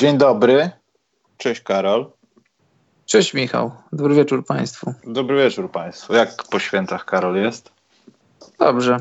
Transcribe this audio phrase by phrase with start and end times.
[0.00, 0.70] Dzień dobry.
[1.36, 2.10] Cześć Karol.
[3.06, 3.70] Cześć Michał.
[3.92, 4.94] Dobry wieczór Państwu.
[5.04, 6.14] Dobry wieczór Państwu.
[6.14, 7.72] Jak po świętach Karol jest?
[8.58, 8.96] Dobrze.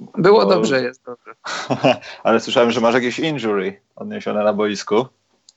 [0.00, 0.46] Było Bo...
[0.46, 1.34] dobrze, jest dobrze.
[2.24, 5.06] Ale słyszałem, że masz jakieś injury odniesione na boisku.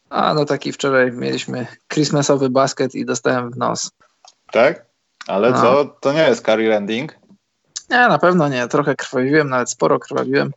[0.09, 3.91] A, no taki wczoraj mieliśmy Christmasowy basket i dostałem w nos.
[4.51, 4.85] Tak?
[5.27, 5.61] Ale no.
[5.61, 5.85] co?
[5.85, 7.19] To nie jest career ending?
[7.89, 8.67] Nie, na pewno nie.
[8.67, 10.51] Trochę krwawiłem, nawet sporo krwawiłem.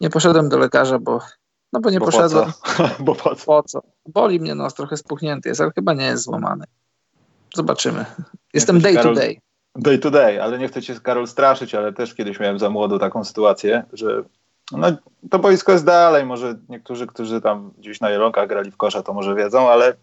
[0.00, 1.20] Nie poszedłem do lekarza, bo
[1.72, 2.52] no bo nie bo poszedłem.
[2.76, 3.46] Po bo po co?
[3.46, 3.82] po co?
[4.06, 6.64] Boli mnie nos, trochę spuchnięty jest, ale chyba nie jest złamany.
[7.54, 8.04] Zobaczymy.
[8.54, 9.40] Jestem day Karol, to day.
[9.76, 12.98] Day to day, ale nie chcę cię Karol straszyć, ale też kiedyś miałem za młodo
[12.98, 14.22] taką sytuację, że
[14.72, 14.86] no,
[15.30, 19.12] to boisko jest dalej, może niektórzy, którzy tam gdzieś na Jelonkach grali w kosza, to
[19.12, 19.94] może wiedzą, ale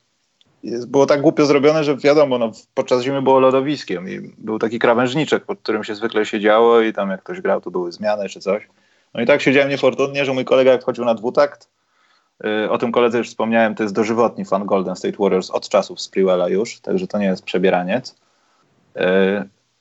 [0.64, 4.80] jest, było tak głupio zrobione, że wiadomo, no, podczas zimy było lodowiskiem i był taki
[4.80, 8.39] krawężniczek, pod którym się zwykle siedziało i tam jak ktoś grał, to były zmiany czy
[8.39, 8.67] coś.
[9.14, 11.69] No i tak siedziałem niefortunnie, że mój kolega jak wchodził na dwutakt,
[12.44, 16.02] yy, o tym koledze już wspomniałem, to jest dożywotni fan Golden State Warriors od czasów
[16.02, 18.16] Sprewella już, także to nie jest przebieraniec.
[18.95, 19.03] Yy,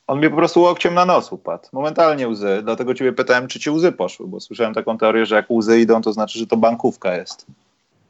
[0.07, 1.69] on mi po prostu łokciem na nos upadł.
[1.73, 5.51] Momentalnie łzy, dlatego ciebie pytałem, czy ci łzy poszły, bo słyszałem taką teorię, że jak
[5.51, 7.47] łzy idą, to znaczy, że to bankówka jest.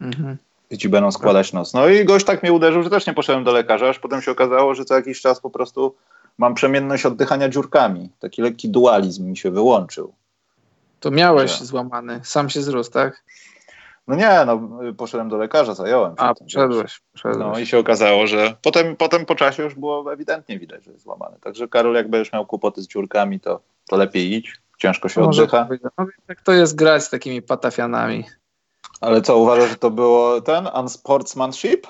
[0.00, 0.36] Mhm.
[0.70, 1.74] I ci będą składać nos.
[1.74, 4.30] No i gość tak mnie uderzył, że też nie poszedłem do lekarza, aż potem się
[4.30, 5.94] okazało, że co jakiś czas po prostu
[6.38, 8.08] mam przemienność oddychania dziurkami.
[8.20, 10.12] Taki lekki dualizm mi się wyłączył.
[11.02, 13.24] To miałeś złamany, sam się zrósł, tak?
[14.06, 16.22] No nie, no poszedłem do lekarza, zająłem się.
[16.22, 17.46] A, poszedłeś, poszedłeś.
[17.52, 21.04] No i się okazało, że potem, potem po czasie już było ewidentnie widać, że jest
[21.04, 21.38] złamany.
[21.40, 25.42] Także Karol, jak będziesz miał kłopoty z dziurkami, to, to lepiej idź, ciężko się Może
[25.42, 25.68] oddycha.
[25.98, 28.24] No, jak to jest grać z takimi patafianami?
[29.00, 31.86] Ale co, uważasz, że to było ten unsportsmanship?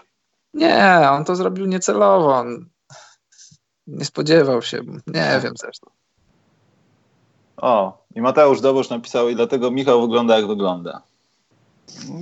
[0.55, 2.35] Nie, on to zrobił niecelowo.
[2.35, 2.69] On
[3.87, 5.91] nie spodziewał się, nie wiem zresztą.
[7.57, 11.03] O, i Mateusz Dobosz napisał i dlatego Michał wygląda jak wygląda.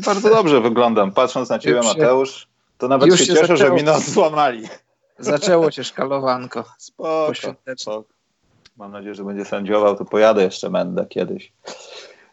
[0.07, 1.13] Bardzo dobrze wyglądam.
[1.13, 3.57] Patrząc na ciebie, Mateusz, to nawet się, się cieszę, zaczęło.
[3.59, 4.69] że mi nos złamali.
[5.19, 6.65] Zaczęło się szkalowanko.
[6.79, 7.33] Spoko,
[7.77, 8.05] spoko.
[8.77, 11.53] Mam nadzieję, że będzie sędziował, to pojadę jeszcze Mendę kiedyś.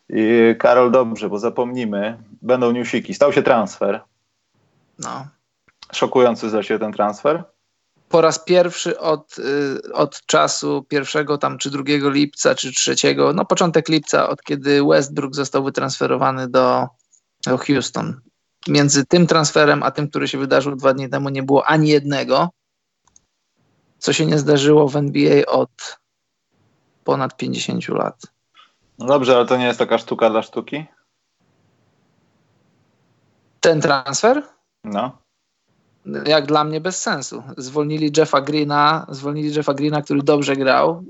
[0.09, 3.13] I Karol, dobrze, bo zapomnimy, będą newsiki.
[3.13, 4.01] Stał się transfer.
[4.99, 5.27] No.
[5.93, 7.43] Szokujący się ten transfer?
[8.09, 13.45] Po raz pierwszy od, y, od czasu pierwszego tam czy drugiego lipca, czy trzeciego, no
[13.45, 16.87] początek lipca, od kiedy Westbrook został wytransferowany do,
[17.45, 18.21] do Houston.
[18.67, 22.49] Między tym transferem, a tym, który się wydarzył dwa dni temu, nie było ani jednego,
[23.97, 25.99] co się nie zdarzyło w NBA od
[27.03, 28.21] ponad 50 lat.
[28.99, 30.85] No dobrze, ale to nie jest taka sztuka dla sztuki?
[33.59, 34.43] Ten transfer?
[34.83, 35.26] No
[36.25, 37.43] jak dla mnie bez sensu.
[37.57, 41.03] Zwolnili Jeffa Greena, zwolnili Jeffa Greena, który dobrze grał.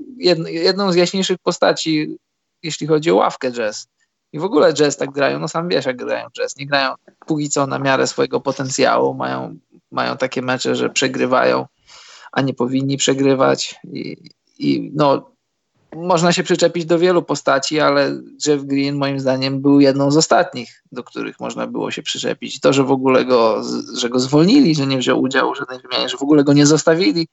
[0.46, 2.18] jedną z jaśniejszych postaci,
[2.62, 3.88] jeśli chodzi o ławkę jazz.
[4.32, 6.56] I w ogóle jazz tak grają, no sam wiesz jak grają jazz.
[6.56, 6.94] Nie grają
[7.26, 9.58] póki co na miarę swojego potencjału, mają,
[9.90, 11.66] mają takie mecze, że przegrywają,
[12.32, 13.80] a nie powinni przegrywać.
[13.84, 14.16] I,
[14.58, 15.30] i no,
[15.96, 20.82] można się przyczepić do wielu postaci, ale Jeff Green moim zdaniem był jedną z ostatnich,
[20.92, 22.60] do których można było się przyczepić.
[22.60, 23.62] To, że w ogóle go,
[23.94, 26.66] że go zwolnili, że nie wziął udziału w żadnej wymianie, że w ogóle go nie
[26.66, 27.28] zostawili,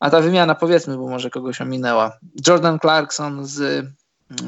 [0.00, 2.18] a ta wymiana powiedzmy, bo może kogoś ominęła.
[2.46, 3.86] Jordan Clarkson z,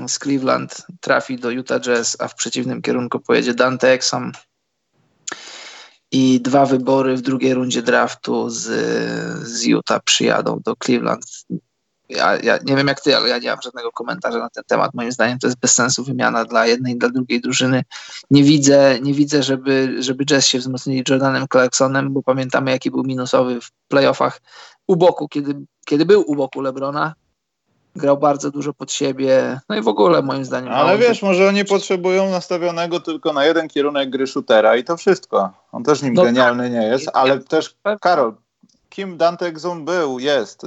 [0.06, 4.32] z Cleveland trafi do Utah Jazz, a w przeciwnym kierunku pojedzie Dante Exum
[6.12, 8.62] i dwa wybory w drugiej rundzie draftu z,
[9.48, 11.24] z Utah przyjadą do Cleveland
[12.10, 14.94] ja, ja nie wiem jak ty, ale ja nie mam żadnego komentarza na ten temat.
[14.94, 17.84] Moim zdaniem to jest bez sensu wymiana dla jednej i dla drugiej drużyny.
[18.30, 23.04] Nie widzę, nie widzę żeby, żeby Jazz się wzmocnili Jordanem Clarksonem, bo pamiętamy jaki był
[23.04, 24.40] minusowy w playoffach
[24.86, 25.54] u boku, kiedy,
[25.86, 27.14] kiedy był u boku Lebrona.
[27.96, 30.72] Grał bardzo dużo pod siebie, no i w ogóle moim zdaniem.
[30.72, 35.52] Ale wiesz, może oni potrzebują nastawionego tylko na jeden kierunek gry shootera i to wszystko.
[35.72, 36.72] On też nim no genialny tak.
[36.72, 38.34] nie jest, ale też Karol,
[38.88, 40.66] kim Dante Exum był, jest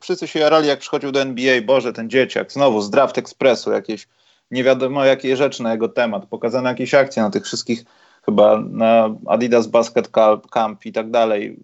[0.00, 4.08] wszyscy się jarali, jak przychodził do NBA, Boże, ten dzieciak, znowu z Draft Expressu, jakieś
[4.50, 7.84] nie wiadomo jakie rzeczy na jego temat, pokazane jakieś akcje na tych wszystkich,
[8.24, 10.08] chyba na Adidas Basket
[10.50, 11.56] Camp i tak dalej.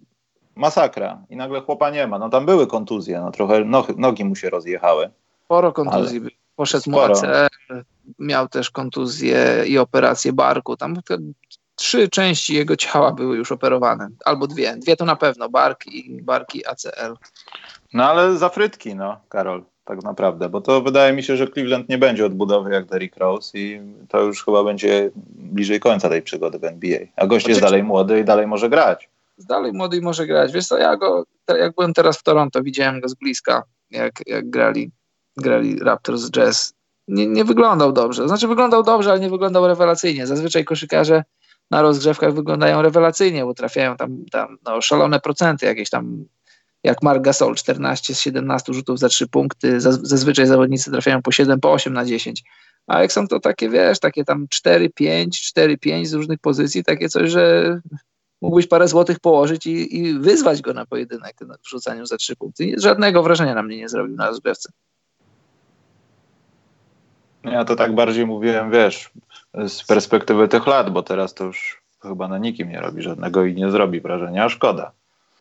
[0.55, 1.21] Masakra.
[1.29, 2.19] I nagle chłopa nie ma.
[2.19, 3.65] No tam były kontuzje, no trochę
[3.97, 5.09] nogi mu się rozjechały.
[5.45, 6.19] Sporo kontuzji.
[6.19, 6.29] Ale...
[6.55, 7.27] Poszedł mu ACL,
[8.19, 10.77] miał też kontuzję i operację barku.
[10.77, 10.95] Tam
[11.75, 14.09] trzy części jego ciała były już operowane.
[14.25, 14.75] Albo dwie.
[14.77, 15.49] Dwie to na pewno.
[15.49, 17.13] Bark i, bark i ACL.
[17.93, 21.89] No ale za frytki, no, Karol, tak naprawdę, bo to wydaje mi się, że Cleveland
[21.89, 26.59] nie będzie odbudowy jak Derrick Rose i to już chyba będzie bliżej końca tej przygody
[26.59, 26.99] w NBA.
[27.15, 29.09] A gość jest dalej młody i dalej może grać.
[29.37, 30.51] Dalej młody i może grać.
[30.53, 34.49] Wiesz co, ja go, jak byłem teraz w Toronto, widziałem go z bliska, jak, jak
[34.49, 34.91] grali,
[35.37, 36.73] grali Raptors Jazz.
[37.07, 38.27] Nie, nie wyglądał dobrze.
[38.27, 40.27] Znaczy wyglądał dobrze, ale nie wyglądał rewelacyjnie.
[40.27, 41.23] Zazwyczaj koszykarze
[41.71, 46.25] na rozgrzewkach wyglądają rewelacyjnie, bo trafiają tam, tam no, szalone procenty, jakieś tam
[46.83, 51.59] jak Mark Gasol, 14 z 17 rzutów za 3 punkty, zazwyczaj zawodnicy trafiają po 7,
[51.59, 52.43] po 8 na 10.
[52.87, 57.31] A jak są to takie, wiesz, takie tam 4-5, 4-5 z różnych pozycji, takie coś,
[57.31, 57.79] że
[58.41, 61.35] mógłbyś parę złotych położyć i, i wyzwać go na pojedynek
[61.65, 62.75] w rzucaniu za 3 punkty.
[62.77, 64.71] Żadnego wrażenia na mnie nie zrobił na rozgrywce.
[67.43, 69.11] Ja to tak bardziej mówiłem, wiesz,
[69.67, 73.55] z perspektywy tych lat, bo teraz to już chyba na nikim nie robi żadnego i
[73.55, 74.91] nie zrobi wrażenia, a szkoda.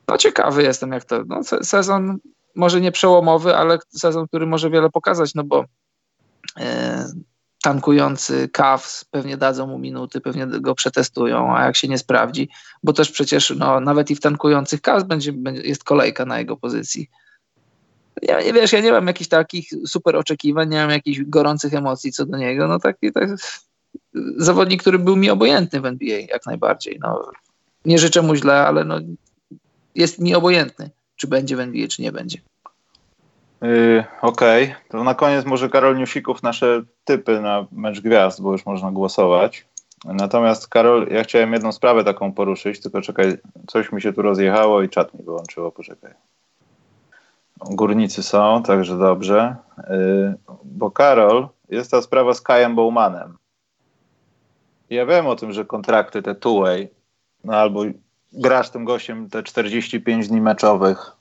[0.09, 1.25] No ciekawy jestem, jak to.
[1.27, 2.19] No, sezon
[2.55, 5.65] może nie przełomowy, ale sezon, który może wiele pokazać, no bo
[6.61, 7.07] e,
[7.63, 12.49] tankujący Cavs pewnie dadzą mu minuty, pewnie go przetestują, a jak się nie sprawdzi,
[12.83, 16.57] bo też przecież no, nawet i w tankujących Cavs będzie, będzie, jest kolejka na jego
[16.57, 17.11] pozycji.
[18.23, 22.13] Ja nie wiesz, ja nie mam jakichś takich super oczekiwań, nie mam jakichś gorących emocji
[22.13, 22.69] co do niego.
[22.69, 23.29] No taki, tak,
[24.37, 26.99] zawodnik, który był mi obojętny w NBA jak najbardziej.
[27.03, 27.31] No,
[27.85, 28.99] nie życzę mu źle, ale no,
[29.94, 32.39] jest mi obojętny, czy będzie w NBA, czy nie będzie.
[33.62, 34.77] Yy, Okej, okay.
[34.89, 39.67] to na koniec może Karol Niusików nasze typy na mecz gwiazd, bo już można głosować.
[40.05, 43.37] Natomiast Karol, ja chciałem jedną sprawę taką poruszyć, tylko czekaj,
[43.67, 46.15] coś mi się tu rozjechało i czat mi wyłączyło, poczekaj.
[47.71, 49.56] Górnicy są, także dobrze.
[49.91, 50.35] Yy,
[50.65, 53.37] bo Karol, jest ta sprawa z Kajem Bowmanem.
[54.91, 56.89] Ja wiem o tym, że kontrakty te two-way,
[57.44, 57.85] no albo
[58.32, 61.12] grasz tym gościem te 45 dni meczowych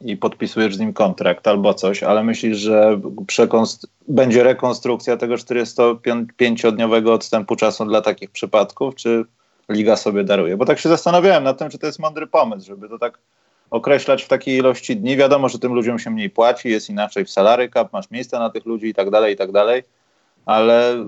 [0.00, 3.00] i podpisujesz z nim kontrakt albo coś, ale myślisz, że
[4.08, 9.24] będzie rekonstrukcja tego 45-dniowego odstępu czasu dla takich przypadków, czy
[9.68, 10.56] liga sobie daruje?
[10.56, 13.18] Bo tak się zastanawiałem nad tym, czy to jest mądry pomysł, żeby to tak
[13.70, 15.16] określać w takiej ilości dni.
[15.16, 18.50] Wiadomo, że tym ludziom się mniej płaci, jest inaczej w salary cap, masz miejsce na
[18.50, 19.82] tych ludzi i tak dalej, i tak dalej,
[20.46, 21.04] ale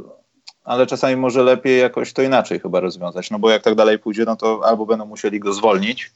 [0.70, 4.25] ale czasami może lepiej jakoś to inaczej chyba rozwiązać, no bo jak tak dalej pójdzie,
[4.25, 6.11] no to albo będą musieli go zwolnić,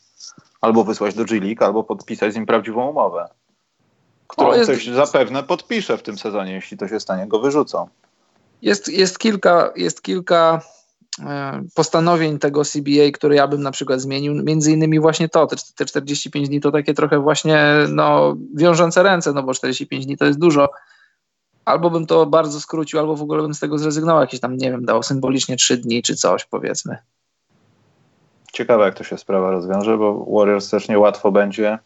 [0.60, 3.28] albo wysłać do G-League, albo podpisać z nim prawdziwą umowę,
[4.26, 4.66] którą jest...
[4.66, 7.88] coś zapewne podpisze w tym sezonie, jeśli to się stanie, go wyrzucą.
[8.62, 10.60] Jest, jest kilka, jest kilka
[11.20, 15.46] e, postanowień tego CBA, które ja bym na przykład zmienił, między innymi właśnie to,
[15.76, 20.24] te 45 dni to takie trochę właśnie no, wiążące ręce, no bo 45 dni to
[20.24, 20.68] jest dużo,
[21.64, 24.70] albo bym to bardzo skrócił, albo w ogóle bym z tego zrezygnował, jakieś tam, nie
[24.70, 26.98] wiem, dał symbolicznie trzy dni czy coś, powiedzmy.
[28.52, 31.78] Ciekawe, jak to się sprawa rozwiąże, bo Warriors też niełatwo będzie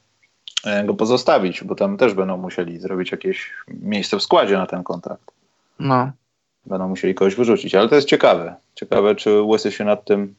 [0.64, 4.82] e, go pozostawić, bo tam też będą musieli zrobić jakieś miejsce w składzie na ten
[4.82, 5.30] kontrakt.
[5.78, 6.10] No.
[6.66, 8.54] Będą musieli kogoś wyrzucić, ale to jest ciekawe.
[8.74, 10.34] Ciekawe, czy Łysy się nad tym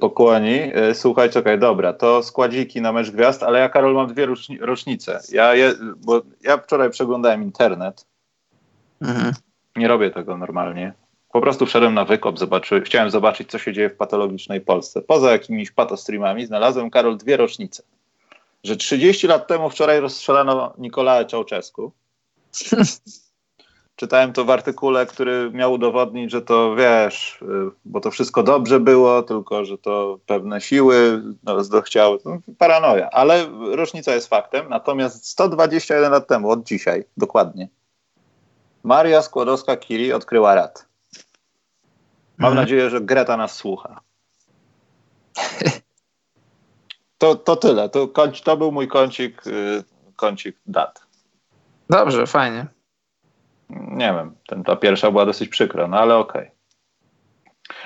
[0.00, 0.56] pokłoni.
[0.58, 4.26] Yy, słuchaj, czekaj, dobra, to składziki na mecz gwiazd, ale ja, Karol, mam dwie
[4.60, 5.20] rocznice.
[5.32, 8.06] Ja, je, bo ja wczoraj przeglądałem internet.
[9.00, 9.34] Mhm.
[9.76, 10.92] Nie robię tego normalnie.
[11.32, 15.02] Po prostu wszedłem na wykop, zobaczy, chciałem zobaczyć, co się dzieje w patologicznej Polsce.
[15.02, 17.82] Poza jakimiś patostreamami znalazłem, Karol, dwie rocznice.
[18.64, 21.92] Że 30 lat temu wczoraj rozstrzelano Nikolae Czałczesku.
[24.02, 27.46] czytałem to w artykule, który miał udowodnić, że to wiesz, y,
[27.84, 32.18] bo to wszystko dobrze było, tylko że to pewne siły no, chciały.
[32.24, 34.68] No, paranoja, ale rocznica jest faktem.
[34.68, 37.68] Natomiast 121 lat temu, od dzisiaj dokładnie,
[38.82, 40.86] Maria Skłodowska-Curie odkryła rad.
[42.38, 42.54] Mam mhm.
[42.54, 44.00] nadzieję, że Greta nas słucha.
[47.18, 47.88] To, to tyle.
[47.88, 48.08] To,
[48.44, 49.84] to był mój kącik, y,
[50.16, 51.02] kącik dat.
[51.90, 52.66] Dobrze, fajnie
[53.72, 56.42] nie wiem, ten, ta pierwsza była dosyć przykra, no ale okej.
[56.42, 56.62] Okay.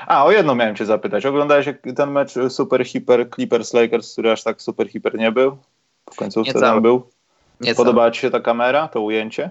[0.07, 1.26] A, o jedno miałem cię zapytać.
[1.26, 5.57] Oglądałeś super mecz Super Hiper Clippers Lakers, który aż tak super hiper nie był?
[6.12, 7.11] W końcu tam był?
[7.61, 9.50] Nie Podobała ci się ta kamera, to ujęcie?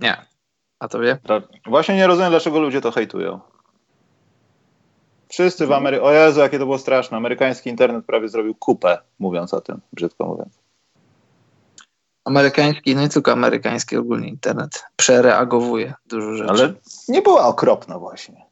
[0.00, 0.16] Nie.
[0.78, 1.18] A tobie?
[1.66, 3.40] Właśnie nie rozumiem, dlaczego ludzie to hejtują.
[5.28, 6.02] Wszyscy w Ameryce...
[6.02, 7.16] O Jezu, jakie to było straszne.
[7.16, 10.61] Amerykański internet prawie zrobił kupę, mówiąc o tym, brzydko mówiąc
[12.24, 16.50] amerykański, no i tylko amerykański ogólnie internet przereagowuje dużo rzeczy.
[16.50, 16.72] Ale
[17.08, 18.46] nie była okropna właśnie.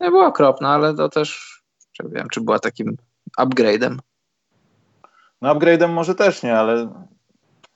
[0.00, 1.60] Nie była okropna, ale to też,
[2.04, 2.96] nie wiem, czy była takim
[3.38, 3.96] upgrade'em.
[5.42, 6.88] No upgrade'em może też nie, ale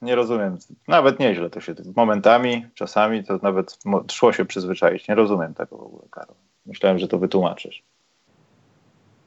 [0.01, 0.57] nie rozumiem.
[0.87, 3.77] Nawet nieźle to się momentami, czasami to nawet
[4.11, 5.07] szło się przyzwyczaić.
[5.07, 6.35] Nie rozumiem tego w ogóle, Karol.
[6.65, 7.83] Myślałem, że to wytłumaczysz.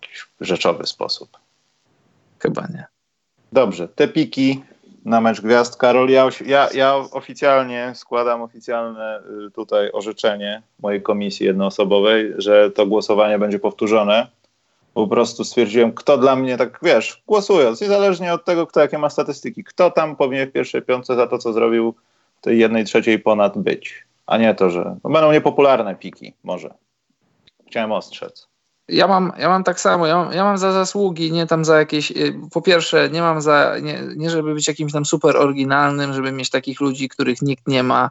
[0.00, 1.38] W jakiś rzeczowy sposób.
[2.38, 2.86] Chyba nie.
[3.52, 4.64] Dobrze, te piki
[5.06, 5.76] na mecz gwiazd.
[5.76, 12.86] Karol, ja, ja, ja oficjalnie składam oficjalne y, tutaj orzeczenie mojej komisji jednoosobowej, że to
[12.86, 14.26] głosowanie będzie powtórzone.
[14.94, 19.10] Po prostu stwierdziłem, kto dla mnie, tak wiesz, głosując, niezależnie od tego, kto jakie ma
[19.10, 21.94] statystyki, kto tam powinien w pierwszej piątce za to, co zrobił
[22.38, 24.06] w tej jednej trzeciej ponad być.
[24.26, 26.74] A nie to, że no będą niepopularne piki, może.
[27.66, 28.48] Chciałem ostrzec.
[28.88, 31.78] Ja mam, ja mam tak samo, ja mam, ja mam za zasługi, nie tam za
[31.78, 36.14] jakieś, y, po pierwsze nie mam za, nie, nie żeby być jakimś tam super oryginalnym,
[36.14, 38.10] żeby mieć takich ludzi, których nikt nie ma,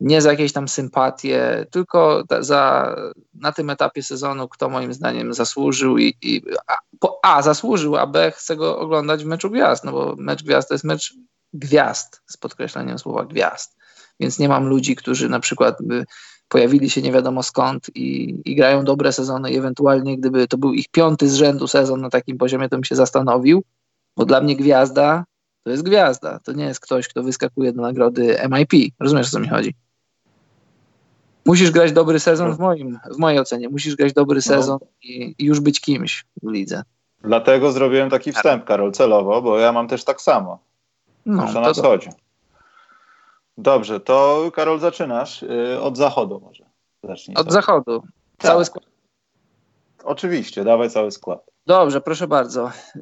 [0.00, 2.94] nie za jakieś tam sympatie, tylko za,
[3.34, 8.06] na tym etapie sezonu, kto moim zdaniem zasłużył i, i a, po, a, zasłużył, a
[8.06, 11.14] B chcę go oglądać w meczu gwiazd, no bo mecz gwiazd to jest mecz
[11.52, 13.76] gwiazd, z podkreśleniem słowa gwiazd,
[14.20, 16.04] więc nie mam ludzi, którzy na przykład by
[16.54, 20.72] pojawili się nie wiadomo skąd i, i grają dobre sezony i ewentualnie gdyby to był
[20.72, 23.62] ich piąty z rzędu sezon na takim poziomie, to bym się zastanowił,
[24.16, 25.24] bo dla mnie gwiazda
[25.62, 28.92] to jest gwiazda, to nie jest ktoś, kto wyskakuje do nagrody MIP.
[29.00, 29.74] Rozumiesz, o co mi chodzi?
[31.46, 33.68] Musisz grać dobry sezon w, moim, w mojej ocenie.
[33.68, 34.42] Musisz grać dobry no.
[34.42, 34.86] sezon no.
[35.02, 36.82] i, i, już być kimś w lidze.
[37.22, 40.58] Dlatego zrobiłem taki wstęp, Karol, celowo, bo ja mam też tak samo.
[41.26, 42.10] No, to na wschodzie.
[43.58, 46.64] Dobrze, to Karol zaczynasz y, od zachodu może.
[47.02, 48.00] Zacznij od zachodu.
[48.38, 48.50] Tak.
[48.50, 48.84] Cały skład.
[50.04, 51.50] Oczywiście, dawaj cały skład.
[51.66, 52.68] Dobrze, proszę bardzo.
[52.68, 53.00] Y,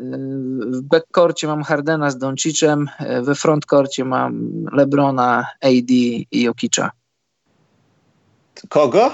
[0.67, 6.91] w backcourcie mam Hardena z Doncicem, y, we frontcourcie mam Lebrona, AD i Jokicza.
[8.69, 9.11] Kogo?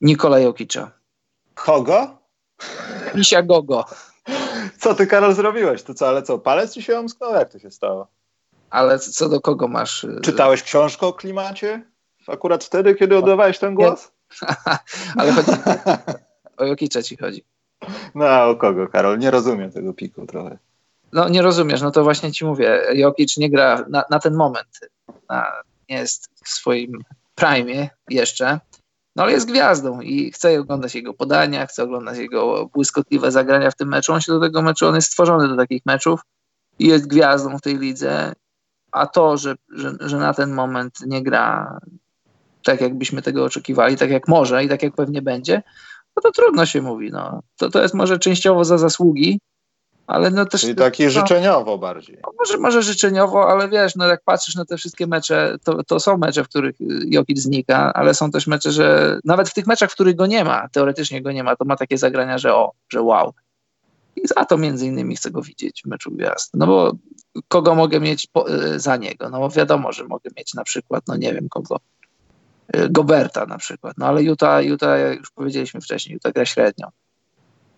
[0.00, 0.90] Nikola Jokicza.
[1.54, 2.18] Kogo?
[3.14, 3.84] Misia Gogo.
[4.78, 5.82] Co ty, Karol, zrobiłeś?
[5.82, 7.34] To co, ale co, palec ci się omsknął?
[7.34, 8.06] Jak to się stało?
[8.72, 10.04] Ale co do kogo masz?
[10.04, 11.82] Y, Czytałeś książkę o klimacie?
[12.28, 14.12] Akurat wtedy, kiedy oddawałeś ten głos?
[15.18, 15.50] ale chodzi
[16.56, 17.44] o Jokicza ci chodzi.
[18.14, 19.18] No, o kogo, Karol?
[19.18, 20.58] Nie rozumiem tego piku trochę.
[21.12, 22.82] No, nie rozumiesz, no to właśnie ci mówię.
[22.94, 24.80] Jokic nie gra na, na ten moment.
[25.28, 25.52] Na,
[25.88, 26.98] nie jest w swoim
[27.34, 28.60] prime jeszcze,
[29.16, 33.76] no ale jest gwiazdą i chcę oglądać jego podania, chcę oglądać jego błyskotliwe zagrania w
[33.76, 34.12] tym meczu.
[34.12, 36.20] On się do tego meczu, on jest stworzony do takich meczów
[36.78, 38.32] i jest gwiazdą w tej lidze
[38.92, 41.78] a to, że, że, że na ten moment nie gra
[42.64, 45.62] tak, jakbyśmy tego oczekiwali, tak jak może i tak jak pewnie będzie,
[46.16, 47.10] no to trudno się mówi.
[47.10, 47.40] No.
[47.56, 49.40] To, to jest może częściowo za zasługi,
[50.06, 50.60] ale no też...
[50.60, 52.18] Czyli taki no, życzeniowo bardziej.
[52.22, 56.00] No może, może życzeniowo, ale wiesz, no jak patrzysz na te wszystkie mecze, to, to
[56.00, 59.90] są mecze, w których Jokic znika, ale są też mecze, że nawet w tych meczach,
[59.90, 62.72] w których go nie ma, teoretycznie go nie ma, to ma takie zagrania, że o,
[62.88, 63.32] że wow.
[64.16, 66.50] I za to między innymi chcę go widzieć w meczu gwiazd.
[66.54, 66.92] No bo
[67.48, 69.30] kogo mogę mieć po, y, za niego?
[69.30, 71.80] No bo wiadomo, że mogę mieć na przykład, no nie wiem kogo,
[72.76, 73.98] y, Goberta na przykład.
[73.98, 76.88] No ale Utah, Utah jak już powiedzieliśmy wcześniej, Utah gra średnio.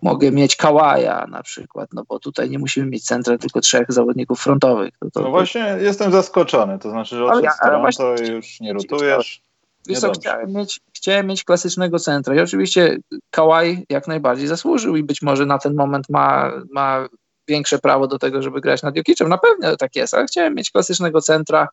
[0.01, 4.39] Mogę mieć Kałaja na przykład, no bo tutaj nie musimy mieć centra, tylko trzech zawodników
[4.41, 4.93] frontowych.
[4.99, 7.51] To, to, no właśnie jestem zaskoczony, to znaczy, że od ja,
[7.97, 9.44] to już nie rotujesz.
[9.87, 12.97] Wiesz co, chciałem mieć, chciałem mieć klasycznego centra i oczywiście
[13.31, 17.07] Kałaj jak najbardziej zasłużył i być może na ten moment ma, ma
[17.47, 19.29] większe prawo do tego, żeby grać nad Jokiczem.
[19.29, 21.67] Na pewno tak jest, ale chciałem mieć klasycznego centra,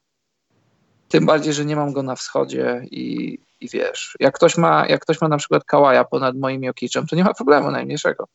[1.08, 5.00] tym bardziej, że nie mam go na wschodzie i, i wiesz, jak ktoś, ma, jak
[5.00, 8.26] ktoś ma na przykład Kałaja ponad moim Jokiczem, to nie ma problemu najmniejszego.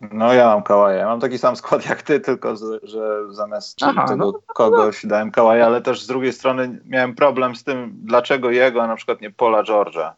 [0.00, 0.98] No ja mam Kałaja.
[0.98, 5.10] Ja mam taki sam skład jak ty, tylko że zamiast Aha, tego no, kogoś no.
[5.10, 8.96] dałem Kałaja, ale też z drugiej strony miałem problem z tym, dlaczego jego, a na
[8.96, 10.12] przykład nie Pola George'a.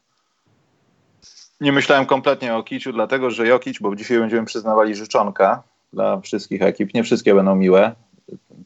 [1.60, 5.62] Nie myślałem kompletnie o Kiciu, dlatego że Jokic, bo dzisiaj będziemy przyznawali życzonka
[5.92, 7.92] dla wszystkich ekip, nie wszystkie będą miłe,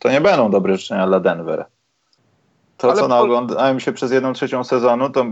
[0.00, 1.64] to nie będą dobre życzenia dla Denver.
[2.76, 3.08] To, ale co po...
[3.08, 5.26] naoglądałem się przez jedną trzecią sezonu, to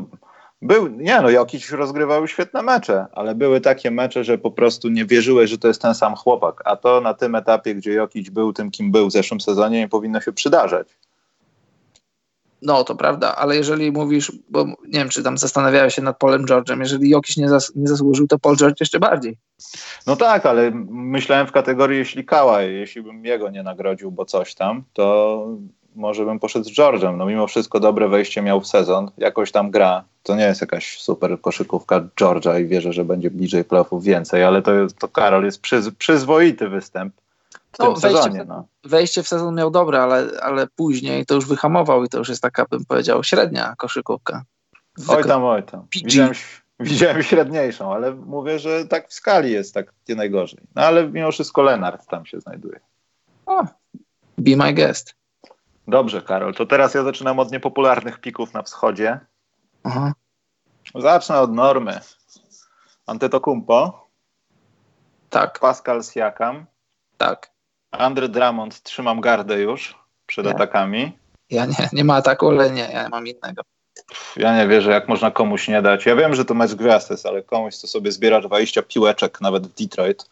[0.65, 5.05] był, nie no, Jokic rozgrywał świetne mecze, ale były takie mecze, że po prostu nie
[5.05, 8.53] wierzyłeś, że to jest ten sam chłopak, a to na tym etapie, gdzie Jokic był
[8.53, 10.89] tym, kim był w zeszłym sezonie, nie powinno się przydarzać.
[12.63, 16.47] No, to prawda, ale jeżeli mówisz, bo nie wiem, czy tam zastanawiałeś się nad Polem
[16.47, 19.37] George'em, jeżeli Jokic nie, zas, nie zasłużył, to Paul George jeszcze bardziej.
[20.07, 24.55] No tak, ale myślałem w kategorii, jeśli Kałaj, jeśli bym jego nie nagrodził, bo coś
[24.55, 25.47] tam, to
[25.95, 27.17] może bym poszedł z George'em.
[27.17, 30.05] No mimo wszystko dobre wejście miał w sezon, jakoś tam gra.
[30.23, 34.63] To nie jest jakaś super koszykówka George'a i wierzę, że będzie bliżej playoffów więcej, ale
[34.63, 37.15] to, to Karol jest przyz, przyzwoity występ
[37.73, 38.45] w no, tym wejście, sezonie.
[38.45, 38.67] No.
[38.85, 42.43] Wejście w sezon miał dobre, ale, ale później to już wyhamował i to już jest
[42.43, 44.45] taka, bym powiedział, średnia koszykówka.
[45.09, 45.87] oj tam, oj tam.
[45.93, 46.33] Widziałem,
[46.81, 50.61] widziałem średniejszą, ale mówię, że tak w skali jest tak nie najgorzej.
[50.75, 52.81] No ale mimo wszystko Lenart tam się znajduje.
[53.47, 53.65] O,
[54.39, 55.15] be my guest.
[55.89, 59.21] Dobrze, Karol, to teraz ja zaczynam od niepopularnych pików na wschodzie.
[59.85, 60.13] Aha.
[60.95, 62.01] Zacznę od normy.
[63.07, 64.09] Antetokumpo.
[65.31, 65.59] Tak.
[65.59, 66.67] Pascal Siakam.
[67.19, 67.51] Tak.
[67.91, 70.55] Andre Drummond, trzymam gardę już przed nie.
[70.55, 71.19] atakami.
[71.51, 73.63] Ja nie, nie ma ataku, ale nie, ja mam innego.
[74.37, 76.07] Ja nie wierzę, jak można komuś nie dać.
[76.07, 79.67] Ja wiem, że to mecz gwiazd jest, ale komuś, co sobie zbiera 20 piłeczek, nawet
[79.67, 80.31] w Detroit,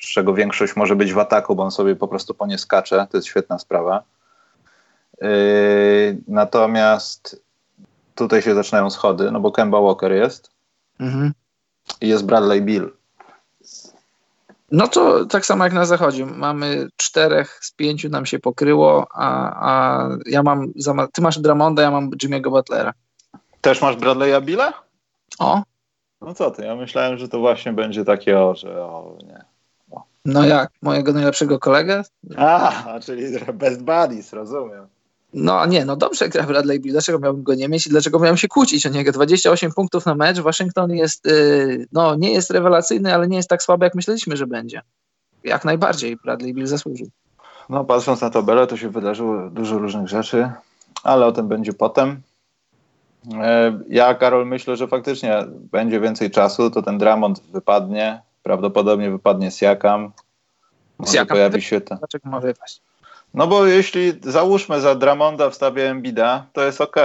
[0.00, 3.06] z czego większość może być w ataku, bo on sobie po prostu po nie skacze,
[3.10, 4.02] to jest świetna sprawa.
[5.20, 7.42] Yy, natomiast
[8.14, 10.50] tutaj się zaczynają schody, no bo Kemba Walker jest.
[11.00, 11.32] Mhm.
[12.00, 12.90] I jest Bradley Bill.
[14.72, 16.26] No to tak samo jak na zachodzie.
[16.26, 20.72] Mamy czterech z pięciu nam się pokryło, a, a ja mam,
[21.12, 22.92] ty masz Dramonda, ja mam Jimmy'ego Butlera.
[23.60, 24.72] Też masz Bradley'a Billa?
[25.38, 25.62] O.
[26.20, 29.44] No co ty, ja myślałem, że to właśnie będzie takie o, że o nie.
[29.90, 30.02] O.
[30.24, 30.70] No jak?
[30.82, 32.02] Mojego najlepszego kolegę?
[32.36, 34.86] A, czyli best buddies, rozumiem.
[35.34, 38.36] No nie, no dobrze gra Bradley Bill, dlaczego miałbym go nie mieć i dlaczego miałem
[38.36, 39.12] się kłócić o niego?
[39.12, 43.62] 28 punktów na mecz, Waszyngton jest, yy, no nie jest rewelacyjny, ale nie jest tak
[43.62, 44.82] słaby, jak myśleliśmy, że będzie.
[45.44, 47.08] Jak najbardziej Bradley Bill zasłużył.
[47.68, 50.50] No patrząc na tabelę, to się wydarzyło dużo różnych rzeczy,
[51.02, 52.20] ale o tym będzie potem.
[53.34, 59.50] E, ja, Karol, myślę, że faktycznie będzie więcej czasu, to ten Dramont wypadnie, prawdopodobnie wypadnie
[59.50, 60.12] Siakam.
[60.98, 61.98] Może pojawi się ten...
[61.98, 62.82] Dlaczego ma wypaść?
[63.34, 66.96] No bo jeśli załóżmy za Dramonda wstawię Embida, to jest ok,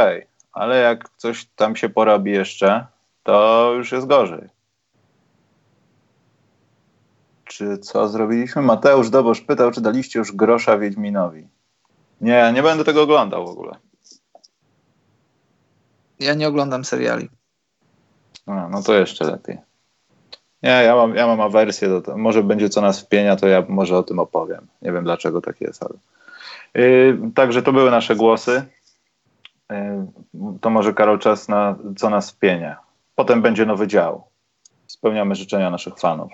[0.53, 2.86] ale jak coś tam się porobi jeszcze,
[3.24, 4.50] to już jest gorzej.
[7.46, 8.62] Czy co zrobiliśmy?
[8.62, 11.48] Mateusz Dobosz pytał, czy daliście już grosza Wiedźminowi.
[12.22, 13.72] Nie, nie będę tego oglądał w ogóle.
[16.20, 17.30] Ja nie oglądam seriali.
[18.48, 19.73] No, no to jeszcze lepiej.
[20.63, 22.17] Nie, ja mam, ja mam awersję do tego.
[22.17, 24.67] Może będzie co nas wpienia, to ja może o tym opowiem.
[24.82, 25.93] Nie wiem dlaczego tak jest, ale.
[26.86, 28.65] Yy, także to były nasze głosy.
[29.70, 29.77] Yy,
[30.62, 32.77] to może Karol czas na co nas wpienia.
[33.15, 34.24] Potem będzie nowy dział.
[34.88, 36.32] Spełniamy życzenia naszych fanów.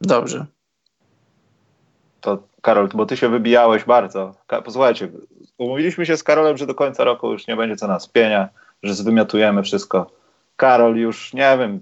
[0.00, 0.46] Dobrze.
[2.20, 4.34] To Karol, bo ty się wybijałeś bardzo.
[4.64, 5.08] Posłuchajcie,
[5.58, 8.48] umówiliśmy się z Karolem, że do końca roku już nie będzie co nas wpienia,
[8.82, 10.10] że zwymiotujemy wszystko.
[10.56, 11.80] Karol już, nie wiem,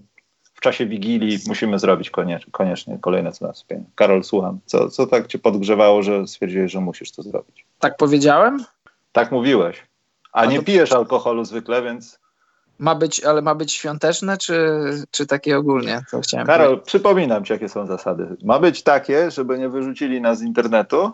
[0.57, 3.85] w czasie Wigilii musimy zrobić koniecznie, koniecznie kolejne wspienia.
[3.95, 4.59] Karol, słucham.
[4.67, 7.67] Co, co tak cię podgrzewało, że stwierdziłeś, że musisz to zrobić?
[7.79, 8.65] Tak powiedziałem?
[9.13, 9.83] Tak mówiłeś.
[10.33, 10.63] A, A nie to...
[10.63, 12.19] pijesz alkoholu zwykle, więc...
[12.79, 16.03] Ma być, ale ma być świąteczne, czy, czy takie ogólnie?
[16.11, 16.87] To chciałem Karol, powiedzieć.
[16.87, 18.37] przypominam ci, jakie są zasady.
[18.45, 21.13] Ma być takie, żeby nie wyrzucili nas z internetu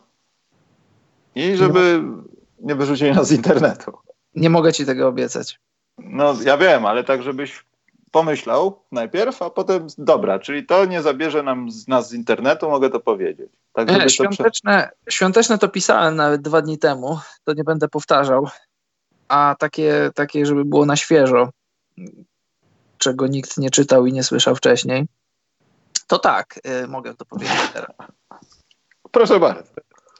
[1.35, 2.22] i żeby no.
[2.61, 3.92] nie wyrzucili nas z internetu.
[4.35, 5.61] Nie mogę ci tego obiecać.
[5.98, 7.64] No, ja wiem, ale tak, żebyś
[8.12, 12.90] pomyślał najpierw, a potem dobra, czyli to nie zabierze nam z nas z internetu, mogę
[12.90, 13.51] to powiedzieć.
[13.72, 15.11] Tak, świąteczne, to...
[15.11, 18.48] świąteczne to pisałem nawet dwa dni temu, to nie będę powtarzał,
[19.29, 21.51] a takie, takie żeby było na świeżo,
[22.98, 25.07] czego nikt nie czytał i nie słyszał wcześniej,
[26.07, 27.90] to tak, y, mogę to powiedzieć teraz.
[29.11, 29.70] Proszę bardzo.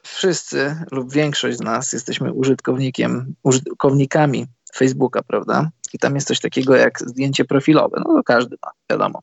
[0.03, 5.71] Wszyscy lub większość z nas jesteśmy użytkownikiem, użytkownikami Facebooka, prawda?
[5.93, 8.03] I tam jest coś takiego jak zdjęcie profilowe.
[8.07, 9.23] No to każdy ma, wiadomo.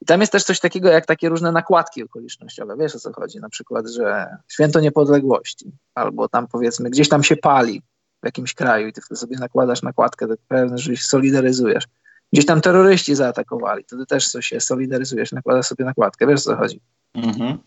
[0.00, 2.76] I tam jest też coś takiego jak takie różne nakładki okolicznościowe.
[2.76, 3.40] Wiesz o co chodzi?
[3.40, 7.82] Na przykład, że święto niepodległości, albo tam powiedzmy gdzieś tam się pali
[8.22, 11.84] w jakimś kraju i ty wtedy sobie nakładasz nakładkę, tak pewne, że się solidaryzujesz.
[12.32, 16.26] Gdzieś tam terroryści zaatakowali, wtedy też coś się solidaryzujesz, nakładasz sobie nakładkę.
[16.26, 16.80] Wiesz o co chodzi?
[17.14, 17.58] Mhm.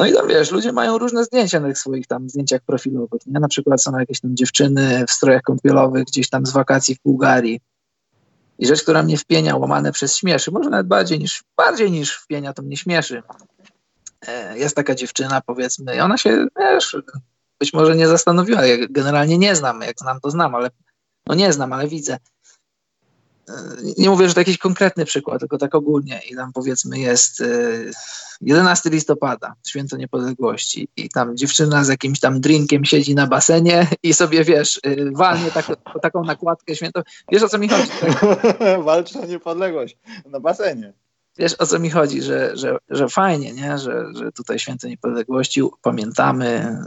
[0.00, 3.26] No i tam wiesz, ludzie mają różne zdjęcia na tych swoich tam zdjęciach profilowych.
[3.26, 3.40] Nie?
[3.40, 7.60] Na przykład są jakieś tam dziewczyny w strojach kąpielowych gdzieś tam z wakacji w Bułgarii.
[8.58, 12.52] I rzecz, która mnie wpienia, łamane przez śmieszy, może nawet bardziej niż, bardziej niż wpienia,
[12.52, 13.22] to mnie śmieszy.
[14.26, 16.96] E, jest taka dziewczyna, powiedzmy, i ona się, wiesz,
[17.58, 18.66] być może nie zastanowiła.
[18.66, 20.70] Ja generalnie nie znam, jak znam, to znam, ale
[21.26, 22.18] no nie znam, ale widzę
[23.98, 27.42] nie mówię, że to jakiś konkretny przykład, tylko tak ogólnie i tam powiedzmy jest
[28.40, 33.86] 11 y, listopada, święto niepodległości i tam dziewczyna z jakimś tam drinkiem siedzi na basenie
[34.02, 35.66] i sobie, wiesz, y, walnie tak,
[36.02, 37.02] taką nakładkę święto.
[37.32, 37.88] Wiesz o co mi chodzi?
[38.00, 38.24] Tak?
[38.84, 40.92] Walczy o niepodległość na basenie.
[41.38, 43.78] Wiesz o co mi chodzi, że, że, że fajnie, nie?
[43.78, 46.78] Że, że tutaj święto niepodległości pamiętamy,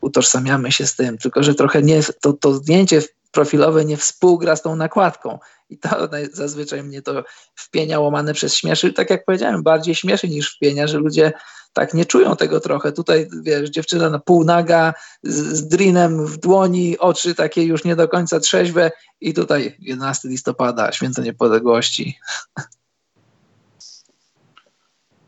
[0.00, 3.02] utożsamiamy się z tym, tylko że trochę nie, to, to zdjęcie
[3.34, 5.38] profilowe nie współgra z tą nakładką.
[5.70, 8.92] I to zazwyczaj mnie to wpienia łamane przez śmieszy.
[8.92, 11.32] Tak jak powiedziałem, bardziej śmieszy niż wpienia, że ludzie
[11.72, 12.92] tak nie czują tego trochę.
[12.92, 17.96] Tutaj, wiesz, dziewczyna na pół naga, z, z drinem w dłoni, oczy takie już nie
[17.96, 22.18] do końca trzeźwe i tutaj 11 listopada, święto niepodległości.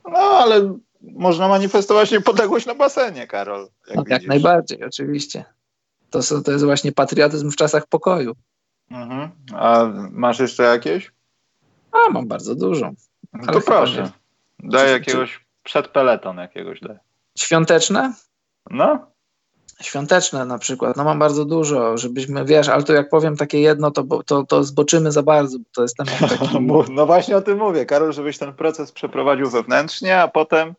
[0.04, 3.68] No, ale można manifestować niepodległość na basenie, Karol.
[3.88, 5.44] Jak, no, jak najbardziej, oczywiście.
[6.10, 8.36] To, są, to jest właśnie patriotyzm w czasach pokoju.
[8.90, 9.30] Mhm.
[9.54, 11.12] A masz jeszcze jakieś?
[11.92, 12.90] A, mam bardzo dużo.
[13.32, 14.10] No to proszę.
[14.58, 14.70] Nie...
[14.70, 16.96] Daj jakiegoś przed peleton jakiegoś daj.
[17.38, 18.14] Świąteczne?
[18.70, 19.06] No.
[19.80, 23.90] Świąteczne na przykład, no mam bardzo dużo, żebyśmy, wiesz, ale to jak powiem takie jedno,
[23.90, 26.60] to, to, to zboczymy za bardzo, bo to jest temat taki...
[26.90, 30.74] No właśnie o tym mówię, Karol, żebyś ten proces przeprowadził wewnętrznie, a potem...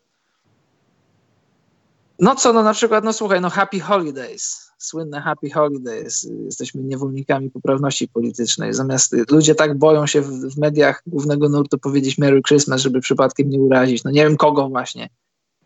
[2.19, 6.29] No co, no na przykład, no słuchaj, no Happy Holidays, słynne Happy Holidays.
[6.45, 8.73] Jesteśmy niewolnikami poprawności politycznej.
[8.73, 13.49] Zamiast ludzie tak boją się w, w mediach głównego nurtu powiedzieć Merry Christmas, żeby przypadkiem
[13.49, 14.03] nie urazić.
[14.03, 15.09] No nie wiem kogo właśnie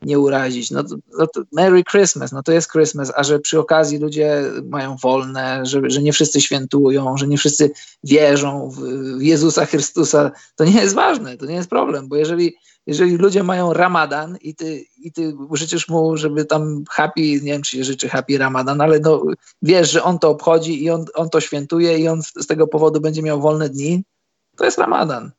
[0.02, 0.71] nie urazić.
[0.71, 4.43] No to, no to Merry Christmas, no to jest Christmas, a że przy okazji ludzie
[4.69, 7.71] mają wolne, że, że nie wszyscy świętują, że nie wszyscy
[8.04, 8.80] wierzą w,
[9.17, 12.56] w Jezusa Chrystusa, to nie jest ważne, to nie jest problem, bo jeżeli,
[12.91, 17.62] jeżeli ludzie mają Ramadan i ty, i ty życzysz mu, żeby tam happy, nie wiem
[17.62, 19.23] czy się życzy happy Ramadan, ale no,
[19.62, 23.01] wiesz, że on to obchodzi i on, on to świętuje i on z tego powodu
[23.01, 24.04] będzie miał wolne dni,
[24.58, 25.32] to jest Ramadan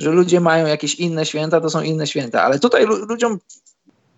[0.00, 2.42] że ludzie mają jakieś inne święta, to są inne święta.
[2.42, 3.38] Ale tutaj ludziom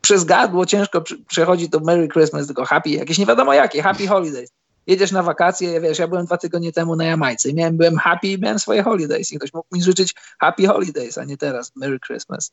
[0.00, 4.50] przez gardło ciężko przechodzi to Merry Christmas, tylko happy, jakieś nie wiadomo jakie, happy holidays.
[4.86, 8.28] Jedziesz na wakacje, wiesz, ja byłem dwa tygodnie temu na Jamajce i miałem, byłem happy
[8.28, 12.00] i miałem swoje holidays i ktoś mógł mi życzyć happy holidays, a nie teraz Merry
[12.00, 12.52] Christmas.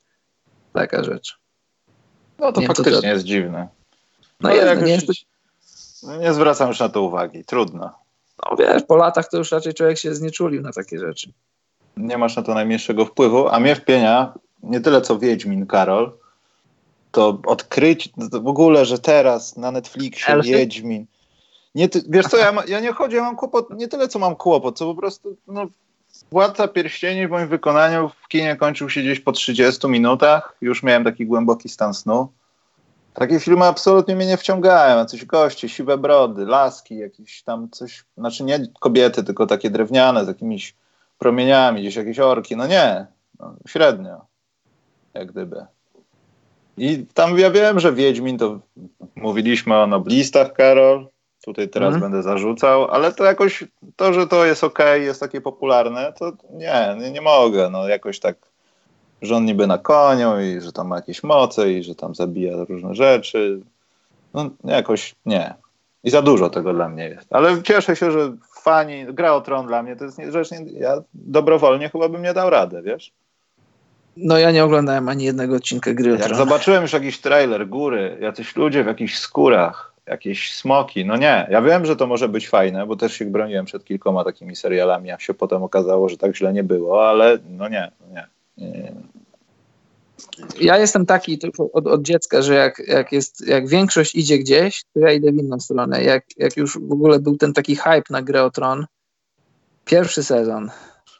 [0.74, 1.40] Taka rzecz.
[2.40, 3.08] No to nie faktycznie to, to...
[3.08, 3.68] jest dziwne.
[4.40, 5.08] No jest, nie, jest
[6.20, 7.92] nie zwracam już na to uwagi, trudno.
[8.46, 11.32] No wiesz, po latach to już raczej człowiek się znieczulił na takie rzeczy.
[11.98, 16.12] Nie masz na to najmniejszego wpływu, a mnie wpienia nie tyle co Wiedźmin, Karol,
[17.12, 20.50] to odkryć to w ogóle, że teraz na Netflixie Elfy?
[20.50, 21.06] Wiedźmin.
[21.76, 24.78] Nie, wiesz co, ja, ja nie chodzi, ja mam kłopot, nie tyle co mam kłopot,
[24.78, 25.68] co po prostu no,
[26.32, 30.56] Władca Pierścieni w moim wykonaniu w kinie kończył się gdzieś po 30 minutach.
[30.62, 32.32] Już miałem taki głęboki stan snu.
[33.14, 35.06] Takie filmy absolutnie mnie nie wciągają.
[35.06, 40.28] Coś goście, siwe brody, laski, jakieś tam coś, znaczy nie kobiety, tylko takie drewniane z
[40.28, 40.76] jakimiś
[41.18, 42.56] promieniami, gdzieś jakieś orki.
[42.56, 43.06] No nie,
[43.40, 44.26] no, średnio,
[45.14, 45.66] jak gdyby.
[46.78, 48.60] I tam ja wiem, że Wiedźmin to
[49.16, 51.08] mówiliśmy o noblistach, Karol.
[51.46, 52.02] Tutaj teraz mm.
[52.02, 53.64] będę zarzucał, ale to jakoś
[53.96, 57.70] to, że to jest ok, jest takie popularne, to nie, nie, nie mogę.
[57.70, 58.36] No jakoś tak,
[59.22, 62.64] że on niby na koniu i że tam ma jakieś moce i że tam zabija
[62.70, 63.62] różne rzeczy.
[64.34, 65.54] No jakoś nie.
[66.04, 67.34] I za dużo tego dla mnie jest.
[67.34, 71.02] Ale cieszę się, że fani, gra o tron dla mnie to jest rzecz, nie, ja
[71.14, 73.12] dobrowolnie chyba bym nie dał radę, wiesz?
[74.18, 76.18] No ja nie oglądałem ani jednego odcinka gry.
[76.20, 81.48] Jak zobaczyłem już jakiś trailer, góry, jacyś ludzie w jakichś skórach, jakieś smoki, no nie.
[81.52, 85.12] Ja wiem, że to może być fajne, bo też się broniłem przed kilkoma takimi serialami,
[85.12, 88.28] a się potem okazało, że tak źle nie było, ale no nie, no nie.
[88.68, 88.94] nie.
[90.62, 91.40] Ja jestem taki
[91.74, 95.36] od, od dziecka, że jak, jak, jest, jak większość idzie gdzieś, to ja idę w
[95.36, 96.04] inną stronę.
[96.04, 98.86] Jak, jak już w ogóle był ten taki hype na grę Tron,
[99.86, 100.72] pierwszy sezon,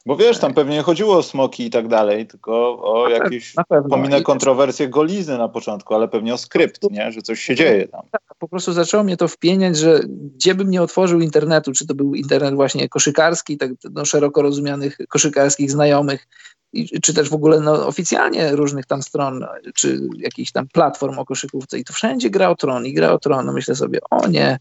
[0.10, 3.54] bo wiesz, tam pewnie nie chodziło o smoki i tak dalej, tylko o jakieś,
[3.90, 7.12] pominę kontrowersje golizny na początku, ale pewnie o skrypt, nie?
[7.12, 8.02] że coś się dzieje tam.
[8.12, 11.96] Tak, po prostu zaczęło mnie to wpieniać, że gdzie bym nie otworzył internetu, czy to
[11.96, 16.28] był internet właśnie koszykarski, tak no, szeroko rozumianych koszykarskich znajomych,
[16.74, 19.46] i, czy też w ogóle no, oficjalnie różnych tam stron,
[19.76, 23.20] czy jakichś tam platform o koszykówce i to wszędzie gra o tron i gra o
[23.20, 23.46] tron.
[23.46, 24.60] No myślę sobie, o nie,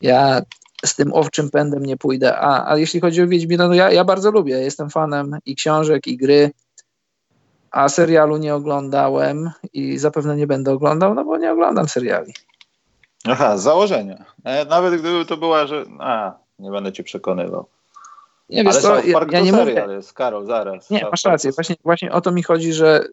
[0.00, 0.42] ja
[0.84, 2.38] z tym owczym pędem nie pójdę.
[2.38, 4.58] A, a jeśli chodzi o Wiedźmina, no ja, ja bardzo lubię.
[4.58, 6.50] Jestem fanem i książek, i gry,
[7.70, 12.32] a serialu nie oglądałem i zapewne nie będę oglądał, no bo nie oglądam seriali.
[13.28, 14.24] Aha, z założenia.
[14.44, 17.66] E, nawet gdyby to była, że a, nie będę cię przekonywał.
[18.48, 19.86] Nie, wiesz, Ale to, ja, ja nie mówię.
[19.90, 20.90] jest, Karol, zaraz.
[20.90, 21.52] Nie, masz rację.
[21.52, 23.04] Właśnie, właśnie o to mi chodzi, że,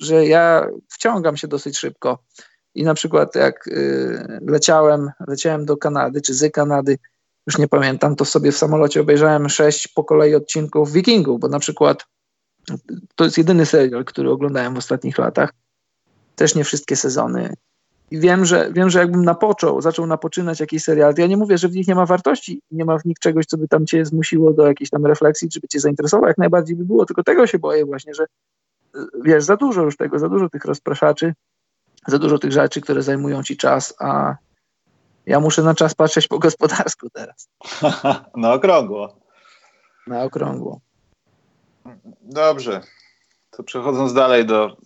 [0.00, 2.18] że ja wciągam się dosyć szybko.
[2.74, 6.98] I na przykład jak y, leciałem, leciałem do Kanady, czy z Kanady,
[7.46, 11.58] już nie pamiętam, to sobie w samolocie obejrzałem sześć po kolei odcinków Wikingów, bo na
[11.58, 12.06] przykład
[13.14, 15.52] to jest jedyny serial, który oglądałem w ostatnich latach.
[16.36, 17.54] Też nie wszystkie sezony.
[18.10, 21.58] I wiem, że, wiem, że jakbym napoczął, zaczął napoczynać jakiś serial, to ja nie mówię,
[21.58, 24.06] że w nich nie ma wartości, nie ma w nich czegoś, co by tam cię
[24.06, 27.46] zmusiło do jakiejś tam refleksji, czy by cię zainteresowało, jak najbardziej by było, tylko tego
[27.46, 28.26] się boję właśnie, że
[29.24, 31.34] wiesz, za dużo już tego, za dużo tych rozpraszaczy,
[32.06, 34.36] za dużo tych rzeczy, które zajmują ci czas, a
[35.26, 37.48] ja muszę na czas patrzeć po gospodarsku teraz.
[38.36, 39.16] na okrągło.
[40.06, 40.80] Na okrągło.
[42.22, 42.80] Dobrze.
[43.50, 44.76] To przechodząc dalej do,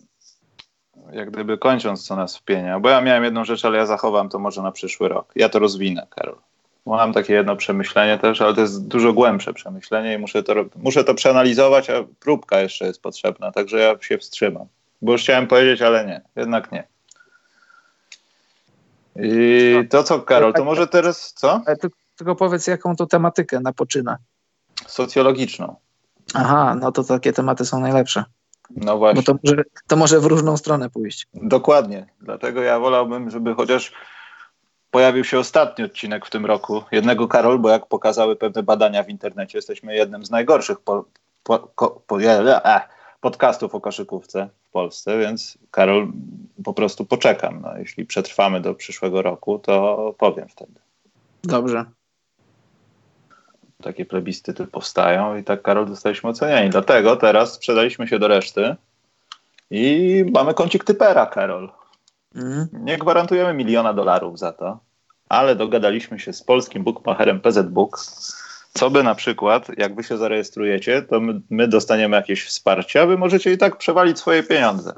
[1.11, 4.39] jak gdyby kończąc, co nas wpienia, bo ja miałem jedną rzecz, ale ja zachowam to
[4.39, 5.31] może na przyszły rok.
[5.35, 6.37] Ja to rozwinę, Karol.
[6.85, 11.03] Mam takie jedno przemyślenie też, ale to jest dużo głębsze przemyślenie i muszę to, muszę
[11.03, 14.67] to przeanalizować, a próbka jeszcze jest potrzebna, także ja się wstrzymam.
[15.01, 16.87] Bo już chciałem powiedzieć, ale nie, jednak nie.
[19.23, 19.89] I no.
[19.89, 21.61] to co, Karol, to może teraz co?
[22.17, 24.17] Tylko powiedz, jaką to tematykę napoczyna.
[24.87, 25.75] Socjologiczną.
[26.33, 28.23] Aha, no to takie tematy są najlepsze.
[28.69, 29.21] No właśnie.
[29.21, 31.27] Bo to może, to może w różną stronę pójść.
[31.33, 32.05] Dokładnie.
[32.21, 33.91] Dlatego ja wolałbym, żeby chociaż
[34.91, 36.83] pojawił się ostatni odcinek w tym roku.
[36.91, 41.05] Jednego Karol, bo jak pokazały pewne badania w internecie, jesteśmy jednym z najgorszych po,
[41.43, 42.17] po, po, po,
[43.21, 46.11] podcastów o koszykówce Polsce, więc Karol,
[46.63, 47.61] po prostu poczekam.
[47.61, 50.79] No, jeśli przetrwamy do przyszłego roku, to powiem wtedy.
[51.43, 51.85] Dobrze.
[53.83, 56.69] Takie plebiscyty powstają i tak, Karol, zostaliśmy oceniani.
[56.69, 58.75] Dlatego teraz sprzedaliśmy się do reszty
[59.71, 61.69] i mamy kącik typera, Karol.
[62.35, 62.67] Mm.
[62.73, 64.79] Nie gwarantujemy miliona dolarów za to,
[65.29, 67.99] ale dogadaliśmy się z polskim bookmacherem PZ Book,
[68.77, 73.05] co by na przykład, jak wy się zarejestrujecie, to my, my dostaniemy jakieś wsparcie, a
[73.05, 74.93] wy możecie i tak przewalić swoje pieniądze.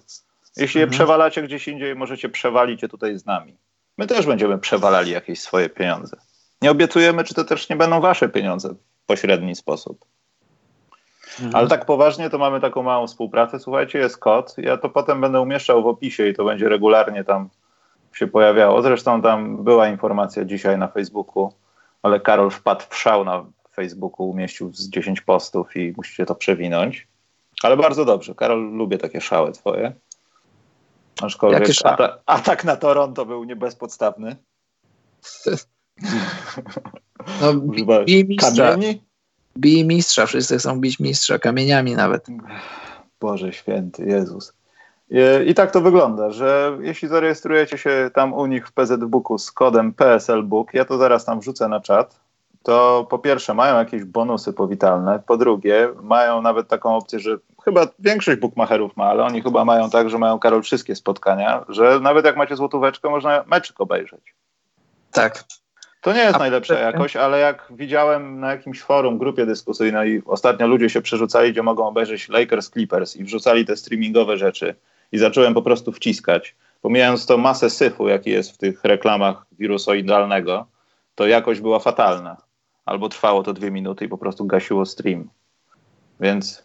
[0.58, 0.92] Jeśli mhm.
[0.92, 3.58] je przewalacie gdzieś indziej, możecie przewalić je tutaj z nami.
[3.98, 6.18] My też będziemy przewalali jakieś swoje pieniądze.
[6.62, 10.06] Nie obiecujemy, czy to też nie będą wasze pieniądze w pośredni sposób.
[11.32, 11.56] Mhm.
[11.56, 13.60] Ale tak poważnie to mamy taką małą współpracę.
[13.60, 14.56] Słuchajcie, jest kod.
[14.58, 17.50] Ja to potem będę umieszczał w opisie i to będzie regularnie tam
[18.14, 18.82] się pojawiało.
[18.82, 21.54] Zresztą tam była informacja dzisiaj na Facebooku,
[22.04, 23.46] ale Karol wpadł w szał na
[23.80, 27.08] Facebooku, umieścił z 10 postów i musicie to przewinąć.
[27.64, 28.36] Ale bardzo dobrze.
[28.36, 29.94] Karol, lubię takie szały twoje.
[31.22, 34.36] Aczkolwiek atak, atak na Toronto był nie bezpodstawny.
[37.42, 37.54] No,
[38.06, 38.78] bij mistrza.
[39.56, 40.26] Bij mistrza.
[40.26, 42.28] Wszyscy chcą bić mistrza kamieniami nawet.
[43.20, 44.54] Boże święty, Jezus.
[45.46, 49.52] I, tak to wygląda, że jeśli zarejestrujecie się tam u nich w PZ Booku z
[49.52, 52.20] kodem PSL Book, ja to zaraz tam wrzucę na czat,
[52.64, 57.88] to po pierwsze mają jakieś bonusy powitalne, po drugie mają nawet taką opcję, że chyba
[58.00, 62.26] większość bookmacherów ma, ale oni chyba mają tak, że mają Karol wszystkie spotkania, że nawet
[62.26, 64.36] jak macie złotóweczkę, można meczyk obejrzeć.
[65.12, 65.44] Tak.
[66.02, 70.68] To nie jest A najlepsza jakość, ale jak widziałem na jakimś forum, grupie dyskusyjnej, ostatnio
[70.68, 74.76] ludzie się przerzucali, gdzie mogą obejrzeć Lakers Clippers i wrzucali te streamingowe rzeczy
[75.12, 76.56] i zacząłem po prostu wciskać.
[76.82, 80.68] Pomijając to masę syfu, jaki jest w tych reklamach wirusoidalnego,
[81.16, 82.49] to jakość była fatalna
[82.90, 85.30] albo trwało to dwie minuty i po prostu gasiło stream.
[86.20, 86.64] Więc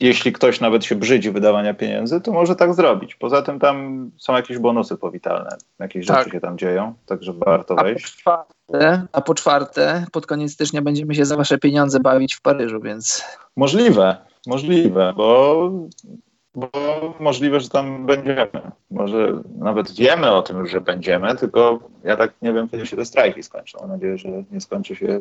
[0.00, 3.14] jeśli ktoś nawet się brzydzi wydawania pieniędzy, to może tak zrobić.
[3.14, 6.18] Poza tym tam są jakieś bonusy powitalne, jakieś tak.
[6.18, 8.04] rzeczy się tam dzieją, także warto a wejść.
[8.04, 12.42] Po czwarte, a po czwarte, pod koniec stycznia będziemy się za wasze pieniądze bawić w
[12.42, 13.24] Paryżu, więc...
[13.56, 15.70] Możliwe, możliwe, bo
[16.54, 16.70] bo
[17.20, 18.50] możliwe, że tam będziemy.
[18.90, 23.04] Może nawet wiemy o tym, że będziemy, tylko ja tak nie wiem, kiedy się te
[23.04, 23.78] strajki skończą.
[23.80, 25.20] Mam nadzieję, że nie skończy się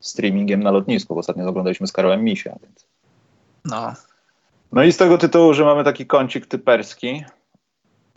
[0.00, 2.56] streamingiem na lotnisku, bo ostatnio oglądaliśmy z Karolem Misia.
[2.62, 2.86] Więc...
[3.64, 3.92] No.
[4.72, 7.24] No i z tego tytułu, że mamy taki kącik typerski,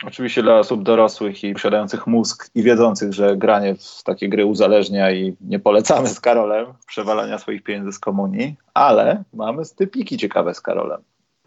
[0.07, 5.11] oczywiście dla osób dorosłych i posiadających mózg i wiedzących, że granie w takie gry uzależnia
[5.11, 10.61] i nie polecamy z Karolem przewalania swoich pieniędzy z komunii, ale mamy stypiki ciekawe z
[10.61, 11.01] Karolem.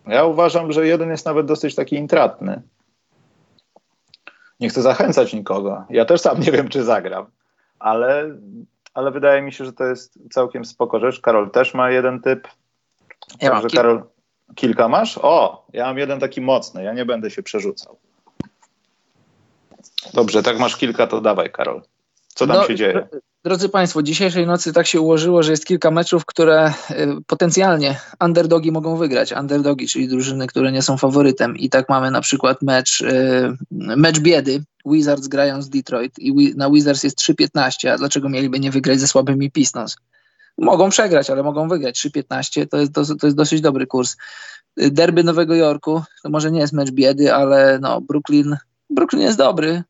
[0.09, 2.62] Ja uważam, że jeden jest nawet dosyć taki intratny.
[4.61, 5.85] Nie chcę zachęcać nikogo.
[5.90, 7.27] Ja też sam nie wiem, czy zagram,
[7.79, 8.37] ale,
[8.94, 11.21] ale wydaje mi się, że to jest całkiem spoko rzecz.
[11.21, 12.49] Karol też ma jeden typ.
[13.40, 14.03] Ja mam Karol,
[14.55, 15.18] kilka masz?
[15.23, 16.85] O, ja mam jeden taki mocny.
[16.85, 17.99] Ja nie będę się przerzucał.
[20.14, 21.83] Dobrze, tak masz kilka, to dawaj, Karol.
[22.38, 23.09] Co tam no, się dzieje?
[23.44, 28.72] Drodzy Państwo, dzisiejszej nocy tak się ułożyło, że jest kilka meczów, które y, potencjalnie underdogi
[28.72, 29.33] mogą wygrać.
[29.33, 31.57] Underdogi, czyli drużyny, które nie są faworytem.
[31.57, 34.62] I tak mamy na przykład mecz, y, mecz biedy.
[34.87, 39.07] Wizards grają z Detroit i na Wizards jest 3-15, a dlaczego mieliby nie wygrać ze
[39.07, 39.96] słabymi Pistons?
[40.59, 41.98] Mogą przegrać, ale mogą wygrać.
[41.98, 44.16] 3-15 to jest, to jest dosyć dobry kurs.
[44.77, 48.57] Derby Nowego Jorku, to może nie jest mecz biedy, ale no, Brooklyn,
[48.90, 49.83] Brooklyn jest dobry,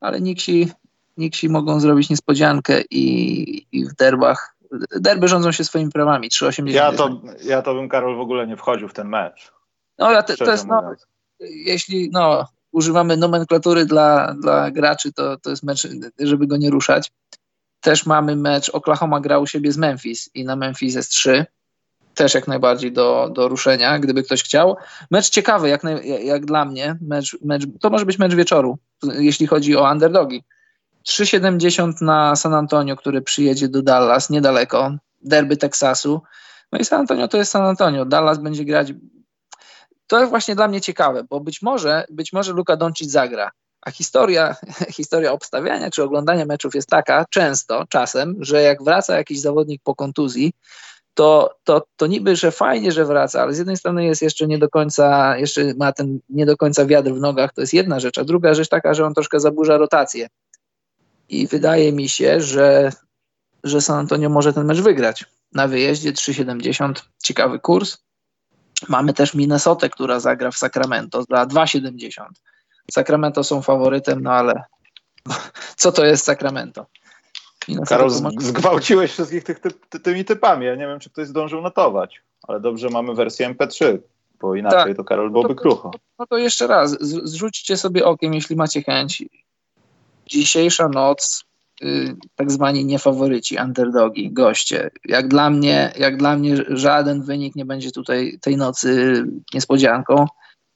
[0.00, 0.68] ale Nixi
[1.18, 4.58] Nixi mogą zrobić niespodziankę i, i w derbach
[5.00, 6.28] derby rządzą się swoimi prawami.
[6.28, 6.70] 3,80.
[6.70, 9.52] Ja to, ja to bym, Karol, w ogóle nie wchodził w ten mecz.
[9.98, 10.82] No, ja te, to jest, no,
[11.40, 17.12] jeśli no, używamy nomenklatury dla, dla graczy, to, to jest mecz, żeby go nie ruszać.
[17.80, 21.46] Też mamy mecz, Oklahoma gra u siebie z Memphis i na Memphis jest 3.
[22.14, 24.76] Też jak najbardziej do, do ruszenia, gdyby ktoś chciał.
[25.10, 25.82] Mecz ciekawy, jak,
[26.24, 26.96] jak dla mnie.
[27.00, 30.44] Mecz, mecz, to może być mecz wieczoru, jeśli chodzi o underdogi.
[31.08, 34.92] 3,70 na San Antonio, który przyjedzie do Dallas, niedaleko,
[35.22, 36.22] derby Teksasu.
[36.72, 38.04] No i San Antonio to jest San Antonio.
[38.04, 38.92] Dallas będzie grać.
[40.06, 43.50] To jest właśnie dla mnie ciekawe, bo być może, być może Luka Doncic zagra.
[43.80, 44.56] A historia,
[44.98, 49.94] historia obstawiania czy oglądania meczów jest taka często, czasem, że jak wraca jakiś zawodnik po
[49.94, 50.52] kontuzji,
[51.14, 54.58] to, to, to niby, że fajnie, że wraca, ale z jednej strony jest jeszcze nie
[54.58, 58.18] do końca, jeszcze ma ten nie do końca wiatr w nogach, to jest jedna rzecz,
[58.18, 60.28] a druga rzecz taka, że on troszkę zaburza rotację
[61.28, 62.92] i wydaje mi się, że,
[63.64, 65.24] że San Antonio może ten mecz wygrać.
[65.52, 67.98] Na wyjeździe 3,70, ciekawy kurs.
[68.88, 72.24] Mamy też Minnesotę, która zagra w Sacramento za 2,70.
[72.90, 74.62] Sacramento są faworytem, no ale
[75.76, 76.86] co to jest Sacramento?
[77.68, 78.30] Minnesota Karol, ma...
[78.40, 80.66] zgwałciłeś wszystkich tych typ, ty, tymi typami.
[80.66, 83.98] Ja nie wiem, czy ktoś zdążył notować, ale dobrze mamy wersję MP3,
[84.40, 84.96] bo inaczej tak.
[84.96, 85.90] to Karol byłoby no to, krucho.
[86.18, 89.24] No to jeszcze raz, zrzućcie sobie okiem, jeśli macie chęć
[90.28, 91.44] dzisiejsza noc
[91.82, 94.90] y, tak zwani niefaworyci, underdogi, goście.
[95.04, 100.26] Jak dla mnie, jak dla mnie żaden wynik nie będzie tutaj tej nocy niespodzianką.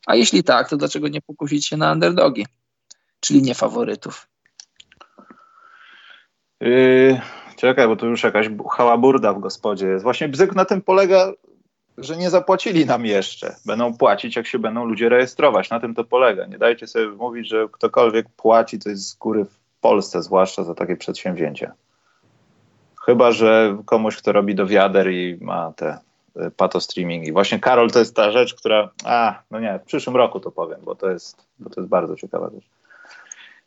[0.07, 2.47] A jeśli tak, to dlaczego nie pokusić się na underdogi,
[3.21, 4.29] czyli niefaworytów?
[6.61, 7.21] Yy,
[7.57, 10.03] czekaj, bo tu już jakaś hałaburda w gospodzie jest.
[10.03, 11.33] Właśnie bzyk na tym polega,
[12.05, 13.57] że nie zapłacili nam jeszcze.
[13.67, 15.71] Będą płacić, jak się będą ludzie rejestrować.
[15.71, 16.47] Na tym to polega.
[16.47, 20.75] Nie dajcie sobie mówić, że ktokolwiek płaci, to jest z góry w Polsce, zwłaszcza za
[20.75, 21.73] takie przedsięwzięcie.
[23.07, 25.99] Chyba, że komuś, kto robi do wiader i ma te
[26.37, 27.33] e, pato streamingi.
[27.33, 28.91] Właśnie Karol to jest ta rzecz, która.
[29.05, 32.17] A, no nie, w przyszłym roku to powiem, bo to jest, bo to jest bardzo
[32.17, 32.65] ciekawa rzecz.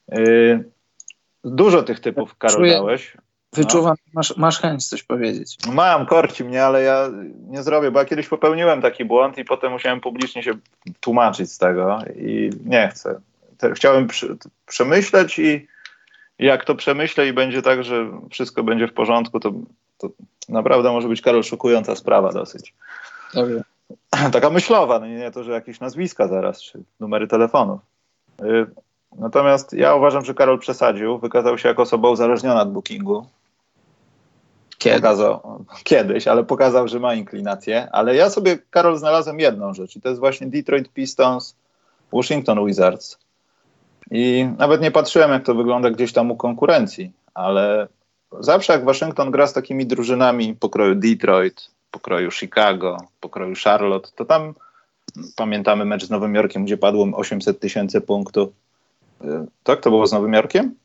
[0.08, 0.64] Yy,
[1.44, 3.18] dużo tych typów, Karol, Czuję, dałeś.
[3.56, 4.12] Wyczuwam, no.
[4.14, 5.58] masz, masz chęć coś powiedzieć.
[5.72, 7.10] Mam, korci mnie, ale ja
[7.48, 10.54] nie zrobię, bo ja kiedyś popełniłem taki błąd i potem musiałem publicznie się
[11.00, 13.20] tłumaczyć z tego i nie chcę.
[13.74, 15.68] Chciałem przy, przemyśleć i
[16.40, 19.52] jak to przemyślę i będzie tak, że wszystko będzie w porządku, to,
[19.98, 20.10] to
[20.50, 22.74] naprawdę może być, Karol, szokująca sprawa dosyć.
[23.34, 23.64] Dobrze.
[24.34, 27.82] Taka myślowa, no nie to, że jakieś nazwiska zaraz, czy numery telefonów.
[28.42, 28.66] Y,
[29.18, 33.28] natomiast ja uważam, że Karol przesadził, wykazał się jako osoba uzależniona od bookingu.
[34.94, 37.88] Pokazał, kiedyś, ale pokazał, że ma inklinację.
[37.92, 41.56] Ale ja sobie, Karol, znalazłem jedną rzecz i to jest właśnie Detroit Pistons,
[42.14, 43.18] Washington Wizards.
[44.12, 47.88] I nawet nie patrzyłem, jak to wygląda gdzieś tam u konkurencji, ale
[48.40, 54.54] zawsze jak Waszyngton gra z takimi drużynami pokroju Detroit, pokroju Chicago, pokroju Charlotte, to tam
[55.36, 58.50] pamiętamy mecz z Nowym Jorkiem, gdzie padło 800 tysięcy punktów.
[59.24, 59.26] Y,
[59.64, 60.76] tak, to było z Nowym Jorkiem?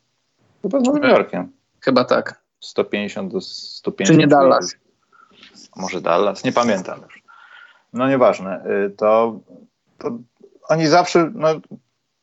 [0.62, 1.52] Chyba z Nowym Jorkiem.
[1.80, 2.39] Chyba tak.
[2.60, 4.16] 150 do 150.
[4.16, 4.74] Czy nie Dallas?
[5.76, 7.22] Może Dallas, nie pamiętam już.
[7.92, 8.64] No nieważne.
[8.86, 9.40] Y, to,
[9.98, 10.18] to
[10.68, 11.48] oni zawsze, no,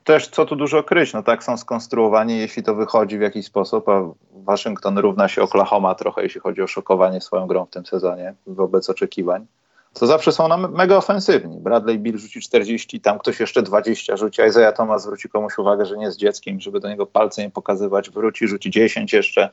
[0.03, 3.89] też co tu dużo kryć, no tak są skonstruowani, jeśli to wychodzi w jakiś sposób,
[3.89, 8.33] a Waszyngton równa się Oklahoma trochę, jeśli chodzi o szokowanie swoją grą w tym sezonie
[8.47, 9.45] wobec oczekiwań,
[9.93, 11.59] to zawsze są nam mega ofensywni.
[11.59, 15.97] Bradley Bill rzuci 40, tam ktoś jeszcze 20 rzuci, Isaiah Thomas zwróci komuś uwagę, że
[15.97, 19.49] nie jest dzieckiem, żeby do niego palce nie pokazywać, wróci, rzuci 10 jeszcze,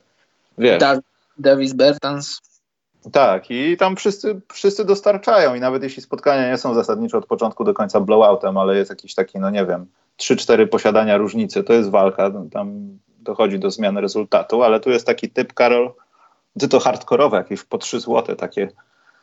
[0.57, 0.79] wiesz.
[0.79, 0.99] Da
[1.37, 2.41] Davis Bertans.
[3.11, 7.63] Tak, i tam wszyscy, wszyscy dostarczają i nawet jeśli spotkania nie są zasadniczo od początku
[7.63, 9.85] do końca blowoutem, ale jest jakiś taki, no nie wiem,
[10.17, 15.29] 3-4 posiadania różnicy, to jest walka, tam dochodzi do zmiany rezultatu, ale tu jest taki
[15.29, 15.93] typ, Karol,
[16.59, 18.69] ty to hardkorowe, jakieś po 3 złote, takie,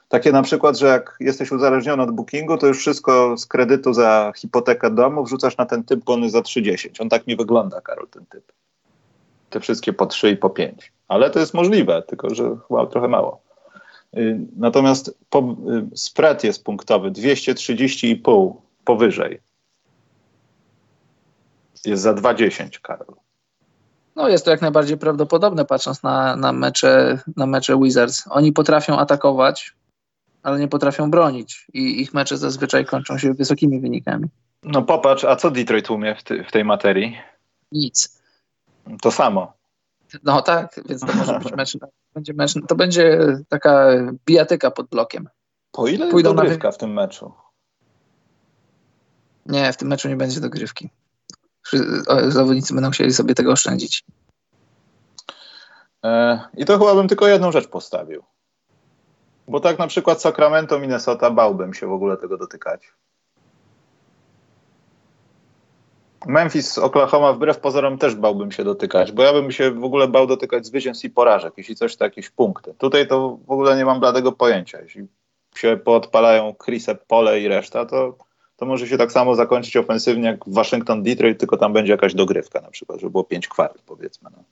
[0.09, 4.33] takie na przykład, że jak jesteś uzależniony od bookingu, to już wszystko z kredytu za
[4.37, 6.91] hipotekę domu wrzucasz na ten typ, bo on jest za 30.
[6.99, 8.53] On tak mi wygląda, Karol, ten typ.
[9.51, 10.93] Te wszystkie po 3 i po 5.
[11.13, 13.41] Ale to jest możliwe, tylko że chyba trochę mało.
[14.17, 15.57] Y, natomiast po,
[15.93, 18.53] y, spread jest punktowy 230,5
[18.85, 19.41] powyżej
[21.87, 23.17] jest za 2,10 Karol.
[24.17, 28.25] No jest to jak najbardziej prawdopodobne, patrząc na, na, mecze, na mecze Wizards.
[28.31, 29.73] Oni potrafią atakować,
[30.43, 34.29] ale nie potrafią bronić i ich mecze zazwyczaj kończą się wysokimi wynikami.
[34.63, 37.19] No popatrz, a co Detroit umie w, ty, w tej materii?
[37.73, 38.23] Nic.
[39.03, 39.53] To samo.
[40.25, 41.79] No tak, więc to może być mecz,
[42.15, 43.87] będzie mecz, to będzie taka
[44.27, 45.29] bijatyka pod blokiem.
[45.73, 46.73] Po ile Pójdą dogrywka na...
[46.73, 47.33] w tym meczu?
[49.47, 50.91] Nie, w tym meczu nie będzie dogrywki
[52.29, 54.05] zawodnicy będą chcieli sobie tego oszczędzić.
[56.05, 58.25] E, I to chyba bym tylko jedną rzecz postawił.
[59.49, 62.93] Bo tak na przykład Sacramento, Minnesota bałbym się w ogóle tego dotykać.
[66.27, 70.27] Memphis, Oklahoma wbrew pozorom też bałbym się dotykać, bo ja bym się w ogóle bał
[70.27, 72.75] dotykać zwycięstw i porażek, jeśli coś to jakieś punkty.
[72.79, 74.81] Tutaj to w ogóle nie mam bladego pojęcia.
[74.81, 75.07] Jeśli
[75.57, 78.17] się poodpalają Chrise, Pole i reszta, to
[78.63, 82.61] to może się tak samo zakończyć ofensywnie jak Waszyngton Detroit, tylko tam będzie jakaś dogrywka
[82.61, 84.31] na przykład, żeby było pięć kwart powiedzmy.
[84.37, 84.45] No.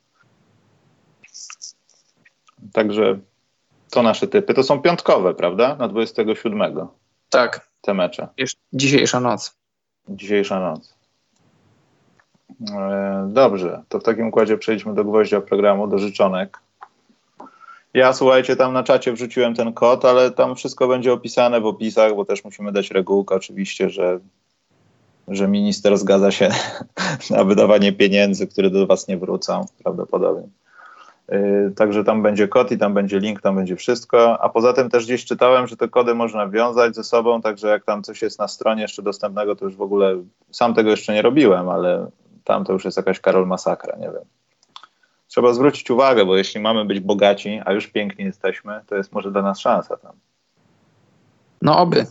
[2.73, 3.18] Także
[3.91, 4.55] to nasze typy.
[4.55, 5.77] To są piątkowe, prawda?
[5.77, 6.89] Na 27.
[7.29, 7.68] Tak.
[7.81, 8.29] Te mecze.
[8.73, 9.57] Dzisiejsza noc.
[10.09, 10.99] Dzisiejsza noc.
[12.70, 16.59] E, dobrze, to w takim układzie przejdźmy do gwoździa programu, do życzonek.
[17.94, 22.14] Ja słuchajcie, tam na czacie wrzuciłem ten kod, ale tam wszystko będzie opisane w opisach,
[22.14, 24.18] bo też musimy dać regułkę oczywiście, że,
[25.28, 26.48] że minister zgadza się
[27.30, 30.48] na wydawanie pieniędzy, które do Was nie wrócą prawdopodobnie.
[31.28, 34.42] Yy, także tam będzie kod i tam będzie link, tam będzie wszystko.
[34.42, 37.84] A poza tym też gdzieś czytałem, że te kody można wiązać ze sobą, także jak
[37.84, 40.16] tam coś jest na stronie jeszcze dostępnego, to już w ogóle
[40.51, 42.07] sam tego jeszcze nie robiłem, ale
[42.45, 44.24] tam to już jest jakaś Karol Masakra, nie wiem
[45.30, 49.30] trzeba zwrócić uwagę, bo jeśli mamy być bogaci, a już piękni jesteśmy, to jest może
[49.30, 50.12] dla nas szansa tam.
[51.62, 52.07] No oby.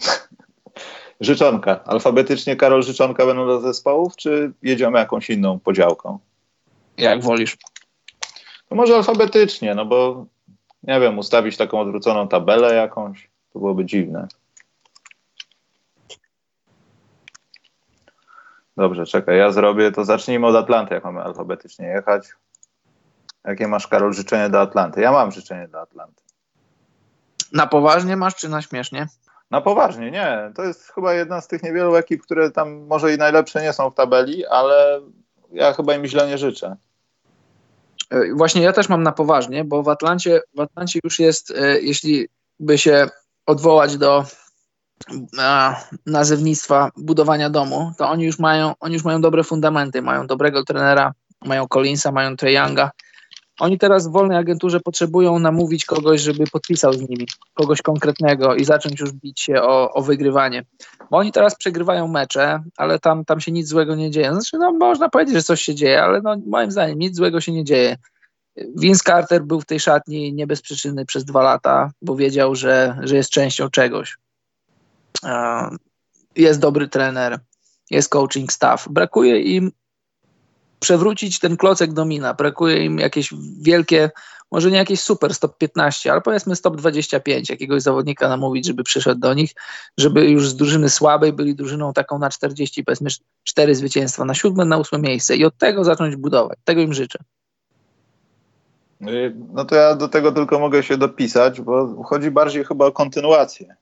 [1.20, 1.84] Życzonka.
[1.84, 6.18] Alfabetycznie, Karol, życzonka będą do zespołów, czy jedziemy jakąś inną podziałką?
[6.98, 7.56] Jak wolisz.
[8.68, 10.26] To może alfabetycznie, no bo
[10.82, 14.28] nie wiem, ustawić taką odwróconą tabelę jakąś, to byłoby dziwne.
[18.76, 22.28] Dobrze, czekaj, ja zrobię, to zacznijmy od Atlanty, jak mamy alfabetycznie jechać.
[23.44, 25.00] Jakie masz, Karol, życzenie do Atlanty?
[25.00, 26.22] Ja mam życzenie do Atlanty.
[27.52, 29.06] Na poważnie masz, czy na śmiesznie?
[29.50, 30.52] Na poważnie, nie.
[30.54, 33.90] To jest chyba jedna z tych niewielu ekip, które tam może i najlepsze nie są
[33.90, 35.00] w tabeli, ale
[35.52, 36.76] ja chyba im źle nie życzę.
[38.10, 41.80] E, właśnie ja też mam na poważnie, bo w Atlancie, w Atlancie już jest, e,
[41.80, 42.28] jeśli
[42.60, 43.08] by się
[43.46, 44.24] odwołać do
[46.06, 51.12] nazewnictwa budowania domu, to oni już mają, oni już mają dobre fundamenty, mają dobrego trenera,
[51.44, 52.90] mają Collinsa, mają Trae Younga.
[53.60, 58.64] Oni teraz w wolnej agenturze potrzebują namówić kogoś, żeby podpisał z nimi, kogoś konkretnego i
[58.64, 60.64] zacząć już bić się o, o wygrywanie.
[61.10, 64.32] Bo oni teraz przegrywają mecze, ale tam, tam się nic złego nie dzieje.
[64.32, 67.52] Znaczy, no, można powiedzieć, że coś się dzieje, ale no, moim zdaniem nic złego się
[67.52, 67.96] nie dzieje.
[68.56, 72.98] Vince Carter był w tej szatni nie bez przyczyny przez dwa lata, bo wiedział, że,
[73.02, 74.16] że jest częścią czegoś.
[76.36, 77.40] Jest dobry trener,
[77.90, 78.88] jest coaching staff.
[78.88, 79.72] Brakuje im
[80.80, 82.34] przewrócić ten klocek domina.
[82.34, 84.10] Brakuje im jakieś wielkie,
[84.52, 89.20] może nie jakieś super stop 15, ale powiedzmy stop 25, jakiegoś zawodnika namówić, żeby przyszedł
[89.20, 89.54] do nich,
[89.98, 93.10] żeby już z drużyny słabej byli drużyną taką na 40, powiedzmy
[93.44, 96.58] 4 zwycięstwa, na siódme, na ósme miejsce i od tego zacząć budować.
[96.64, 97.18] Tego im życzę.
[99.52, 103.76] No to ja do tego tylko mogę się dopisać, bo chodzi bardziej chyba o kontynuację.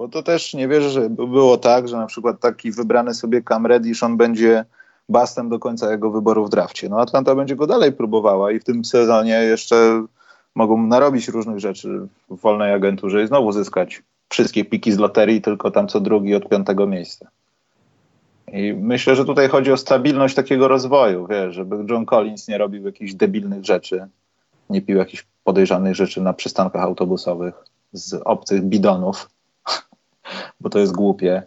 [0.00, 3.66] Bo to też nie wierzę, że było tak, że na przykład taki wybrany sobie Cam
[3.66, 4.64] Reddish, on będzie
[5.08, 6.88] bastem do końca jego wyboru w drafcie.
[6.88, 10.06] No Atlanta będzie go dalej próbowała i w tym sezonie jeszcze
[10.54, 15.70] mogą narobić różnych rzeczy w wolnej agenturze i znowu zyskać wszystkie piki z loterii, tylko
[15.70, 17.28] tam co drugi od piątego miejsca.
[18.52, 22.86] I myślę, że tutaj chodzi o stabilność takiego rozwoju, wiesz, żeby John Collins nie robił
[22.86, 24.06] jakichś debilnych rzeczy,
[24.70, 27.54] nie pił jakichś podejrzanych rzeczy na przystankach autobusowych
[27.92, 29.28] z obcych bidonów,
[30.60, 31.42] bo to jest głupie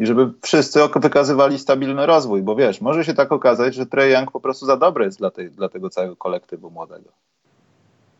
[0.00, 4.30] i żeby wszyscy wykazywali stabilny rozwój, bo wiesz, może się tak okazać, że Trey Young
[4.30, 7.10] po prostu za dobry jest dla, tej, dla tego całego kolektywu młodego.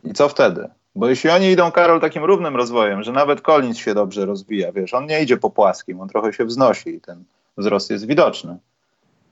[0.03, 0.67] I co wtedy?
[0.95, 4.93] Bo jeśli oni idą, Karol, takim równym rozwojem, że nawet Collins się dobrze rozwija, wiesz,
[4.93, 7.23] on nie idzie po płaskim, on trochę się wznosi i ten
[7.57, 8.57] wzrost jest widoczny.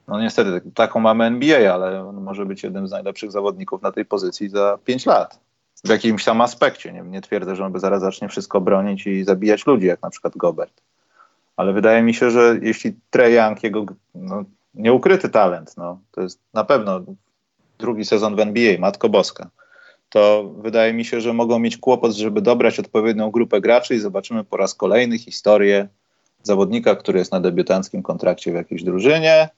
[0.08, 4.04] No niestety, taką mamy NBA, ale on może być jednym z najlepszych zawodników na tej
[4.04, 5.40] pozycji za 5 lat.
[5.84, 6.92] W jakimś tam aspekcie.
[6.92, 10.10] Nie, nie twierdzę, że on by zaraz zacznie wszystko bronić i zabijać ludzi, jak na
[10.10, 10.82] przykład Gobert
[11.60, 16.38] ale wydaje mi się, że jeśli Trey Young, jego no, nieukryty talent, no, to jest
[16.54, 17.00] na pewno
[17.78, 19.50] drugi sezon w NBA, Matko Boska,
[20.08, 24.44] to wydaje mi się, że mogą mieć kłopot, żeby dobrać odpowiednią grupę graczy i zobaczymy
[24.44, 25.88] po raz kolejny historię
[26.42, 29.48] zawodnika, który jest na debiutanckim kontrakcie w jakiejś drużynie,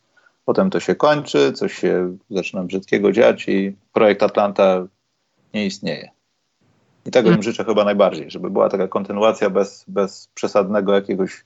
[0.45, 4.87] potem to się kończy, coś się zaczyna brzydkiego dziać i projekt Atlanta
[5.55, 6.11] nie istnieje.
[7.07, 11.45] I tego im życzę chyba najbardziej, żeby była taka kontynuacja bez, bez przesadnego jakiegoś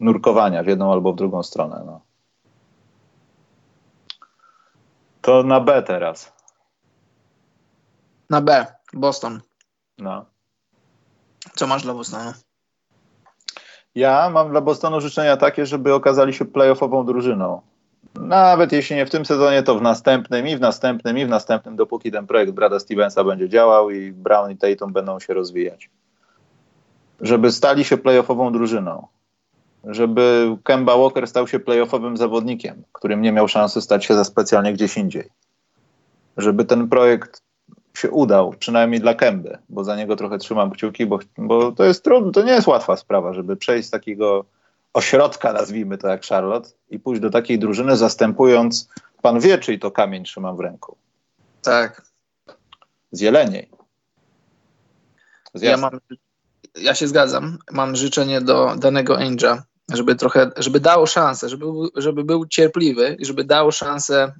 [0.00, 1.82] nurkowania w jedną albo w drugą stronę.
[1.86, 2.00] No.
[5.20, 6.32] To na B teraz.
[8.30, 9.40] Na B, Boston.
[9.98, 10.24] No.
[11.54, 12.32] Co masz dla Bostonu?
[13.94, 17.62] Ja mam dla Bostonu życzenia takie, żeby okazali się playoffową drużyną.
[18.14, 21.76] Nawet jeśli nie w tym sezonie, to w następnym i w następnym i w następnym,
[21.76, 25.90] dopóki ten projekt Brada Stevensa będzie działał i Brown i Tatum będą się rozwijać.
[27.20, 29.06] Żeby stali się playoffową drużyną
[29.84, 34.72] żeby Kemba Walker stał się playoffowym zawodnikiem, którym nie miał szansy stać się za specjalnie
[34.72, 35.28] gdzieś indziej.
[36.36, 37.42] Żeby ten projekt
[37.96, 42.04] się udał, przynajmniej dla Kemby, bo za niego trochę trzymam kciuki, bo, bo to jest
[42.04, 44.44] trudno, to nie jest łatwa sprawa, żeby przejść z takiego
[44.92, 48.88] ośrodka, nazwijmy to jak Charlotte, i pójść do takiej drużyny, zastępując,
[49.22, 50.96] pan wie, czyj to kamień trzymam w ręku.
[51.62, 52.02] Tak.
[53.12, 53.70] Z Jeleniej.
[55.54, 56.00] Z ja, mam,
[56.74, 57.58] ja się zgadzam.
[57.70, 59.62] Mam życzenie do danego Angela,
[59.92, 61.66] żeby trochę, żeby dał szansę, żeby,
[61.96, 64.32] żeby był cierpliwy i żeby dał szansę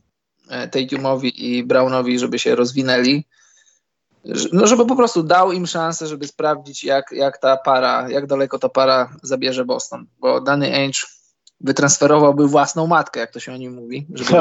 [0.48, 3.24] e, Tatumowi i Brownowi, żeby się rozwinęli.
[4.52, 8.58] No, żeby po prostu dał im szansę, żeby sprawdzić, jak, jak ta para, jak daleko
[8.58, 10.06] ta para zabierze Boston.
[10.18, 10.98] Bo dany Ainge
[11.60, 14.40] wytransferowałby własną matkę, jak to się o nim mówi, żeby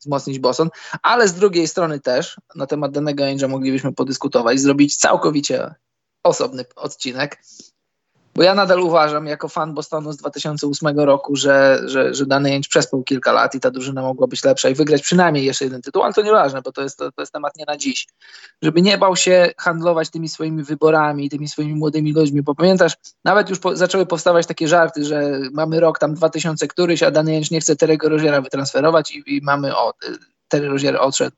[0.00, 0.68] wzmocnić Boston,
[1.02, 5.74] ale z drugiej strony też na temat danego Ainge'a moglibyśmy podyskutować, zrobić całkowicie
[6.22, 7.42] osobny odcinek.
[8.40, 12.24] Bo ja nadal uważam, jako fan Bostonu z 2008 roku, że, że, że
[12.68, 16.02] przespał kilka lat i ta drużyna mogła być lepsza i wygrać przynajmniej jeszcze jeden tytuł,
[16.02, 18.06] ale to nieważne, bo to jest, to, to jest temat nie na dziś.
[18.62, 23.50] Żeby nie bał się handlować tymi swoimi wyborami, tymi swoimi młodymi ludźmi, bo pamiętasz, nawet
[23.50, 27.50] już po, zaczęły powstawać takie żarty, że mamy rok tam 2000 któryś, a dany Jęcz
[27.50, 29.92] nie chce Terego Roziera wytransferować i, i mamy, o,
[30.48, 31.36] Terry Rozier odszedł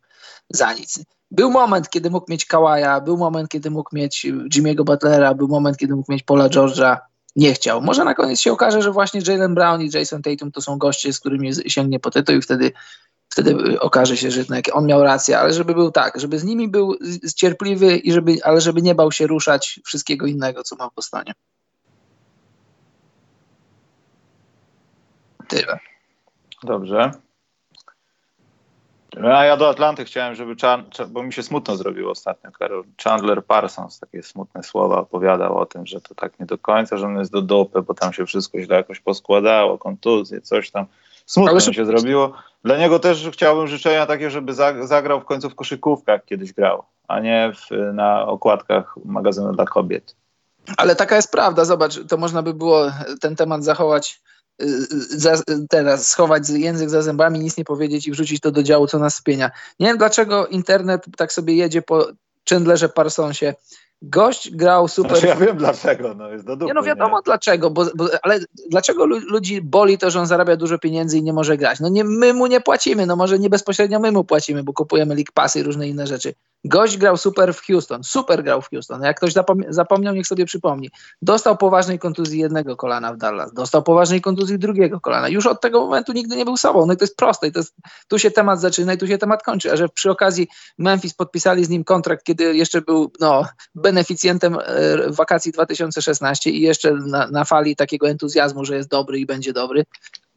[0.50, 0.98] za nic.
[1.32, 5.76] Był moment, kiedy mógł mieć Kawaja, był moment, kiedy mógł mieć Jimmy'ego Butlera, był moment,
[5.76, 6.96] kiedy mógł mieć Paula George'a.
[7.36, 7.82] Nie chciał.
[7.82, 11.12] Może na koniec się okaże, że właśnie Jalen Brown i Jason Tatum to są goście,
[11.12, 12.72] z którymi sięgnie po tytuł i wtedy,
[13.28, 16.68] wtedy okaże się, że jednak on miał rację, ale żeby był tak, żeby z nimi
[16.68, 16.96] był
[17.36, 21.32] cierpliwy, i żeby, ale żeby nie bał się ruszać wszystkiego innego, co ma w Bostonie.
[25.48, 25.78] Tyle.
[26.62, 27.10] Dobrze.
[29.16, 30.54] A ja do Atlanty chciałem, żeby,
[31.08, 32.84] bo mi się smutno zrobiło ostatnio, Karol.
[33.04, 37.06] Chandler Parsons takie smutne słowa opowiadał o tym, że to tak nie do końca, że
[37.06, 40.86] on jest do dupy, bo tam się wszystko źle jakoś poskładało, kontuzje, coś tam.
[41.26, 42.32] Smutno mi się zrobiło.
[42.64, 47.20] Dla niego też chciałbym życzenia takie, żeby zagrał w końcu w koszykówkach kiedyś grał, a
[47.20, 50.16] nie w, na okładkach magazynu dla kobiet.
[50.76, 52.90] Ale taka jest prawda, zobacz, to można by było
[53.20, 54.20] ten temat zachować
[55.08, 58.98] za, teraz schować język za zębami, nic nie powiedzieć i wrzucić to do działu, co
[58.98, 59.50] nas spienia.
[59.80, 62.06] Nie wiem, dlaczego internet tak sobie jedzie po
[62.48, 63.54] Chandlerze Parsonsie.
[64.04, 65.10] Gość grał super.
[65.10, 67.22] Znaczy ja wiem dlaczego, no jest do dupy, Nie no wiadomo nie?
[67.22, 68.40] dlaczego, bo, bo, ale
[68.70, 71.80] dlaczego ludzi boli to, że on zarabia dużo pieniędzy i nie może grać?
[71.80, 75.14] No nie, my mu nie płacimy, no może nie bezpośrednio my mu płacimy, bo kupujemy
[75.14, 76.34] League Passy i różne inne rzeczy.
[76.64, 79.02] Gość grał super w Houston, super grał w Houston.
[79.02, 79.32] Jak ktoś
[79.68, 80.90] zapomniał, niech sobie przypomni.
[81.22, 85.28] Dostał poważnej kontuzji jednego kolana w Dallas, dostał poważnej kontuzji drugiego kolana.
[85.28, 86.86] Już od tego momentu nigdy nie był sobą.
[86.86, 87.46] No i to jest proste.
[87.46, 87.74] I to jest,
[88.08, 89.72] tu się temat zaczyna i tu się temat kończy.
[89.72, 90.48] A że przy okazji
[90.78, 93.44] Memphis podpisali z nim kontrakt, kiedy jeszcze był no,
[93.92, 94.60] beneficjentem e,
[95.10, 99.84] wakacji 2016 i jeszcze na, na fali takiego entuzjazmu, że jest dobry i będzie dobry,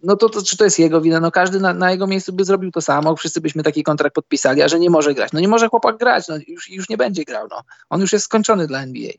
[0.03, 1.19] no to, to, czy to jest jego wina?
[1.19, 4.61] No każdy na, na, jego miejscu by zrobił to samo, wszyscy byśmy taki kontrakt podpisali,
[4.61, 5.31] a że nie może grać.
[5.33, 7.47] No nie może chłopak grać, no już, już nie będzie grał.
[7.49, 7.61] No.
[7.89, 9.11] On już jest skończony dla NBA.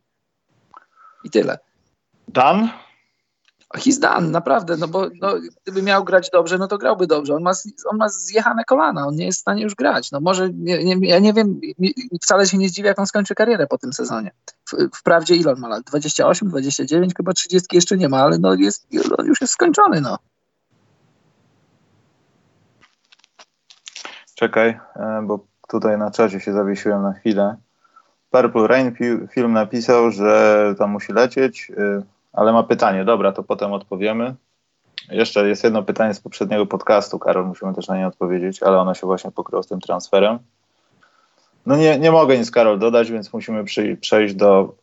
[1.25, 1.59] I tyle.
[2.29, 2.69] Dan?
[3.77, 7.35] He's done, naprawdę, no bo no, gdyby miał grać dobrze, no to grałby dobrze.
[7.35, 7.53] On ma,
[7.91, 10.13] on ma zjechane kolana, on nie jest w stanie już grać.
[10.13, 11.61] No może, nie, nie, ja nie wiem,
[12.23, 14.31] wcale się nie zdziwię, jak on skończy karierę po tym sezonie.
[14.71, 15.85] W, wprawdzie ile on ma lat?
[15.85, 18.87] 28, 29, chyba 30 jeszcze nie ma, ale no jest,
[19.19, 20.19] on już jest skończony, no.
[24.35, 27.57] Czekaj, e, bo tutaj na czacie się zawiesiłem na chwilę.
[28.31, 28.97] Purple Rain
[29.31, 32.03] film napisał, że tam musi lecieć, e,
[32.37, 33.05] ale ma pytanie.
[33.05, 34.35] Dobra, to potem odpowiemy.
[35.11, 38.95] Jeszcze jest jedno pytanie z poprzedniego podcastu, Karol, musimy też na nie odpowiedzieć, ale ono
[38.95, 40.39] się właśnie pokryło z tym transferem.
[41.67, 44.75] No nie, nie mogę nic, Karol, dodać, więc musimy przy, przejść do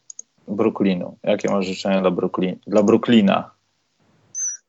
[0.47, 1.17] Brooklynu.
[1.23, 3.51] Jakie masz życzenia dla, Brooklyn, dla Brooklyna?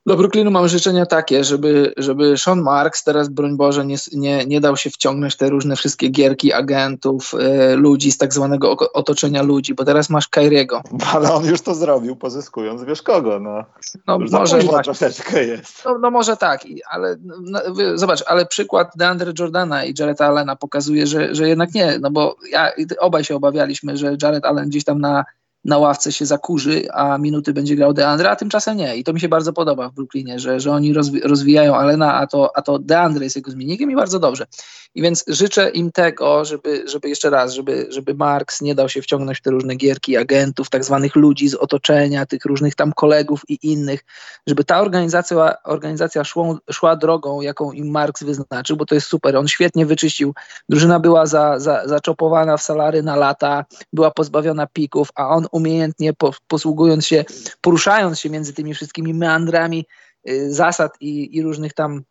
[0.07, 4.61] Do Brooklynu mam życzenia takie, żeby, żeby Sean Marks teraz, broń Boże, nie, nie, nie
[4.61, 9.75] dał się wciągnąć te różne wszystkie gierki agentów, y, ludzi z tak zwanego otoczenia ludzi,
[9.75, 10.83] bo teraz masz Kairiego.
[11.15, 13.65] Ale on już to zrobił, pozyskując wiesz kogo, no.
[14.07, 15.85] No już może troszeczkę jest.
[15.85, 17.61] No, no, może tak, ale no,
[17.95, 22.37] zobacz, ale przykład DeAndre Jordana i Jareta Allena pokazuje, że, że jednak nie, no bo
[22.51, 25.25] ja, obaj się obawialiśmy, że Jared Allen gdzieś tam na
[25.65, 28.97] na ławce się zakurzy, a minuty będzie grał Deandre, a tymczasem nie.
[28.97, 30.95] I to mi się bardzo podoba w Brooklynie, że, że oni
[31.25, 34.47] rozwijają Alena, a to, a to Deandre jest jego zmiennikiem i bardzo dobrze.
[34.95, 39.03] I więc życzę im tego, żeby, żeby jeszcze raz, żeby, żeby Marks nie dał się
[39.03, 43.43] wciągnąć w te różne gierki agentów, tak zwanych ludzi z otoczenia, tych różnych tam kolegów
[43.49, 44.05] i innych,
[44.47, 49.37] żeby ta organizacja, organizacja szło, szła drogą, jaką im Marks wyznaczył, bo to jest super.
[49.37, 50.35] On świetnie wyczyścił.
[50.69, 56.13] Drużyna była za, za, zaczopowana w salary na lata, była pozbawiona pików, a on umiejętnie
[56.49, 57.25] posługując się,
[57.61, 59.87] poruszając się między tymi wszystkimi meandrami
[60.29, 62.03] y, zasad i, i różnych tam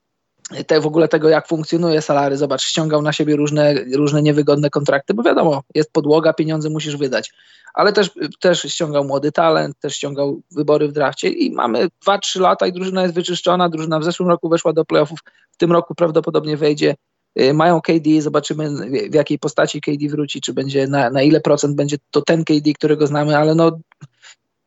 [0.67, 2.37] te, w ogóle tego, jak funkcjonuje salary.
[2.37, 7.31] Zobacz, ściągał na siebie różne, różne niewygodne kontrakty, bo wiadomo, jest podłoga, pieniądze musisz wydać.
[7.73, 12.67] Ale też, też ściągał młody talent, też ściągał wybory w drafcie i mamy 2-3 lata
[12.67, 13.69] i drużyna jest wyczyszczona.
[13.69, 15.19] Drużyna w zeszłym roku weszła do playoffów,
[15.51, 16.95] w tym roku prawdopodobnie wejdzie.
[17.41, 18.69] Y, mają KD, zobaczymy
[19.11, 22.73] w jakiej postaci KD wróci, czy będzie na, na ile procent będzie to ten KD,
[22.73, 23.79] którego znamy, ale no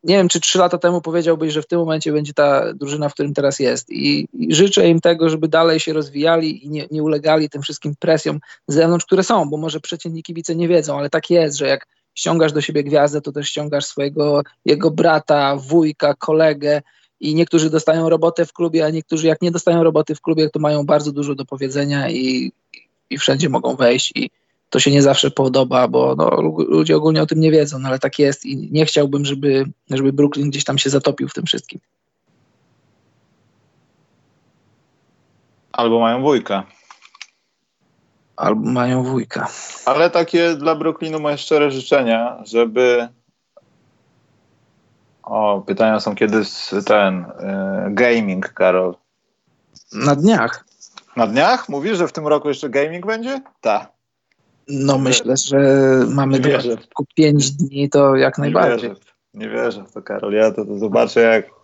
[0.06, 3.14] nie wiem, czy trzy lata temu powiedziałbyś, że w tym momencie będzie ta drużyna, w
[3.14, 3.90] którym teraz jest.
[3.90, 7.94] I, i życzę im tego, żeby dalej się rozwijali i nie, nie ulegali tym wszystkim
[7.98, 11.66] presjom z zewnątrz, które są, bo może przeciętni kibice nie wiedzą, ale tak jest, że
[11.66, 16.82] jak ściągasz do siebie gwiazdę, to też ściągasz swojego, jego brata, wujka, kolegę,
[17.20, 20.58] i niektórzy dostają robotę w klubie, a niektórzy jak nie dostają roboty w klubie, to
[20.58, 22.52] mają bardzo dużo do powiedzenia i,
[23.10, 24.30] i wszędzie mogą wejść i
[24.70, 26.30] to się nie zawsze podoba, bo no,
[26.68, 30.12] ludzie ogólnie o tym nie wiedzą, no, ale tak jest i nie chciałbym, żeby, żeby
[30.12, 31.80] Brooklyn gdzieś tam się zatopił w tym wszystkim.
[35.72, 36.66] Albo mają wujka.
[38.36, 39.48] Albo mają wujka.
[39.84, 43.08] Ale takie dla Brooklynu moje szczere życzenia, żeby
[45.26, 46.42] o, pytania są kiedy
[46.86, 47.26] ten y,
[47.90, 48.94] gaming, Karol.
[49.92, 50.64] Na dniach.
[51.16, 51.68] Na dniach?
[51.68, 53.40] Mówisz, że w tym roku jeszcze gaming będzie?
[53.60, 53.92] Tak.
[54.68, 55.58] No myślę, że
[56.08, 56.48] mamy do
[57.14, 58.90] 5 dni, to jak najbardziej.
[58.90, 60.32] Nie wierzę, nie wierzę w to, Karol.
[60.32, 61.56] Ja to, to zobaczę jak...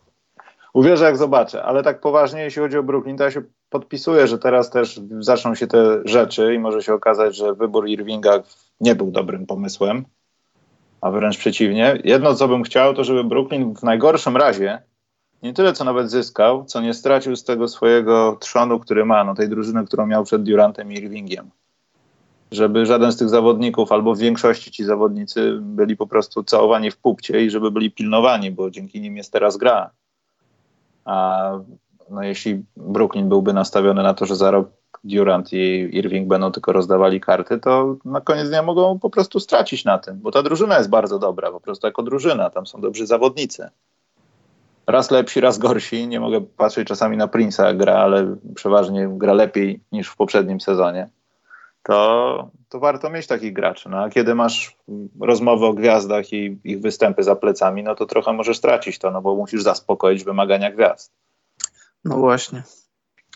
[0.75, 4.39] Uwierzę jak zobaczę, ale tak poważnie, jeśli chodzi o Brooklyn, to ja się podpisuję, że
[4.39, 8.43] teraz też zaczną się te rzeczy i może się okazać, że wybór Irvinga
[8.81, 10.05] nie był dobrym pomysłem,
[11.03, 11.99] a wręcz przeciwnie.
[12.05, 14.83] Jedno, co bym chciał, to żeby Brooklyn w najgorszym razie
[15.43, 19.35] nie tyle, co nawet zyskał, co nie stracił z tego swojego trzonu, który ma, no
[19.35, 21.51] tej drużyny, którą miał przed Durantem i Irvingiem.
[22.53, 26.97] Żeby żaden z tych zawodników, albo w większości ci zawodnicy byli po prostu całowani w
[26.97, 29.91] pupcie i żeby byli pilnowani, bo dzięki nim jest teraz gra.
[31.05, 31.51] A
[32.11, 34.71] no jeśli Brooklyn byłby nastawiony na to, że za rok
[35.05, 39.85] Durant i Irving będą tylko rozdawali karty, to na koniec dnia mogą po prostu stracić
[39.85, 43.07] na tym, bo ta drużyna jest bardzo dobra, po prostu jako drużyna, tam są dobrzy
[43.07, 43.69] zawodnicy.
[44.87, 46.09] Raz lepsi, raz gorsi.
[46.09, 51.09] Nie mogę patrzeć czasami na Prince'a gra, ale przeważnie gra lepiej niż w poprzednim sezonie.
[51.83, 53.89] To, to warto mieć takich graczy.
[53.89, 54.77] No, a kiedy masz
[55.21, 59.23] rozmowy o gwiazdach i ich występy za plecami, no to trochę możesz stracić to, no
[59.23, 61.13] bo musisz zaspokoić wymagania gwiazd.
[62.05, 62.63] No właśnie.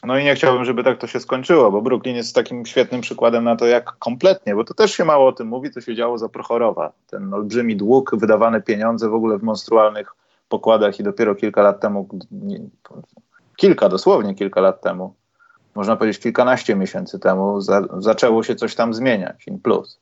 [0.07, 3.45] No i nie chciałbym, żeby tak to się skończyło, bo Brooklyn jest takim świetnym przykładem
[3.45, 6.19] na to, jak kompletnie, bo to też się mało o tym mówi, co się działo
[6.19, 6.93] za Prochorowa.
[7.07, 10.15] Ten olbrzymi dług, wydawane pieniądze w ogóle w monstrualnych
[10.49, 12.09] pokładach i dopiero kilka lat temu,
[13.57, 15.15] kilka, dosłownie kilka lat temu,
[15.75, 20.01] można powiedzieć kilkanaście miesięcy temu, za, zaczęło się coś tam zmieniać, in plus.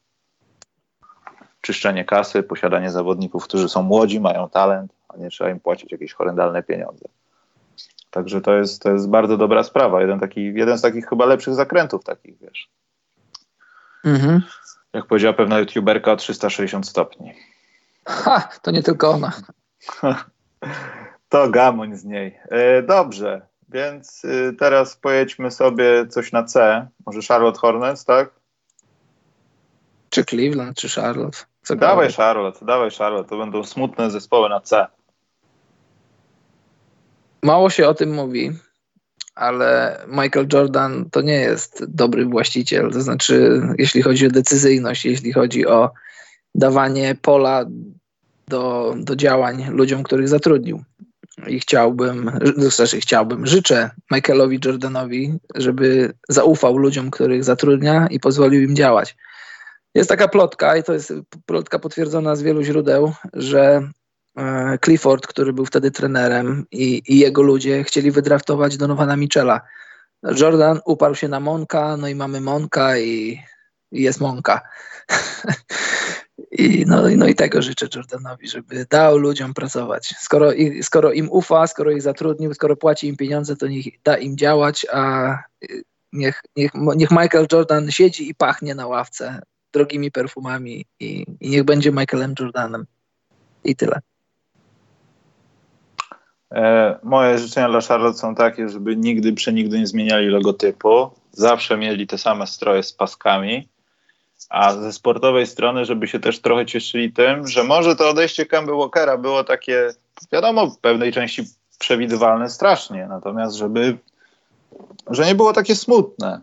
[1.60, 6.12] Czyszczenie kasy, posiadanie zawodników, którzy są młodzi, mają talent, a nie trzeba im płacić jakieś
[6.12, 7.08] horrendalne pieniądze.
[8.14, 10.00] Także to jest, to jest bardzo dobra sprawa.
[10.00, 12.68] Jeden, taki, jeden z takich chyba lepszych zakrętów takich, wiesz.
[14.04, 14.42] Mhm.
[14.92, 17.34] Jak powiedziała pewna youtuberka o 360 stopni.
[18.06, 19.32] Ha, to nie tylko ona.
[21.28, 22.38] to gamoń z niej.
[22.50, 26.86] E, dobrze, więc y, teraz pojedźmy sobie coś na C.
[27.06, 28.30] Może Charlotte Hornets, tak?
[30.10, 31.38] Czy Cleveland, czy Charlotte?
[31.62, 33.28] Co dawaj Charlotte, dawaj Charlotte.
[33.28, 34.86] To będą smutne zespoły na C.
[37.44, 38.52] Mało się o tym mówi,
[39.34, 42.90] ale Michael Jordan to nie jest dobry właściciel.
[42.92, 45.90] To znaczy, jeśli chodzi o decyzyjność, jeśli chodzi o
[46.54, 47.64] dawanie pola
[48.48, 50.82] do, do działań ludziom, których zatrudnił.
[51.46, 58.76] I chciałbym, znaczy chciałbym, życzę Michaelowi Jordanowi, żeby zaufał ludziom, których zatrudnia i pozwolił im
[58.76, 59.16] działać.
[59.94, 61.12] Jest taka plotka, i to jest
[61.46, 63.88] plotka potwierdzona z wielu źródeł, że
[64.84, 69.60] Clifford, który był wtedy trenerem, i, i jego ludzie chcieli wydraftować Donowana Michela.
[70.36, 73.40] Jordan uparł się na Monka, no i mamy Monka i,
[73.92, 74.60] i jest Monka.
[76.58, 80.14] I, no, no i tego życzę Jordanowi, żeby dał ludziom pracować.
[80.18, 80.50] Skoro,
[80.82, 84.86] skoro im ufa, skoro ich zatrudnił, skoro płaci im pieniądze, to niech da im działać,
[84.92, 85.36] a
[86.12, 91.64] niech, niech, niech Michael Jordan siedzi i pachnie na ławce drogimi perfumami i, i niech
[91.64, 92.86] będzie Michaelem Jordanem.
[93.64, 94.00] I tyle.
[96.54, 101.10] E, moje życzenia dla Charlotte są takie, żeby nigdy, przenigdy nie zmieniali logotypu.
[101.32, 103.68] Zawsze mieli te same stroje z paskami
[104.50, 108.72] a ze sportowej strony, żeby się też trochę cieszyli tym, że może to odejście Kemba
[108.72, 109.90] Walkera było takie,
[110.32, 111.44] wiadomo, w pewnej części
[111.78, 113.98] przewidywalne strasznie, natomiast żeby,
[115.10, 116.40] że nie było takie smutne.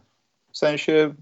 [0.51, 1.13] W sensie,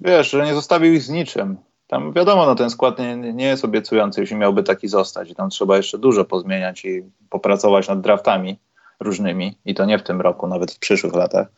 [0.00, 1.56] wiesz, że nie zostawił ich z niczym.
[1.86, 5.30] Tam wiadomo, no ten skład nie, nie jest obiecujący, jeśli miałby taki zostać.
[5.30, 8.58] I tam trzeba jeszcze dużo pozmieniać i popracować nad draftami
[9.00, 9.58] różnymi.
[9.64, 11.48] I to nie w tym roku, nawet w przyszłych latach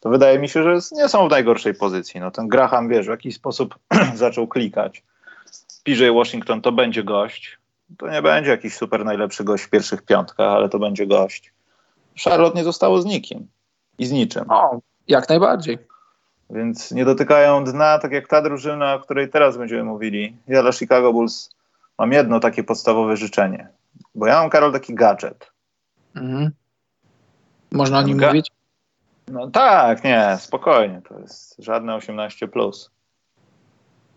[0.00, 2.20] to wydaje mi się, że nie są w najgorszej pozycji.
[2.20, 3.78] No ten Graham, wiesz, w jakiś sposób
[4.14, 5.02] zaczął klikać.
[5.84, 7.58] PJ Washington to będzie gość.
[7.98, 11.52] To nie będzie jakiś super najlepszy gość w pierwszych piątkach, ale to będzie gość.
[12.24, 13.48] Charlotte nie zostało z nikim
[13.98, 14.44] i z niczym.
[14.50, 15.78] O, jak najbardziej.
[16.50, 20.36] Więc nie dotykają dna, tak jak ta drużyna, o której teraz będziemy mówili.
[20.48, 21.50] Ja dla Chicago Bulls
[21.98, 23.68] mam jedno takie podstawowe życzenie.
[24.14, 25.50] Bo ja mam, Karol, taki gadżet.
[26.16, 26.50] Mhm.
[27.72, 28.50] Można o nim Ga mówić?
[29.28, 32.48] No tak, nie, spokojnie, to jest żadne 18+.
[32.48, 32.90] Plus.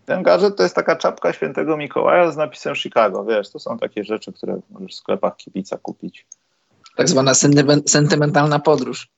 [0.06, 4.04] Ten gadżet to jest taka czapka świętego Mikołaja z napisem Chicago, wiesz, to są takie
[4.04, 6.26] rzeczy, które możesz w sklepach kibica kupić.
[6.96, 7.32] Tak zwana
[7.86, 9.08] sentymentalna podróż.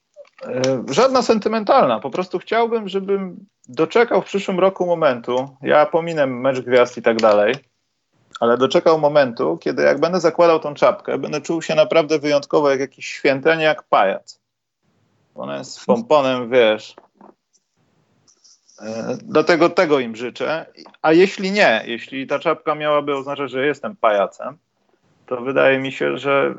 [0.45, 6.61] E, żadna sentymentalna, po prostu chciałbym, żebym doczekał w przyszłym roku momentu, ja pominę mecz
[6.61, 7.55] gwiazd i tak dalej,
[8.41, 12.81] ale doczekał momentu, kiedy jak będę zakładał tą czapkę, będę czuł się naprawdę wyjątkowo jak
[12.81, 14.41] jakiś święty, a nie jak pajac.
[15.35, 16.97] Ona jest z pomponem, wiesz.
[18.81, 20.67] E, dlatego tego im życzę.
[21.03, 24.59] A jeśli nie, jeśli ta czapka miałaby oznaczać, że jestem pajacem,
[25.27, 26.55] to wydaje mi się, że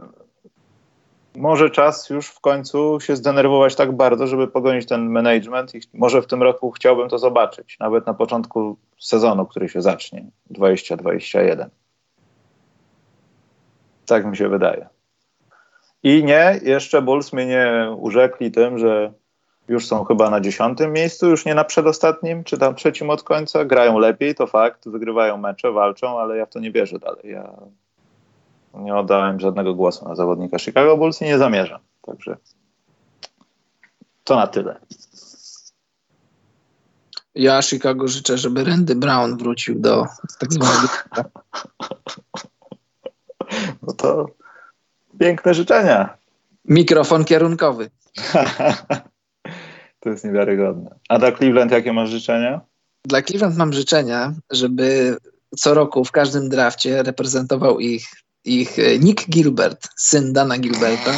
[1.37, 6.21] może czas już w końcu się zdenerwować tak bardzo, żeby pogonić ten management i może
[6.21, 11.69] w tym roku chciałbym to zobaczyć, nawet na początku sezonu, który się zacznie, 2021.
[14.05, 14.87] Tak mi się wydaje.
[16.03, 19.13] I nie, jeszcze Bulls mnie nie urzekli tym, że
[19.67, 23.65] już są chyba na dziesiątym miejscu, już nie na przedostatnim, czy tam trzecim od końca.
[23.65, 27.31] Grają lepiej, to fakt, wygrywają mecze, walczą, ale ja w to nie wierzę dalej.
[27.31, 27.53] Ja
[28.73, 31.79] nie oddałem żadnego głosu na zawodnika Chicago Bulls i nie zamierzam.
[32.01, 32.37] Także
[34.23, 34.79] to na tyle.
[37.35, 40.05] Ja Chicago życzę, żeby Randy Brown wrócił do
[40.39, 40.87] tak zwanego.
[43.81, 44.25] No to
[45.19, 46.17] piękne życzenia.
[46.65, 47.89] Mikrofon kierunkowy.
[49.99, 50.95] to jest niewiarygodne.
[51.09, 52.61] A dla Cleveland jakie masz życzenia?
[53.05, 55.17] Dla Cleveland mam życzenia, żeby
[55.57, 58.07] co roku w każdym drafcie reprezentował ich,
[58.45, 61.11] ich e, Nick Gilbert, syn Dana Gilberta.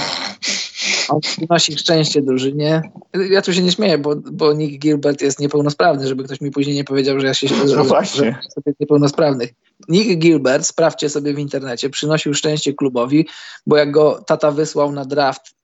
[1.10, 2.82] On przynosi szczęście drużynie.
[3.30, 6.76] Ja tu się nie śmieję, bo, bo Nick Gilbert jest niepełnosprawny, żeby ktoś mi później
[6.76, 8.40] nie powiedział, że ja się no właśnie.
[8.44, 9.54] Że sobie niepełnosprawnych.
[9.88, 13.28] Nick Gilbert, sprawdźcie sobie w internecie, przynosił szczęście klubowi,
[13.68, 15.56] bo jak go tata wysłał na draft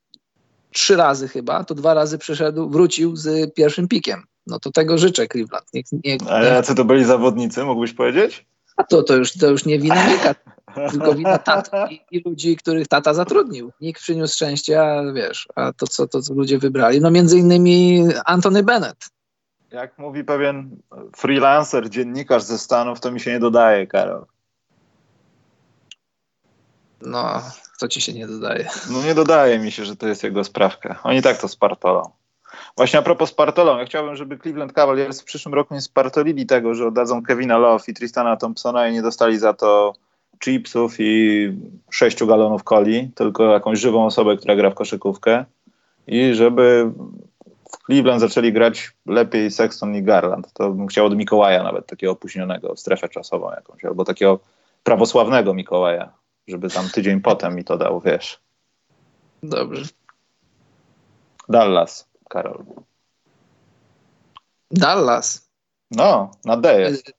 [0.71, 4.23] trzy razy chyba, to dwa razy przyszedł, wrócił z pierwszym pikiem.
[4.47, 5.65] No to tego życzę Cleveland.
[5.73, 8.45] Niech, niech, A jacy to byli zawodnicy, mógłbyś powiedzieć?
[8.75, 10.35] A to, to, już, to już nie wina Nika,
[10.91, 13.71] tylko wina taty i, i, ludzi, których tata zatrudnił.
[13.81, 18.05] Nikt przyniósł szczęście, a wiesz, a to co, to co ludzie wybrali, no między innymi
[18.25, 19.05] Anthony Bennett.
[19.71, 20.77] Jak mówi pewien
[21.15, 24.25] freelancer, dziennikarz ze Stanów, to mi się nie dodaje, Karol.
[27.01, 27.41] No,
[27.77, 28.67] co ci się nie dodaje?
[28.91, 30.99] No nie dodaje mi się, że to jest jego sprawka.
[31.03, 32.11] Oni tak to spartolą.
[32.77, 36.75] Właśnie a propos spartolą, ja chciałbym, żeby Cleveland Cavaliers w przyszłym roku nie spartolili tego,
[36.75, 39.93] że oddadzą Kevina Love i Tristana Thompsona i nie dostali za to
[40.43, 41.51] chipsów i
[41.89, 45.45] sześciu galonów coli, tylko jakąś żywą osobę, która gra w koszykówkę
[46.07, 46.91] i żeby
[47.71, 50.53] w Cleveland zaczęli grać lepiej Sexton i Garland.
[50.53, 54.39] To bym chciał od Mikołaja nawet, takiego opóźnionego, strefę czasową jakąś, albo takiego
[54.83, 56.09] prawosławnego Mikołaja,
[56.47, 58.39] żeby tam tydzień potem mi to dał, wiesz.
[59.43, 59.85] Dobrze.
[61.49, 62.65] Dallas, Karol.
[64.71, 65.49] Dallas.
[65.91, 67.13] No, na D jest.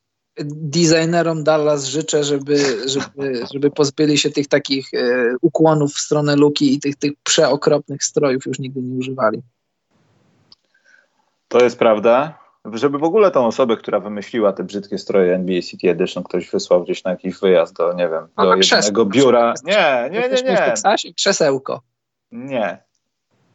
[0.44, 6.74] Designerom Dallas życzę, żeby, żeby, żeby pozbyli się tych takich e, ukłonów w stronę luki
[6.74, 9.42] i tych, tych przeokropnych strojów już nigdy nie używali.
[11.48, 12.38] To jest prawda.
[12.72, 16.84] Żeby w ogóle tą osobę, która wymyśliła te brzydkie stroje NBA City Edition, ktoś wysłał
[16.84, 19.54] gdzieś na jakiś wyjazd do, nie wiem, do jednego biura.
[19.64, 20.74] Nie, nie, nie, nie.
[21.14, 21.82] Krzesełko.
[22.32, 22.85] Nie.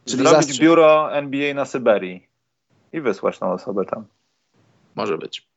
[0.06, 0.62] Czyli Zrobić zastrzyk.
[0.62, 2.28] biuro NBA na Syberii
[2.93, 4.06] i wysłać tą osobę tam.
[4.95, 5.47] Może być.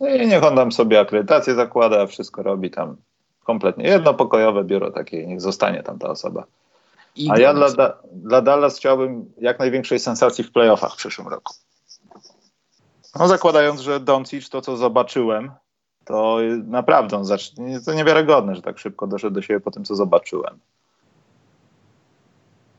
[0.00, 2.96] No i niech on tam sobie akredytację zakłada, wszystko robi tam
[3.44, 3.84] kompletnie.
[3.84, 6.44] Jednopokojowe biuro takie, niech zostanie tam ta osoba.
[7.30, 7.68] A ja dla,
[8.12, 11.54] dla Dallas chciałbym jak największej sensacji w playoffach w przyszłym roku.
[13.18, 15.50] No zakładając, że Doncic, to co zobaczyłem,
[16.04, 19.94] to naprawdę on zacznie, to niewiarygodne, że tak szybko doszedł do siebie po tym, co
[19.94, 20.58] zobaczyłem.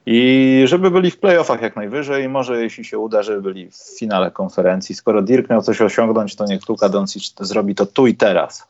[0.06, 4.32] I żeby byli w playoffach jak najwyżej, może jeśli się uda, żeby byli w finale
[4.32, 4.96] konferencji.
[4.96, 8.68] Skoro Dirk miał coś osiągnąć, to niech Luka Doncic zrobi to tu i teraz.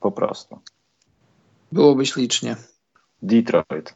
[0.00, 0.58] Po prostu.
[1.72, 2.56] Byłoby ślicznie.
[3.22, 3.94] Detroit.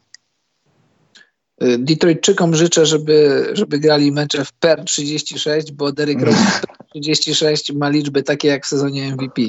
[1.63, 7.89] Y, Detroitczykom życzę, żeby, żeby grali mecze w PER 36, bo Derek Rose 36 ma
[7.89, 9.41] liczby takie jak w sezonie MVP.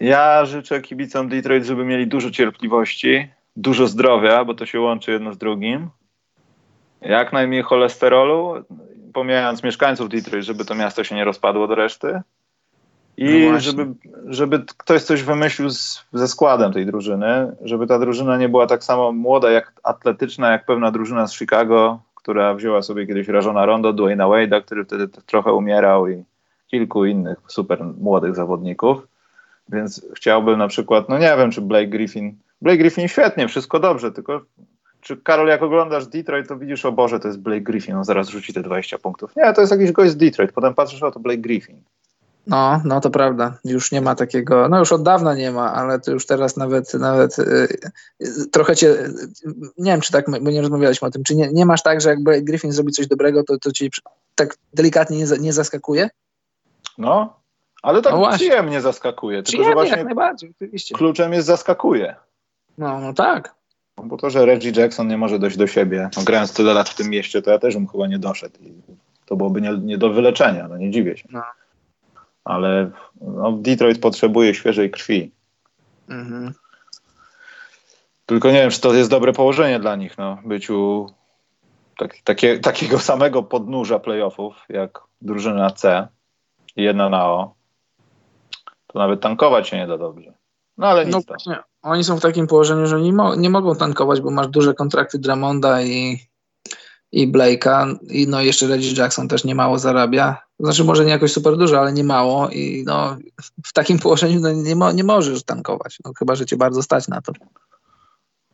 [0.00, 5.32] Ja życzę kibicom Detroit, żeby mieli dużo cierpliwości, dużo zdrowia, bo to się łączy jedno
[5.32, 5.90] z drugim.
[7.00, 8.54] Jak najmniej cholesterolu,
[9.12, 12.20] pomijając mieszkańców Detroit, żeby to miasto się nie rozpadło do reszty.
[13.16, 13.86] I no żeby,
[14.26, 18.84] żeby ktoś coś wymyślił z, ze składem tej drużyny, żeby ta drużyna nie była tak
[18.84, 23.92] samo młoda, jak atletyczna, jak pewna drużyna z Chicago, która wzięła sobie kiedyś Rażona Rondo,
[23.92, 26.24] Dwayna Wade'a, który wtedy trochę umierał i
[26.66, 29.06] kilku innych super młodych zawodników.
[29.68, 32.36] Więc chciałbym na przykład, no nie wiem, czy Blake Griffin.
[32.62, 34.40] Blake Griffin świetnie, wszystko dobrze, tylko
[35.00, 38.28] czy Karol, jak oglądasz Detroit, to widzisz, o Boże, to jest Blake Griffin, on zaraz
[38.28, 39.36] rzuci te 20 punktów.
[39.36, 40.52] Nie, to jest jakiś gość z Detroit.
[40.52, 41.82] Potem patrzysz, o to Blake Griffin.
[42.46, 43.58] No, no to prawda.
[43.64, 46.94] Już nie ma takiego, no już od dawna nie ma, ale to już teraz nawet,
[46.94, 48.96] nawet yy, trochę cię,
[49.78, 52.08] nie wiem czy tak, bo nie rozmawialiśmy o tym, czy nie, nie masz tak, że
[52.08, 53.90] jak Griffin zrobi coś dobrego, to, to ci
[54.34, 56.10] tak delikatnie nie, nie zaskakuje?
[56.98, 57.40] No,
[57.82, 59.42] ale tak no przyjemnie zaskakuje.
[59.42, 60.94] Tylko, że właśnie jak najbardziej, oczywiście.
[60.94, 62.16] Kluczem jest zaskakuje.
[62.82, 63.54] No, no tak.
[63.96, 66.88] No, bo to, że Reggie Jackson nie może dojść do siebie, no, grając tyle lat
[66.88, 68.58] w tym mieście, to ja też bym chyba nie doszedł.
[68.60, 68.72] I
[69.26, 71.28] to byłoby nie, nie do wyleczenia, no nie dziwię się.
[71.30, 71.42] No
[72.44, 75.30] ale no, Detroit potrzebuje świeżej krwi.
[76.08, 76.52] Mhm.
[78.26, 81.12] Tylko nie wiem, czy to jest dobre położenie dla nich, no, być u
[81.98, 86.08] tak, takie, takiego samego podnóża playoffów, jak drużyna C
[86.76, 87.54] i jedna na O.
[88.86, 90.32] To nawet tankować się nie da dobrze.
[90.78, 93.74] No ale nic no, właśnie, Oni są w takim położeniu, że nie, mo nie mogą
[93.74, 96.18] tankować, bo masz duże kontrakty Dramonda i,
[97.12, 100.42] i Blake'a i no jeszcze Reggie Jackson też nie mało zarabia.
[100.60, 103.16] Znaczy może nie jakoś super dużo, ale nie mało i no
[103.66, 107.08] w takim położeniu no, nie, mo nie możesz tankować, no chyba, że cię bardzo stać
[107.08, 107.32] na to.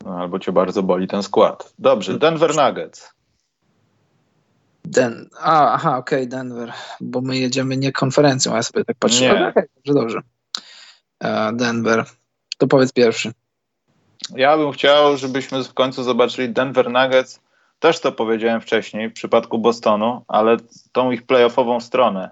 [0.05, 1.73] No, albo cię bardzo boli ten skład.
[1.79, 3.09] Dobrze, Denver Nuggets.
[4.85, 8.97] Den a, aha, okej, okay, Denver, bo my jedziemy nie konferencją, a ja sobie tak
[8.99, 9.21] patrzę.
[9.21, 9.47] Nie.
[9.47, 10.21] Okay, dobrze, dobrze.
[11.23, 12.05] Uh, Denver.
[12.59, 13.31] To powiedz pierwszy.
[14.35, 17.41] Ja bym chciał, żebyśmy w końcu zobaczyli Denver Nuggets.
[17.79, 20.57] Też to powiedziałem wcześniej w przypadku Bostonu, ale
[20.91, 22.29] tą ich playoffową stronę.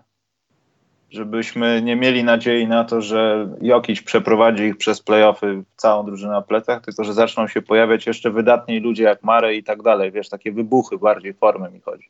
[1.10, 6.42] Żebyśmy nie mieli nadziei na to, że Jokic przeprowadzi ich przez playoffy całą drużynę na
[6.42, 10.12] plecach, tylko że zaczną się pojawiać jeszcze wydatni ludzie jak Mare i tak dalej.
[10.12, 12.10] Wiesz, takie wybuchy bardziej formy mi chodzi.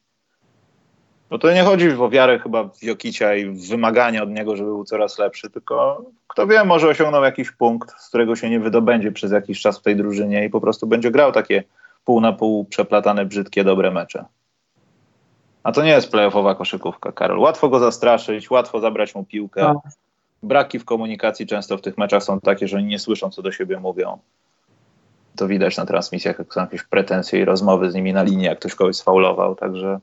[1.29, 4.85] Bo to nie chodzi o wiarę chyba w Jokicia i wymaganie od niego, żeby był
[4.85, 9.31] coraz lepszy, tylko kto wie, może osiągnął jakiś punkt, z którego się nie wydobędzie przez
[9.31, 11.63] jakiś czas w tej drużynie i po prostu będzie grał takie
[12.05, 14.25] pół na pół przeplatane, brzydkie, dobre mecze.
[15.63, 17.39] A to nie jest playoffowa koszykówka, Karol.
[17.39, 19.61] Łatwo go zastraszyć, łatwo zabrać mu piłkę.
[19.61, 19.81] No.
[20.43, 23.51] Braki w komunikacji często w tych meczach są takie, że oni nie słyszą, co do
[23.51, 24.17] siebie mówią.
[25.35, 28.59] To widać na transmisjach, jak są jakieś pretensje i rozmowy z nimi na linii, jak
[28.59, 29.99] ktoś kogoś sfaulował, także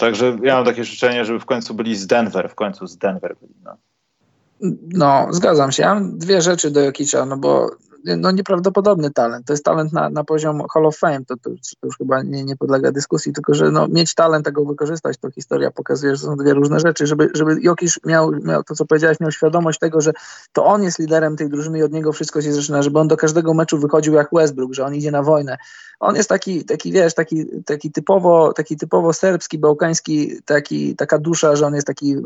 [0.00, 3.36] Także ja mam takie życzenie, żeby w końcu byli z Denver, w końcu z Denver
[3.40, 3.54] byli.
[3.64, 3.76] No.
[4.92, 5.82] No, zgadzam się.
[5.82, 7.70] Ja mam dwie rzeczy do Jokicza, no bo
[8.04, 9.46] no nieprawdopodobny talent.
[9.46, 12.44] To jest talent na, na poziom Hall of Fame, to, to, to już chyba nie,
[12.44, 16.36] nie podlega dyskusji, tylko że no, mieć talent, tego wykorzystać, to historia pokazuje, że są
[16.36, 17.06] dwie różne rzeczy.
[17.06, 20.12] Żeby, żeby Jokic miał, miał to, co powiedziałeś, miał świadomość tego, że
[20.52, 23.16] to on jest liderem tej drużyny i od niego wszystko się zaczyna, żeby on do
[23.16, 25.58] każdego meczu wychodził jak Westbrook, że on idzie na wojnę.
[26.00, 31.56] On jest taki, taki wiesz, taki, taki, typowo, taki typowo serbski, bałkański, taki, taka dusza,
[31.56, 32.16] że on jest taki,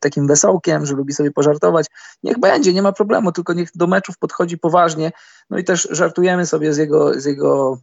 [0.00, 1.86] takim wesołkiem, że lubi sobie pożartować.
[2.22, 5.12] Niech będzie, nie ma problemu, tylko niech do meczów podchodzi poważnie,
[5.50, 7.78] no i też żartujemy sobie z jego, z jego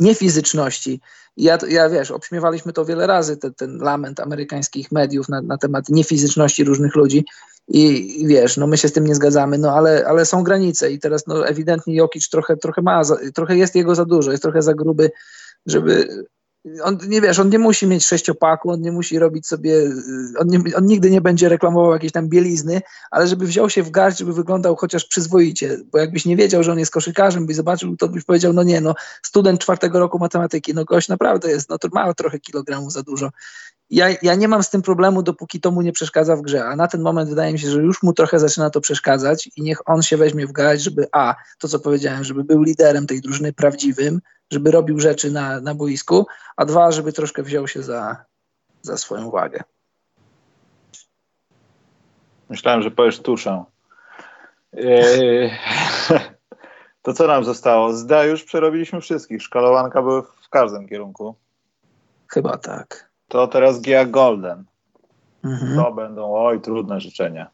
[0.00, 1.00] niefizyczności.
[1.36, 5.88] Ja, ja wiesz, obśmiewaliśmy to wiele razy, te, ten lament amerykańskich mediów na, na temat
[5.88, 7.24] niefizyczności różnych ludzi.
[7.68, 10.90] I, I, wiesz, no my się z tym nie zgadzamy, no ale, ale są granice
[10.90, 13.02] i teraz no ewidentnie Jokic trochę, trochę ma,
[13.34, 15.10] trochę jest jego za dużo, jest trochę za gruby,
[15.66, 16.24] żeby,
[16.82, 19.74] on nie wiesz, on nie musi mieć sześciopaku, on nie musi robić sobie,
[20.38, 23.90] on, nie, on, nigdy nie będzie reklamował jakiejś tam bielizny, ale żeby wziął się w
[23.90, 27.96] garść, żeby wyglądał chociaż przyzwoicie, bo jakbyś nie wiedział, że on jest koszykarzem, byś zobaczył,
[27.96, 31.78] to byś powiedział, no nie, no student czwartego roku matematyki, no gość naprawdę jest, no
[31.78, 33.30] to ma trochę kilogramów za dużo.
[33.90, 36.76] Ja, ja nie mam z tym problemu, dopóki to mu nie przeszkadza w grze, a
[36.76, 39.88] na ten moment wydaje mi się, że już mu trochę zaczyna to przeszkadzać i niech
[39.88, 43.52] on się weźmie w garść, żeby a, to co powiedziałem, żeby był liderem tej drużyny
[43.52, 44.20] prawdziwym,
[44.50, 46.26] żeby robił rzeczy na, na boisku,
[46.56, 48.24] a dwa, żeby troszkę wziął się za,
[48.82, 49.62] za swoją wagę.
[52.50, 53.64] Myślałem, że powiesz tuszę.
[54.72, 55.50] Eee,
[57.02, 57.92] to co nam zostało?
[57.92, 59.42] Zda już przerobiliśmy wszystkich.
[59.42, 61.34] Szkalowanka były w każdym kierunku.
[62.28, 63.07] Chyba tak.
[63.28, 64.64] To teraz Gia Golden.
[65.44, 65.76] Mhm.
[65.76, 67.50] To będą, oj, trudne życzenia.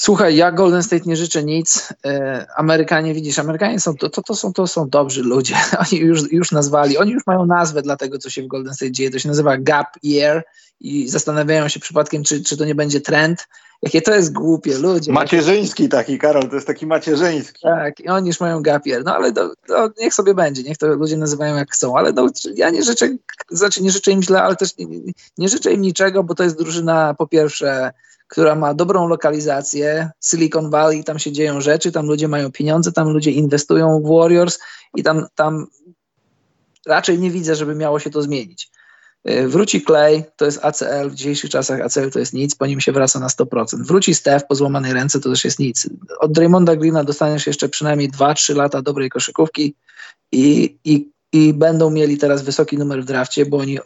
[0.00, 1.92] Słuchaj, ja Golden State nie życzę nic.
[2.06, 5.54] E, Amerykanie, widzisz, Amerykanie są, to, to, to, są, to są dobrzy ludzie.
[5.90, 8.92] Oni już, już nazwali, oni już mają nazwę dla tego, co się w Golden State
[8.92, 9.10] dzieje.
[9.10, 10.44] To się nazywa Gap Year
[10.80, 13.48] i zastanawiają się przypadkiem, czy, czy to nie będzie trend.
[13.82, 15.12] Jakie to jest głupie, ludzie.
[15.12, 17.62] Macierzyński taki, Karol, to jest taki macierzyński.
[17.62, 19.04] Tak, i oni już mają Gap Year.
[19.04, 22.30] No ale to, to niech sobie będzie, niech to ludzie nazywają jak chcą, ale no,
[22.54, 23.16] ja nie życzę,
[23.50, 24.86] znaczy nie życzę im źle, ale też nie,
[25.38, 27.92] nie życzę im niczego, bo to jest drużyna po pierwsze
[28.28, 33.08] która ma dobrą lokalizację, Silicon Valley, tam się dzieją rzeczy, tam ludzie mają pieniądze, tam
[33.08, 34.58] ludzie inwestują w Warriors
[34.96, 35.66] i tam, tam
[36.86, 38.70] raczej nie widzę, żeby miało się to zmienić.
[39.30, 42.80] Y, wróci Clay, to jest ACL, w dzisiejszych czasach ACL to jest nic, po nim
[42.80, 43.86] się wraca na 100%.
[43.86, 45.88] Wróci Steph po złamanej ręce, to też jest nic.
[46.20, 49.74] Od Draymonda Greena dostaniesz jeszcze przynajmniej 2-3 lata dobrej koszykówki
[50.32, 53.78] i, i, i będą mieli teraz wysoki numer w drafcie, bo oni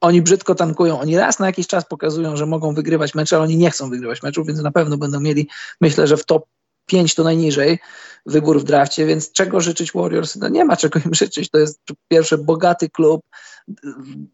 [0.00, 3.56] oni brzydko tankują, oni raz na jakiś czas pokazują, że mogą wygrywać mecze, ale oni
[3.56, 5.48] nie chcą wygrywać meczów, więc na pewno będą mieli,
[5.80, 6.44] myślę, że w top
[6.86, 7.78] 5 to najniżej
[8.26, 10.36] wybór w drafcie, więc czego życzyć Warriors?
[10.36, 13.20] No nie ma czego im życzyć, to jest pierwsze bogaty klub,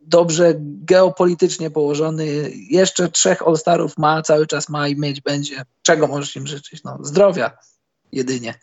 [0.07, 5.63] dobrze geopolitycznie położony, jeszcze trzech All-Starów ma, cały czas ma i mieć będzie.
[5.83, 6.85] Czego możesz im życzyć?
[6.85, 7.59] No, zdrowia
[8.13, 8.55] jedynie.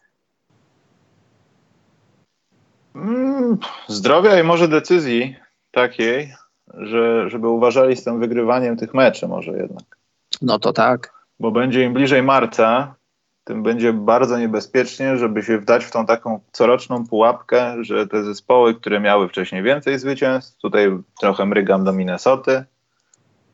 [2.95, 3.57] Mm,
[3.87, 5.35] zdrowia i może decyzji
[5.71, 6.35] takiej,
[6.73, 9.97] że, żeby uważali z tym wygrywaniem tych meczy może jednak.
[10.41, 11.13] No to tak.
[11.39, 12.95] Bo będzie im bliżej marca,
[13.43, 18.75] tym będzie bardzo niebezpiecznie, żeby się wdać w tą taką coroczną pułapkę, że te zespoły,
[18.75, 22.63] które miały wcześniej więcej zwycięstw, tutaj trochę mrygam do Minnesoty,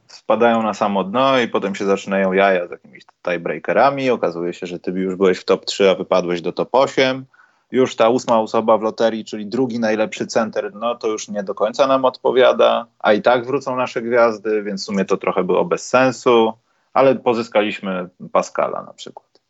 [0.08, 4.10] spadają na samo dno i potem się zaczynają jaja z jakimiś tiebreakerami.
[4.10, 7.26] Okazuje się, że ty już byłeś w top 3, a wypadłeś do top 8.
[7.74, 11.56] Już ta ósma osoba w loterii, czyli drugi najlepszy center, no to już nie do
[11.56, 15.66] końca nam odpowiada, a i tak wrócą nasze gwiazdy, więc w sumie to trochę było
[15.66, 16.54] bez sensu,
[16.94, 19.42] ale pozyskaliśmy Pascala na przykład.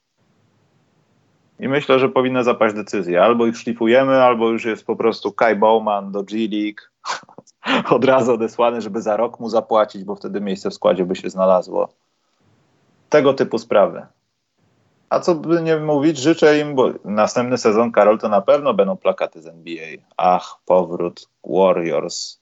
[1.59, 3.23] I myślę, że powinna zapaść decyzja.
[3.23, 6.81] Albo ich szlifujemy, albo już jest po prostu Kai Bowman do G-League
[7.95, 11.29] od razu odesłany, żeby za rok mu zapłacić, bo wtedy miejsce w składzie by się
[11.29, 11.89] znalazło.
[13.09, 14.05] Tego typu sprawy.
[15.13, 18.97] A co by nie mówić, życzę im, bo następny sezon, Karol, to na pewno będą
[18.97, 19.87] plakaty z NBA.
[20.17, 22.39] Ach, powrót Warriors.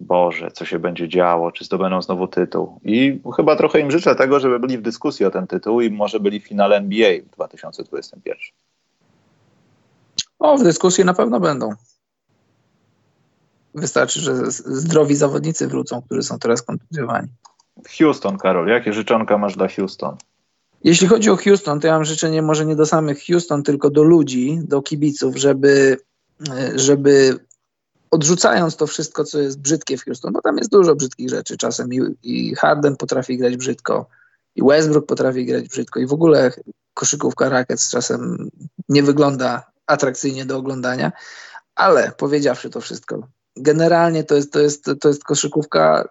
[0.00, 2.80] Boże, co się będzie działo, czy zdobędą znowu tytuł.
[2.84, 6.20] I chyba trochę im życzę tego, żeby byli w dyskusji o ten tytuł i może
[6.20, 8.38] byli w finale NBA w 2021.
[10.38, 11.70] O, w dyskusji na pewno będą.
[13.74, 17.28] Wystarczy, że zdrowi zawodnicy wrócą, którzy są teraz kontuzjowani.
[17.98, 20.16] Houston, Karol, jakie życzonka masz dla Houston?
[20.86, 24.02] Jeśli chodzi o Houston, to ja mam życzenie może nie do samych Houston, tylko do
[24.02, 25.96] ludzi, do kibiców, żeby,
[26.74, 27.38] żeby
[28.10, 31.56] odrzucając to wszystko, co jest brzydkie w Houston, bo tam jest dużo brzydkich rzeczy.
[31.56, 34.06] Czasem i, i Harden potrafi grać brzydko,
[34.54, 36.52] i Westbrook potrafi grać brzydko, i w ogóle
[36.94, 38.50] koszykówka Rackets czasem
[38.88, 41.12] nie wygląda atrakcyjnie do oglądania,
[41.74, 46.08] ale powiedziawszy to wszystko, generalnie to jest, to jest, to jest koszykówka,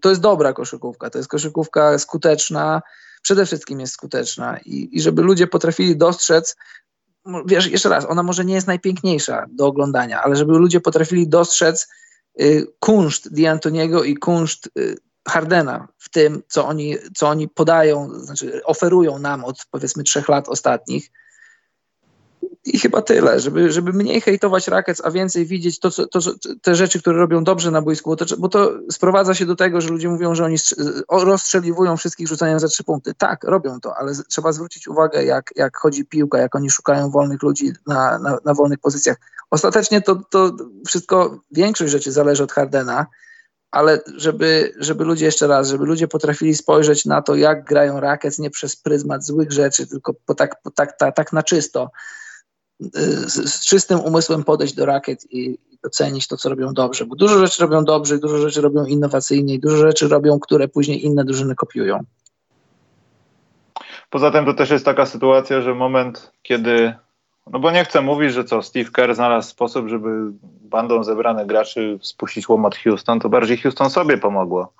[0.00, 2.82] to jest dobra koszykówka, to jest koszykówka skuteczna,
[3.22, 6.56] przede wszystkim jest skuteczna i, i żeby ludzie potrafili dostrzec,
[7.46, 11.88] wiesz, jeszcze raz, ona może nie jest najpiękniejsza do oglądania, ale żeby ludzie potrafili dostrzec
[12.40, 14.96] y, kunszt D'Antoniego i kunszt y,
[15.28, 20.48] Hardena w tym, co oni, co oni podają, znaczy oferują nam od powiedzmy trzech lat
[20.48, 21.10] ostatnich,
[22.64, 26.20] i chyba tyle, żeby, żeby mniej hejtować Rackets, a więcej widzieć to, co, to,
[26.62, 29.80] te rzeczy, które robią dobrze na boisku, bo to, bo to sprowadza się do tego,
[29.80, 30.56] że ludzie mówią, że oni
[31.10, 33.14] rozstrzeliwują wszystkich rzucają za trzy punkty.
[33.14, 37.42] Tak, robią to, ale trzeba zwrócić uwagę, jak, jak chodzi piłka, jak oni szukają wolnych
[37.42, 39.16] ludzi na, na, na wolnych pozycjach.
[39.50, 40.56] Ostatecznie to, to
[40.86, 43.06] wszystko, większość rzeczy zależy od Hardena,
[43.70, 48.38] ale żeby, żeby ludzie jeszcze raz, żeby ludzie potrafili spojrzeć na to, jak grają Rackets
[48.38, 51.90] nie przez pryzmat złych rzeczy, tylko po tak, po tak, tak, tak na czysto,
[53.26, 57.38] z, z czystym umysłem podejść do rakiet i, docenić to, co robią dobrze, bo dużo
[57.38, 62.04] rzeczy robią dobrze, dużo rzeczy robią innowacyjnie dużo rzeczy robią, które później inne drużyny kopiują.
[64.10, 66.94] Poza tym to też jest taka sytuacja, że moment, kiedy
[67.46, 71.98] no bo nie chcę mówić, że co, Steve Kerr znalazł sposób, żeby bandą zebranych graczy
[72.02, 74.72] spuścić łomot Houston, to bardziej Houston sobie pomogło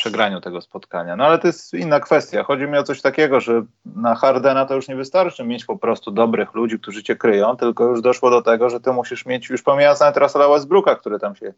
[0.00, 1.16] przegraniu tego spotkania.
[1.16, 2.44] No ale to jest inna kwestia.
[2.44, 3.62] Chodzi mi o coś takiego, że
[3.96, 7.84] na Hardena to już nie wystarczy mieć po prostu dobrych ludzi, którzy cię kryją, tylko
[7.84, 11.36] już doszło do tego, że ty musisz mieć, już pomijając nawet Russella Westbrooka, który tam
[11.36, 11.52] się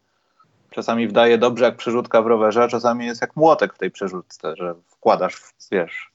[0.69, 4.55] czasami wdaje dobrze jak przerzutka w rowerze, a czasami jest jak młotek w tej przerzutce,
[4.55, 5.41] że wkładasz,
[5.71, 6.11] wiesz,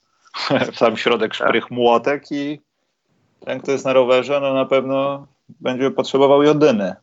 [0.73, 2.61] w sam środek szprych młotek i
[3.45, 5.27] ten, kto jest na rowerze, no na pewno
[5.61, 6.95] będzie potrzebował jodyny.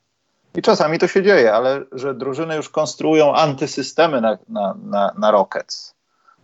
[0.55, 5.31] I czasami to się dzieje, ale że drużyny już konstruują antysystemy na, na, na, na
[5.31, 5.95] Rockets.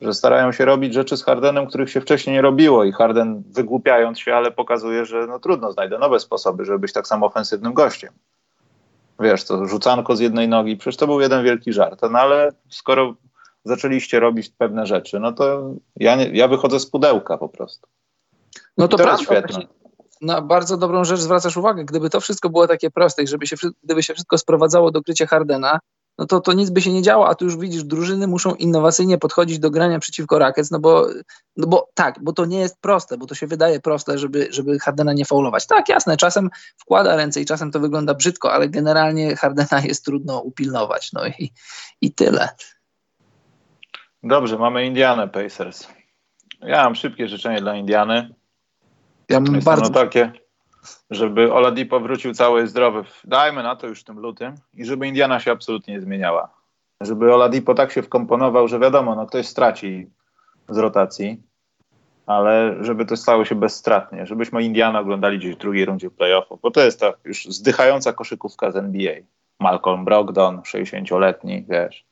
[0.01, 4.19] Że starają się robić rzeczy z Hardenem, których się wcześniej nie robiło i Harden wygłupiając
[4.19, 8.13] się, ale pokazuje, że no trudno, znajdę nowe sposoby, żeby być tak samo ofensywnym gościem.
[9.19, 12.01] Wiesz, to rzucanko z jednej nogi, przecież to był jeden wielki żart.
[12.11, 13.13] No ale skoro
[13.63, 17.87] zaczęliście robić pewne rzeczy, no to ja, nie, ja wychodzę z pudełka po prostu.
[18.77, 19.23] No to, to prawda.
[19.23, 19.80] Świetne
[20.21, 21.85] na bardzo dobrą rzecz zwracasz uwagę.
[21.85, 25.25] Gdyby to wszystko było takie proste i żeby się, gdyby się wszystko sprowadzało do krycia
[25.25, 25.79] Hardena,
[26.17, 29.17] no to, to nic by się nie działo, a tu już widzisz, drużyny muszą innowacyjnie
[29.17, 31.07] podchodzić do grania przeciwko Rackets, no bo,
[31.57, 34.79] no bo tak, bo to nie jest proste, bo to się wydaje proste, żeby, żeby
[34.79, 35.67] Hardena nie faulować.
[35.67, 40.39] Tak, jasne, czasem wkłada ręce i czasem to wygląda brzydko, ale generalnie Hardena jest trudno
[40.39, 41.51] upilnować, no i,
[42.01, 42.49] i tyle.
[44.23, 45.87] Dobrze, mamy Indianę Pacers.
[46.61, 48.40] Ja mam szybkie życzenie dla Indiany.
[49.31, 49.89] Ja mam bardzo...
[49.89, 50.31] takie,
[51.09, 55.39] żeby Oladipo wrócił cały zdrowy, dajmy na to już w tym lutym i żeby Indiana
[55.39, 56.49] się absolutnie nie zmieniała.
[57.01, 60.07] Żeby Oladipo tak się wkomponował, że wiadomo, no ktoś straci
[60.69, 61.41] z rotacji,
[62.25, 66.71] ale żeby to stało się bezstratnie, żebyśmy Indiana oglądali gdzieś w drugiej rundzie playoffów, bo
[66.71, 69.13] to jest ta już zdychająca koszykówka z NBA.
[69.59, 72.05] Malcolm Brogdon, 60-letni, wiesz.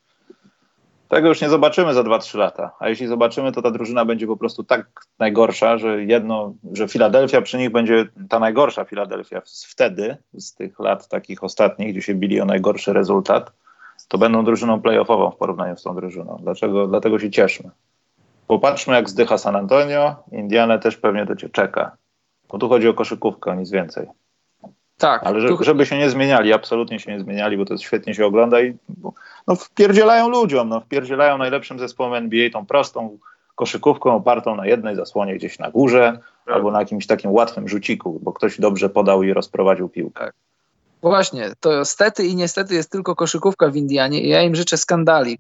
[1.10, 2.72] Tego już nie zobaczymy za 2-3 lata.
[2.80, 7.42] A jeśli zobaczymy, to ta drużyna będzie po prostu tak najgorsza, że jedno, że Filadelfia
[7.42, 12.42] przy nich będzie ta najgorsza Filadelfia wtedy, z tych lat takich ostatnich, gdzie się bili
[12.42, 13.52] o najgorszy rezultat,
[14.08, 16.38] to będą drużyną playoffową w porównaniu z tą drużyną.
[16.42, 16.88] Dlaczego?
[16.88, 17.70] Dlatego się cieszmy.
[18.48, 20.16] Popatrzmy, jak zdycha San Antonio.
[20.32, 21.98] Indiana też pewnie to cię czeka.
[22.50, 24.08] Bo tu chodzi o koszykówkę, o nic więcej.
[25.00, 25.24] Tak.
[25.24, 28.62] Ale żeby, żeby się nie zmieniali, absolutnie się nie zmieniali, bo to świetnie się ogląda
[28.62, 28.78] i
[29.48, 33.18] no, wpierdzielają ludziom, no, wpierdzielają najlepszym zespołem NBA tą prostą
[33.56, 36.56] koszykówką opartą na jednej zasłonie gdzieś na górze tak.
[36.56, 40.26] albo na jakimś takim łatwym rzuciku, bo ktoś dobrze podał i rozprowadził piłkę.
[40.26, 40.34] Tak.
[41.02, 45.40] Właśnie, to stety i niestety jest tylko koszykówka w Indianie i ja im życzę skandali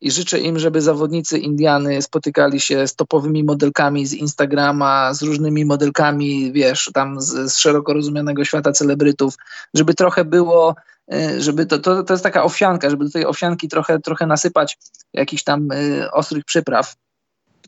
[0.00, 5.64] i życzę im, żeby zawodnicy Indiany spotykali się z topowymi modelkami z Instagrama, z różnymi
[5.64, 9.34] modelkami, wiesz, tam z, z szeroko rozumianego świata celebrytów,
[9.74, 10.74] żeby trochę było,
[11.14, 14.78] y, żeby to, to, to jest taka owsianka, żeby do tej owsianki trochę, trochę nasypać
[15.12, 16.94] jakichś tam y, ostrych przypraw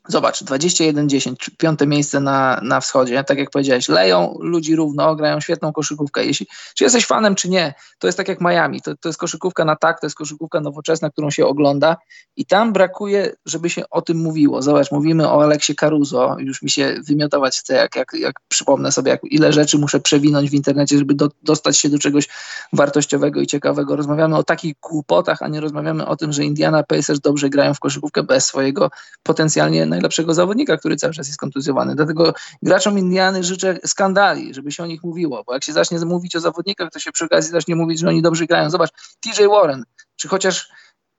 [0.09, 5.73] Zobacz, 21-10, piąte miejsce na, na wschodzie, tak jak powiedziałeś, leją ludzi równo, grają świetną
[5.73, 6.25] koszykówkę.
[6.25, 9.65] Jeśli, czy jesteś fanem, czy nie, to jest tak jak Miami, to, to jest koszykówka
[9.65, 11.97] na tak, to jest koszykówka nowoczesna, którą się ogląda
[12.37, 14.63] i tam brakuje, żeby się o tym mówiło.
[14.63, 19.11] Zobacz, mówimy o Aleksie Caruso, już mi się wymiotować chce, jak, jak, jak przypomnę sobie,
[19.11, 22.29] jak, ile rzeczy muszę przewinąć w internecie, żeby do, dostać się do czegoś
[22.73, 23.97] wartościowego i ciekawego.
[23.97, 27.81] Rozmawiamy o takich głupotach, a nie rozmawiamy o tym, że Indiana Pacers dobrze grają w
[27.81, 28.91] koszykówkę bez swojego
[29.23, 31.95] potencjalnie najlepszego zawodnika, który cały czas jest kontuzjowany.
[31.95, 36.37] Dlatego graczom Indiany życzę skandali, żeby się o nich mówiło, bo jak się zacznie mówić
[36.37, 38.71] o zawodnikach, to się przy okazji zacznie mówić, że oni dobrze grają.
[38.71, 39.85] Zobacz, TJ Warren,
[40.17, 40.71] czy chociaż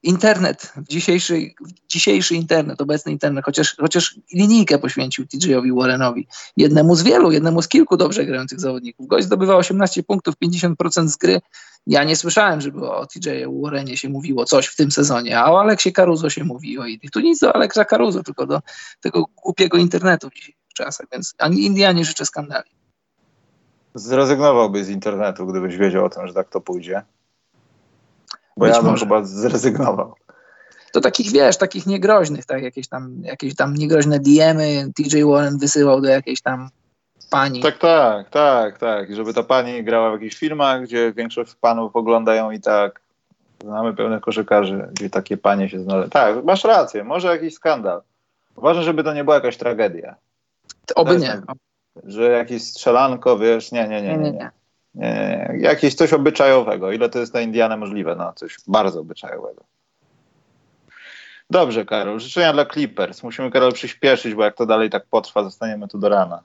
[0.04, 1.54] internet, dzisiejszy,
[1.88, 6.28] dzisiejszy internet, obecny internet, chociaż, chociaż linijkę poświęcił TJ-owi Warrenowi.
[6.58, 9.08] Jednemu z wielu, jednemu z kilku dobrze grających zawodników.
[9.08, 11.42] Gość zdobywa 18 punktów, 50% z gry.
[11.88, 13.30] Ja nie słyszałem, żeby o TJ
[13.62, 16.84] Warrenie się mówiło coś w tym sezonie, a o Aleksie Caruso się mówi o.
[17.12, 18.62] Tu nic do Aleksa Caruso, tylko do
[19.02, 22.70] tego głupiego internetu w dzisiejszych czasach, więc ani Indianie życzę skandali.
[23.96, 27.02] Zrezygnowałby z internetu, gdybyś wiedział o tym, że tak to pójdzie.
[28.62, 29.06] Bo Być ja bym może.
[29.06, 30.14] chyba zrezygnował.
[30.94, 36.02] To takich, wiesz, takich niegroźnych, tak, jakieś tam, jakieś tam niegroźne diemy TJ Warren wysyłał
[36.02, 36.70] do jakiejś tam
[37.30, 37.62] pani.
[37.62, 39.16] Tak, tak, tak, tak.
[39.16, 43.02] Żeby ta pani grała w jakichś filmach, gdzie większość panów oglądają i tak.
[43.64, 46.10] Znamy pełne koszykarzy, gdzie takie panie się znalazły.
[46.10, 48.02] Tak, masz rację, może jakiś skandal.
[48.58, 50.16] Ważne, żeby to nie była jakaś tragedia.
[50.96, 51.42] Oby nie.
[52.04, 54.18] Że jakieś strzelanko, wiesz, nie, nie, nie, nie.
[54.18, 54.32] nie.
[54.32, 54.61] nie.
[55.60, 56.92] Jakieś coś obyczajowego.
[56.92, 58.16] Ile to jest na Indianę możliwe?
[58.16, 59.64] No, coś bardzo obyczajowego.
[61.50, 62.20] Dobrze, Karol.
[62.20, 63.24] Życzenia dla Clippers.
[63.24, 66.44] Musimy, Karol, przyspieszyć, bo jak to dalej tak potrwa, zostaniemy tu do rana.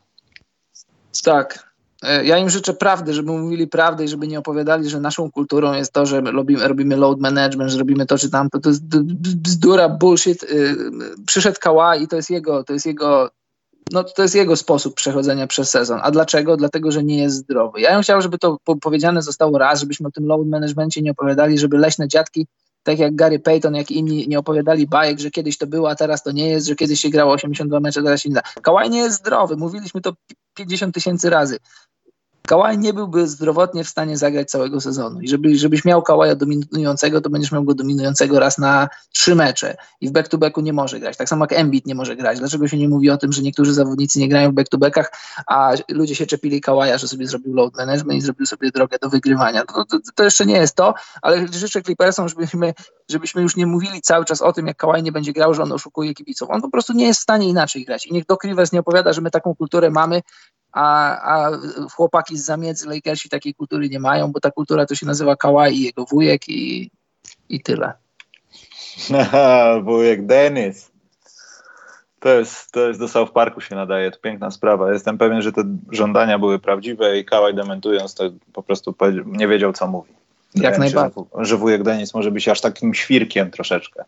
[1.25, 1.73] Tak.
[2.03, 5.73] E, ja im życzę prawdy, żeby mówili prawdę i żeby nie opowiadali, że naszą kulturą
[5.73, 8.59] jest to, że robimy, robimy load management, że robimy to czy tamto.
[8.59, 10.43] To jest bzdura, bullshit.
[10.43, 10.77] Y,
[11.27, 13.31] przyszedł Kawhi i to jest jego, to jest jego
[13.93, 16.01] no to jest jego sposób przechodzenia przez sezon.
[16.03, 16.57] A dlaczego?
[16.57, 17.81] Dlatego, że nie jest zdrowy.
[17.81, 21.59] Ja bym chciał, żeby to powiedziane zostało raz, żebyśmy o tym load managementie nie opowiadali,
[21.59, 22.47] żeby leśne dziadki,
[22.83, 26.23] tak jak Gary Payton, jak inni nie opowiadali bajek, że kiedyś to było, a teraz
[26.23, 28.43] to nie jest, że kiedyś się grało 82 mecze, teraz się nie da.
[28.63, 30.13] Kałaj nie jest zdrowy, mówiliśmy to
[30.55, 31.59] 50 tysięcy razy.
[32.47, 35.21] Kałaj nie byłby zdrowotnie w stanie zagrać całego sezonu.
[35.21, 39.77] I żeby, żebyś miał Kałaja dominującego, to będziesz miał go dominującego raz na trzy mecze.
[40.01, 41.17] I w back-to-backu nie może grać.
[41.17, 42.39] Tak samo jak Embiid nie może grać.
[42.39, 45.07] Dlaczego się nie mówi o tym, że niektórzy zawodnicy nie grają w back-to-backach,
[45.47, 49.09] a ludzie się czepili Kałaja, że sobie zrobił load management i zrobił sobie drogę do
[49.09, 49.65] wygrywania.
[49.65, 52.75] To, to, to jeszcze nie jest to, ale życzę Clippersom, żebyśmy,
[53.11, 55.73] żebyśmy już nie mówili cały czas o tym, jak Kałaj nie będzie grał, że on
[55.73, 56.51] oszukuje kibiców.
[56.51, 58.07] On po prostu nie jest w stanie inaczej grać.
[58.07, 60.23] I niech Doc Rivers nie opowiada, że my taką kulturę mamy,
[60.73, 61.51] a, a
[61.95, 65.83] chłopaki z zamiedzy Lakersi takiej kultury nie mają, bo ta kultura to się nazywa Kawhi,
[65.83, 66.91] jego wujek i,
[67.49, 67.93] i tyle.
[69.85, 70.91] wujek Dennis.
[72.21, 74.93] To jest, to jest do South Parku się nadaje, to piękna sprawa.
[74.93, 75.63] Jestem pewien, że te
[75.93, 78.95] żądania były prawdziwe i Kałaj dementując to po prostu
[79.27, 80.15] nie wiedział, co mówi.
[80.57, 81.25] Jak najbardziej.
[81.39, 84.05] Że, że wujek Denis może być aż takim świrkiem troszeczkę.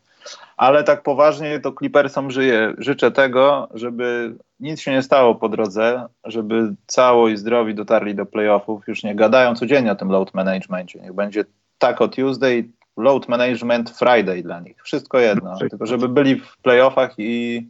[0.57, 2.73] Ale tak poważnie to Clippersom żyje.
[2.77, 8.25] Życzę tego, żeby nic się nie stało po drodze, żeby cało i zdrowi dotarli do
[8.25, 8.87] playoffów.
[8.87, 10.99] Już nie gadają codziennie o tym load managementie.
[10.99, 11.45] Niech będzie
[11.77, 14.83] tak o Tuesday, load management Friday dla nich.
[14.83, 15.51] Wszystko jedno.
[15.51, 17.67] No, Tylko żeby byli w playoffach i,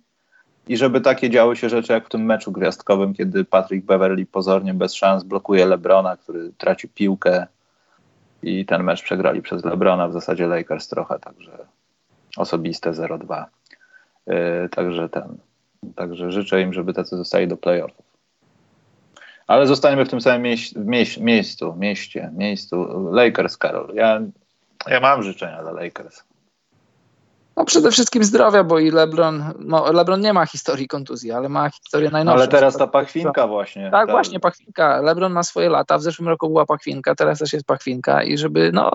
[0.67, 4.73] i żeby takie działy się rzeczy jak w tym meczu gwiazdkowym, kiedy Patrick Beverly pozornie
[4.73, 7.47] bez szans blokuje Lebrona, który traci piłkę
[8.43, 11.51] i ten mecz przegrali przez Lebrona, w zasadzie Lakers trochę, także
[12.37, 13.45] osobiste 0-2.
[14.27, 15.37] Yy, także ten.
[15.95, 18.05] Także życzę im, żeby tacy zostali do playoffów.
[19.47, 23.09] Ale zostaniemy w tym samym mieś, mieś, miejscu, mieście, miejscu.
[23.11, 23.91] Lakers, Karol.
[23.93, 24.21] Ja,
[24.87, 26.23] ja mam życzenia dla Lakers.
[27.59, 31.69] No przede wszystkim zdrowia, bo i LeBron, no LeBron nie ma historii kontuzji, ale ma
[31.69, 32.37] historię najnowszą.
[32.37, 33.91] Ale teraz ta pachwinka właśnie.
[33.91, 34.13] Tak, ta...
[34.13, 35.01] właśnie, pachwinka.
[35.01, 38.71] LeBron ma swoje lata, w zeszłym roku była pachwinka, teraz też jest pachwinka i żeby,
[38.73, 38.91] no,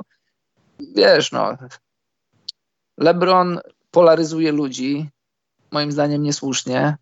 [0.97, 1.57] wiesz, no,
[2.99, 3.61] LeBron
[3.91, 5.09] polaryzuje ludzi,
[5.71, 6.97] moim zdaniem niesłusznie,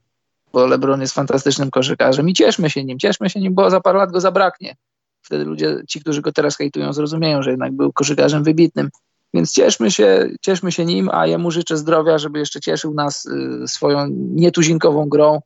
[0.53, 3.99] bo LeBron jest fantastycznym koszykarzem i cieszmy się nim, cieszmy się nim, bo za parę
[3.99, 4.77] lat go zabraknie.
[5.23, 8.91] Wtedy ludzie, ci, którzy go teraz hejtują, zrozumieją, że jednak był koszykarzem wybitnym.
[9.35, 13.27] Więc cieszmy się, cieszmy się nim, a ja mu życzę zdrowia, żeby jeszcze cieszył nas
[13.27, 15.41] y, swoją nietuzinkową grą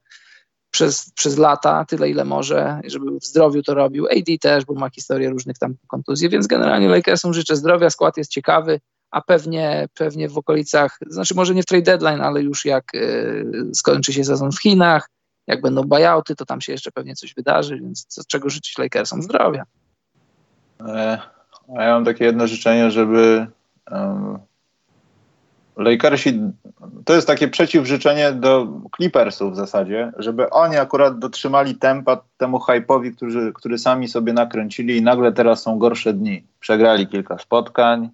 [0.71, 4.07] przez, przez lata, tyle ile może, żeby w zdrowiu to robił.
[4.07, 8.31] AD też, bo ma historię różnych tam kontuzji, więc generalnie Lakersom życzę zdrowia, skład jest
[8.31, 8.81] ciekawy,
[9.11, 13.71] a pewnie, pewnie w okolicach, znaczy może nie w trade deadline, ale już jak y,
[13.75, 15.09] skończy się sezon w Chinach,
[15.47, 19.23] jak będą buyouty, to tam się jeszcze pewnie coś wydarzy, więc co, czego życzyć Lakersom?
[19.23, 19.65] Zdrowia.
[20.81, 21.19] E,
[21.79, 23.47] a ja mam takie jedno życzenie, żeby
[25.77, 26.41] Lakersi,
[27.05, 33.17] to jest takie przeciwżyczenie do Clippersów w zasadzie, żeby oni akurat dotrzymali tempa temu hype'owi,
[33.17, 36.45] który, który sami sobie nakręcili i nagle teraz są gorsze dni.
[36.61, 38.11] Przegrali kilka spotkań,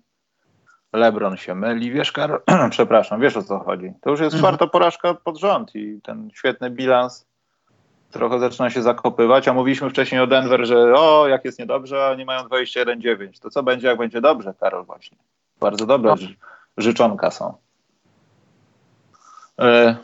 [0.93, 2.41] LeBron się myli, wiesz Karol,
[2.71, 3.93] przepraszam, wiesz o co chodzi.
[4.01, 4.41] To już jest mhm.
[4.41, 7.27] czwarta porażka pod rząd i ten świetny bilans
[8.11, 12.15] trochę zaczyna się zakopywać, a mówiliśmy wcześniej o Denver, że o, jak jest niedobrze, a
[12.15, 13.41] nie mają 21-9.
[13.41, 15.19] To co będzie, jak będzie dobrze, Karol, właśnie.
[15.63, 16.17] Bardzo dobre no.
[16.79, 17.55] życzonka są.
[19.59, 19.97] E,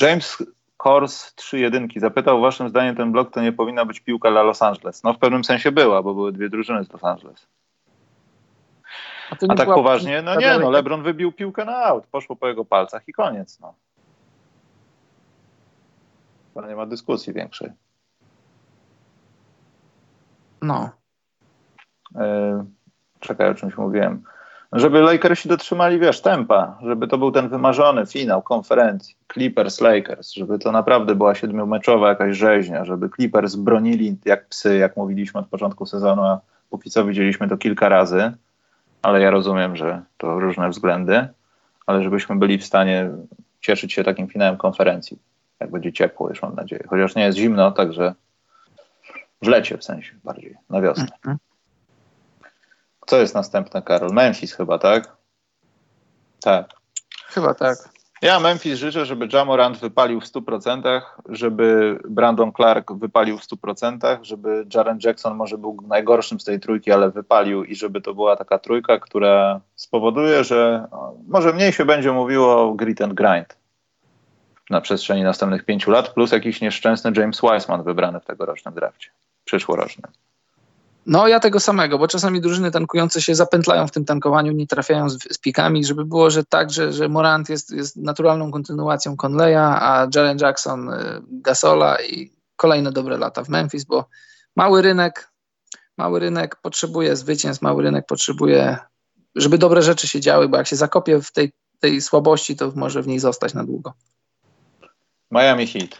[0.00, 0.42] James
[0.76, 4.62] Kors 3 jedynki zapytał, waszym zdaniem ten blok to nie powinna być piłka dla Los
[4.62, 5.02] Angeles.
[5.02, 7.46] No w pewnym sensie była, bo były dwie drużyny z Los Angeles.
[9.30, 12.64] A, a tak poważnie, no nie, no LeBron wybił piłkę na aut, poszło po jego
[12.64, 13.60] palcach i koniec.
[13.60, 13.74] No.
[16.54, 17.70] To nie ma dyskusji większej.
[20.62, 20.90] No.
[22.14, 22.64] E,
[23.20, 24.22] czekaj, o czymś mówiłem.
[24.76, 29.16] Żeby Lakersi dotrzymali, wiesz, tempa, żeby to był ten wymarzony finał konferencji.
[29.32, 34.96] Clippers, Lakers, żeby to naprawdę była siedmiomeczowa jakaś rzeźnia, żeby Clippers bronili jak psy, jak
[34.96, 36.40] mówiliśmy od początku sezonu, a
[36.70, 38.32] póki co widzieliśmy to kilka razy.
[39.02, 41.28] Ale ja rozumiem, że to różne względy,
[41.86, 43.10] ale żebyśmy byli w stanie
[43.60, 45.18] cieszyć się takim finałem konferencji,
[45.60, 48.14] jak będzie ciepło już mam nadzieję, chociaż nie jest zimno, także
[49.42, 51.06] w lecie w sensie bardziej, na wiosnę.
[53.06, 54.10] Co jest następne, Karol?
[54.12, 55.16] Memphis chyba, tak?
[56.40, 56.66] Tak.
[57.28, 57.78] Chyba tak.
[58.22, 64.66] Ja Memphis życzę, żeby Jamorant wypalił w 100%, żeby Brandon Clark wypalił w 100%, żeby
[64.74, 68.58] Jaren Jackson może był najgorszym z tej trójki, ale wypalił i żeby to była taka
[68.58, 70.88] trójka, która spowoduje, że
[71.28, 73.56] może mniej się będzie mówiło o grit and grind
[74.70, 79.10] na przestrzeni następnych pięciu lat, plus jakiś nieszczęsny James Wiseman wybrany w tegorocznym drafcie,
[79.44, 80.12] przyszłorocznym.
[81.06, 85.10] No ja tego samego, bo czasami drużyny tankujące się zapętlają w tym tankowaniu, nie trafiają
[85.10, 89.56] z, z pikami, żeby było, że tak, że, że Morant jest, jest naturalną kontynuacją Conleya,
[89.56, 94.08] a Jalen Jackson y, Gasola i kolejne dobre lata w Memphis, bo
[94.56, 95.32] mały rynek,
[95.98, 98.78] mały rynek potrzebuje zwycięstw, mały rynek potrzebuje,
[99.34, 103.02] żeby dobre rzeczy się działy, bo jak się zakopie w tej, tej słabości, to może
[103.02, 103.92] w niej zostać na długo.
[105.30, 105.90] Miami Heat.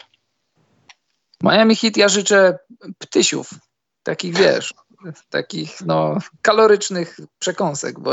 [1.43, 2.59] Miami Heat ja życzę
[2.99, 3.49] ptysiów,
[4.03, 4.73] takich wiesz,
[5.29, 8.11] takich no, kalorycznych przekąsek, bo,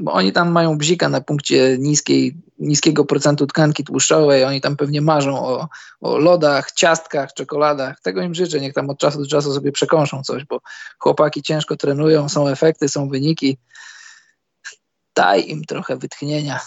[0.00, 5.00] bo oni tam mają bzika na punkcie niskiej, niskiego procentu tkanki tłuszczowej, oni tam pewnie
[5.00, 5.68] marzą o,
[6.00, 8.00] o lodach, ciastkach, czekoladach.
[8.00, 10.60] Tego im życzę, niech tam od czasu do czasu sobie przekąszą coś, bo
[10.98, 13.58] chłopaki ciężko trenują, są efekty, są wyniki.
[15.14, 16.60] Daj im trochę wytchnienia.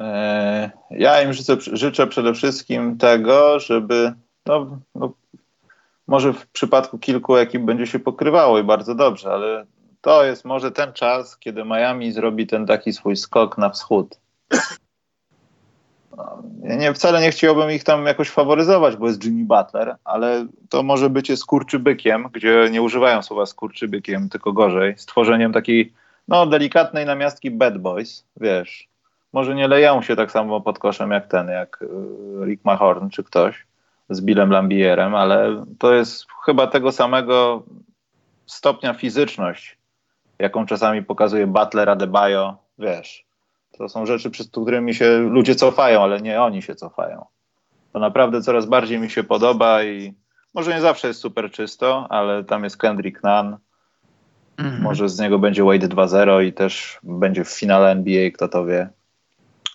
[0.00, 4.14] E, ja im życzę, życzę przede wszystkim tego, żeby
[4.46, 5.12] no, no,
[6.08, 9.66] może w przypadku kilku ekip będzie się pokrywało i bardzo dobrze, ale
[10.00, 14.20] to jest może ten czas, kiedy Miami zrobi ten taki swój skok na wschód.
[16.62, 20.82] Ja nie, wcale nie chciałbym ich tam jakoś faworyzować, bo jest Jimmy Butler, ale to
[20.82, 25.92] może bycie skurczybykiem, gdzie nie używają słowa skurczybykiem, tylko gorzej, stworzeniem takiej
[26.28, 28.88] no, delikatnej namiastki bad boys, wiesz.
[29.32, 31.86] Może nie leją się tak samo pod koszem jak ten, jak y,
[32.46, 33.67] Rick Mahorn czy ktoś,
[34.08, 37.62] z Billem Lambierem, ale to jest chyba tego samego
[38.46, 39.78] stopnia fizyczność,
[40.38, 43.24] jaką czasami pokazuje Butler, Adebayo, wiesz.
[43.78, 47.26] To są rzeczy, przed którymi się ludzie cofają, ale nie oni się cofają.
[47.92, 50.14] To naprawdę coraz bardziej mi się podoba i
[50.54, 53.56] może nie zawsze jest super czysto, ale tam jest Kendrick Nunn.
[54.58, 54.82] Mhm.
[54.82, 58.88] Może z niego będzie Wade 2-0 i też będzie w finale NBA, kto to wie.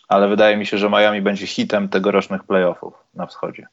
[0.07, 3.67] Ale wydaje mi się, że Miami będzie hitem tegorocznych playoffów na wschodzie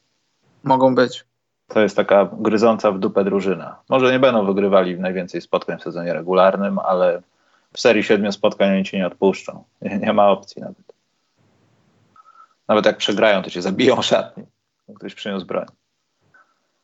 [0.64, 1.24] mogą być.
[1.68, 3.76] To jest taka gryząca w dupę drużyna.
[3.88, 7.22] Może nie będą wygrywali najwięcej spotkań w sezonie regularnym, ale
[7.72, 9.64] w serii siedmiu spotkań oni cię nie odpuszczą.
[9.82, 10.92] Nie, ma opcji nawet.
[12.68, 14.44] Nawet jak przegrają, to cię zabiją szatni.
[14.96, 15.66] Ktoś przyniósł broń.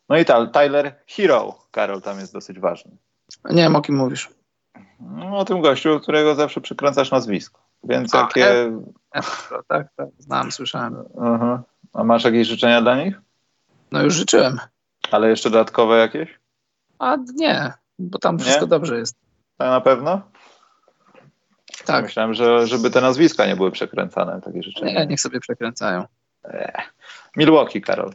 [0.08, 2.90] No i ta, Tyler Hero, Karol, tam jest dosyć ważny.
[3.50, 4.30] Nie wiem, o kim mówisz.
[5.00, 7.60] No, o tym gościu, którego zawsze przykręcasz nazwisko.
[7.84, 8.72] Więc A, jakie...
[9.68, 10.94] tak, tak, znam, słyszałem.
[10.94, 11.58] Uh-huh.
[11.92, 13.20] A masz jakieś życzenia dla nich?
[13.92, 14.58] No już życzyłem.
[15.10, 16.38] Ale jeszcze dodatkowe jakieś?
[16.98, 18.68] A nie, bo tam wszystko nie?
[18.68, 19.16] dobrze jest.
[19.56, 20.22] Tak na pewno?
[21.84, 22.04] Tak.
[22.04, 25.00] Myślałem, że żeby te nazwiska nie były przekręcane, takie życzenia.
[25.00, 26.04] Nie, niech sobie przekręcają.
[27.36, 28.12] Milwaukee, Karol.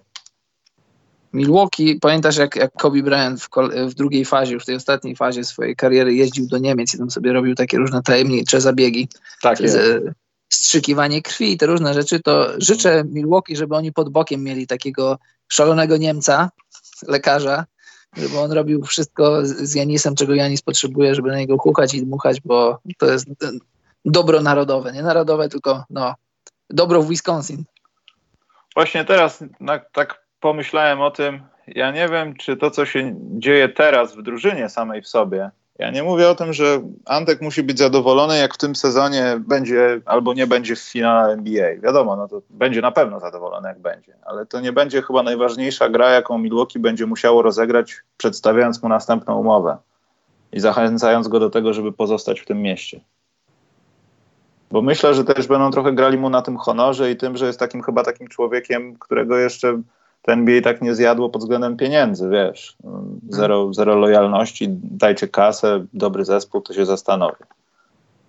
[1.33, 3.49] Milwaukee, pamiętasz jak, jak Kobe Bryant w,
[3.89, 7.11] w, drugiej fazie, już w tej ostatniej fazie swojej kariery jeździł do Niemiec i tam
[7.11, 9.07] sobie robił takie różne tajemnicze zabiegi.
[9.41, 9.77] Tak jest.
[10.51, 15.17] Strzykiwanie krwi i te różne rzeczy, to życzę Milwaukee, żeby oni pod bokiem mieli takiego
[15.47, 16.49] szalonego Niemca,
[17.07, 17.65] lekarza,
[18.17, 22.41] żeby on robił wszystko z Janisem, czego Janis potrzebuje, żeby na niego hukać i dmuchać,
[22.41, 23.27] bo to jest
[24.05, 26.15] dobro narodowe, nie narodowe, tylko no,
[26.69, 27.63] dobro w Wisconsin.
[28.75, 29.43] Właśnie teraz
[29.93, 34.69] tak pomyślałem o tym, ja nie wiem, czy to, co się dzieje teraz w drużynie
[34.69, 38.57] samej w sobie, ja nie mówię o tym, że Antek musi być zadowolony, jak w
[38.57, 41.75] tym sezonie będzie albo nie będzie w finale NBA.
[41.83, 45.89] Wiadomo, no to będzie na pewno zadowolony, jak będzie, ale to nie będzie chyba najważniejsza
[45.89, 49.77] gra, jaką Milwaukee będzie musiało rozegrać, przedstawiając mu następną umowę
[50.51, 53.01] i zachęcając go do tego, żeby pozostać w tym mieście.
[54.71, 57.59] Bo myślę, że też będą trochę grali mu na tym honorze i tym, że jest
[57.59, 59.81] takim chyba takim człowiekiem, którego jeszcze
[60.21, 62.75] ten NBA tak nie zjadło pod względem pieniędzy, wiesz.
[63.29, 67.43] Zero, zero lojalności, dajcie kasę, dobry zespół, to się zastanowi.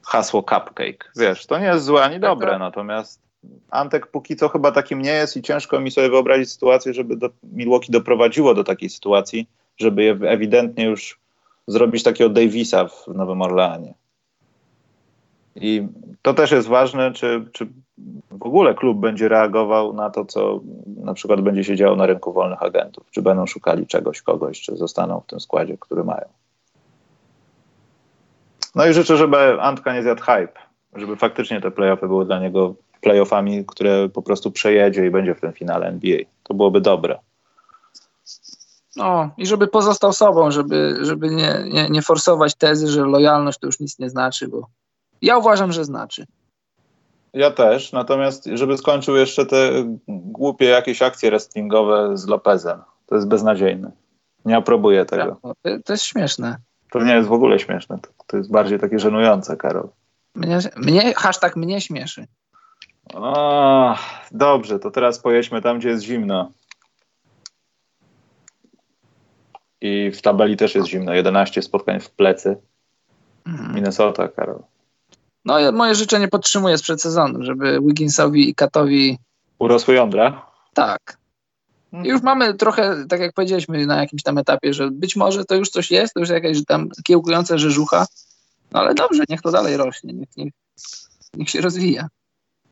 [0.06, 2.60] Hasło cupcake, wiesz, to nie jest złe ani dobre, tak, tak.
[2.60, 3.22] natomiast
[3.70, 7.30] Antek póki co chyba takim nie jest i ciężko mi sobie wyobrazić sytuację, żeby do
[7.42, 11.20] Milwaukee doprowadziło do takiej sytuacji, żeby je ewidentnie już
[11.66, 13.94] zrobić takiego Davisa w Nowym Orleanie.
[15.56, 15.88] I
[16.22, 17.68] to też jest ważne, czy, czy
[18.30, 20.60] w ogóle klub będzie reagował na to, co
[20.96, 23.10] na przykład będzie się działo na rynku wolnych agentów.
[23.10, 26.28] Czy będą szukali czegoś, kogoś, czy zostaną w tym składzie, który mają.
[28.74, 30.52] No i życzę, żeby Antka nie zjadł hype,
[30.94, 35.40] żeby faktycznie te playoffy były dla niego playoffami, które po prostu przejedzie i będzie w
[35.40, 36.18] tym finale NBA.
[36.42, 37.18] To byłoby dobre.
[38.96, 43.66] No i żeby pozostał sobą, żeby, żeby nie, nie, nie forsować tezy, że lojalność to
[43.66, 44.66] już nic nie znaczy, bo
[45.22, 46.26] ja uważam, że znaczy.
[47.32, 49.70] Ja też, natomiast żeby skończył jeszcze te
[50.08, 53.92] głupie jakieś akcje wrestlingowe z Lopezem, to jest beznadziejne.
[54.44, 55.40] Nie aprobuję tego.
[55.84, 56.56] To jest śmieszne.
[56.90, 57.98] To nie jest w ogóle śmieszne.
[57.98, 59.88] To, to jest bardziej takie żenujące, Karol.
[60.34, 62.26] Mnie, mnie hashtag mnie śmieszy.
[63.14, 63.96] O,
[64.30, 66.52] dobrze, to teraz pojedźmy tam, gdzie jest zimno.
[69.80, 71.14] I w tabeli też jest zimno.
[71.14, 72.56] 11 spotkań w plecy.
[73.46, 73.74] Mhm.
[73.74, 74.62] Minnesota, Karol.
[75.44, 79.18] No, moje życzenie podtrzymuję sprzed sezonu, żeby Wigginsowi i Katowi.
[79.58, 80.46] Urosły jądra?
[80.74, 81.16] Tak.
[82.04, 85.54] I już mamy trochę, tak jak powiedzieliśmy na jakimś tam etapie, że być może to
[85.54, 88.06] już coś jest, to już jakaś tam kiełkująca rzeżucha,
[88.72, 90.52] no ale dobrze, niech to dalej rośnie, niech, niech,
[91.34, 92.08] niech się rozwija.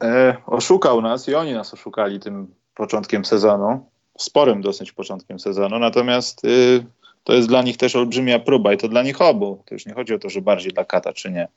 [0.03, 3.87] E, oszukał nas i oni nas oszukali tym początkiem sezonu,
[4.19, 6.87] sporym dosyć początkiem sezonu, natomiast y,
[7.25, 9.63] to jest dla nich też olbrzymia próba i to dla nich obu.
[9.67, 11.49] To już nie chodzi o to, że bardziej dla Kata czy nie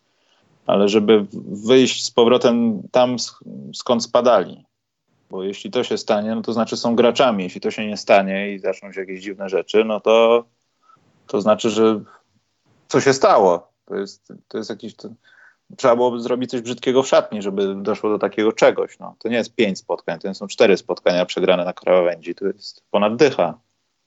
[0.67, 3.15] ale żeby wyjść z powrotem tam,
[3.73, 4.65] skąd spadali.
[5.29, 7.43] Bo jeśli to się stanie, no to znaczy są graczami.
[7.43, 10.45] Jeśli to się nie stanie i zaczną się jakieś dziwne rzeczy, no to,
[11.27, 12.01] to znaczy, że
[12.87, 13.67] co się stało?
[13.85, 14.95] To jest, to jest jakiś.
[14.95, 15.09] To,
[15.77, 18.99] trzeba byłoby zrobić coś brzydkiego w szatni, żeby doszło do takiego czegoś.
[18.99, 19.15] No.
[19.19, 22.35] To nie jest pięć spotkań, to są cztery spotkania przegrane na krawędzi.
[22.35, 23.59] To jest ponad dycha.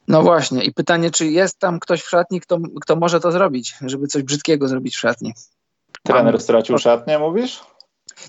[0.08, 0.64] No właśnie.
[0.64, 4.22] I pytanie, czy jest tam ktoś w szatni, kto, kto może to zrobić, żeby coś
[4.22, 5.34] brzydkiego zrobić w szatni?
[6.06, 7.60] Trener stracił szatnię, mówisz?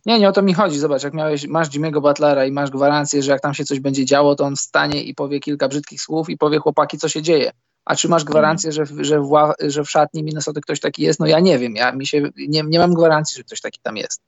[0.06, 0.80] Nie, nie o to mi chodzi.
[0.80, 4.06] Zobacz, jak miałeś, masz Jimmy'ego Butlera i masz gwarancję, że jak tam się coś będzie
[4.06, 7.52] działo, to on wstanie i powie kilka brzydkich słów i powie chłopaki, co się dzieje.
[7.86, 11.20] A czy masz gwarancję, że, że, w, że w szatni Minnesota ktoś taki jest?
[11.20, 11.76] No ja nie wiem.
[11.76, 14.22] Ja mi się, nie, nie mam gwarancji, że ktoś taki tam jest.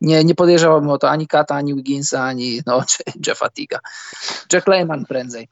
[0.00, 2.82] Nie, nie podejrzewałbym o to ani Kata, ani Wigginsa, ani no,
[3.26, 3.78] Jeffa Tiga.
[4.52, 5.48] Jack Lehman prędzej.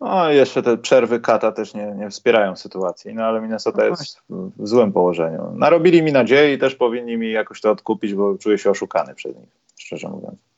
[0.00, 4.18] No jeszcze te przerwy kata też nie, nie wspierają sytuacji, no ale Minnesota no jest
[4.30, 5.52] w, w złym położeniu.
[5.54, 9.36] Narobili mi nadziei i też powinni mi jakoś to odkupić, bo czuję się oszukany przez
[9.36, 10.49] nich, szczerze mówiąc.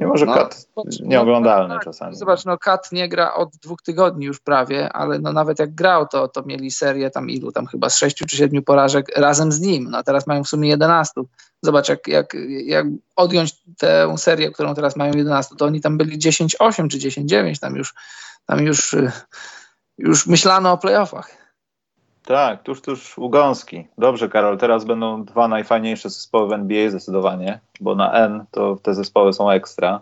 [0.00, 0.66] Mimo, że no, kat
[1.02, 2.16] nieoglądalny no, czasami.
[2.16, 6.06] Zobacz, no kat nie gra od dwóch tygodni już prawie, ale no nawet jak grał,
[6.06, 9.60] to, to mieli serię tam ilu, tam chyba z sześciu czy siedmiu porażek razem z
[9.60, 11.28] nim, no a teraz mają w sumie jedenastu.
[11.62, 12.86] Zobacz, jak, jak, jak
[13.16, 17.76] odjąć tę serię, którą teraz mają jedenastu, to oni tam byli 10-8 czy 10-9 tam
[17.76, 17.94] już
[18.46, 19.12] tam już, y,
[19.98, 21.30] już myślano o playoffach.
[22.24, 23.86] Tak, tuż, tuż ugąski.
[23.98, 28.94] Dobrze, Karol, teraz będą dwa najfajniejsze zespoły w NBA zdecydowanie, bo na N to te
[28.94, 30.00] zespoły są ekstra.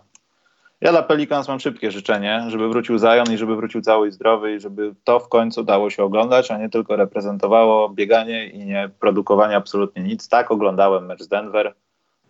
[0.81, 4.55] Ja dla Pelicans mam szybkie życzenie, żeby wrócił Zion i żeby wrócił cały i zdrowy
[4.55, 8.89] i żeby to w końcu dało się oglądać, a nie tylko reprezentowało bieganie i nie
[8.99, 10.29] produkowanie absolutnie nic.
[10.29, 11.73] Tak oglądałem mecz z Denver.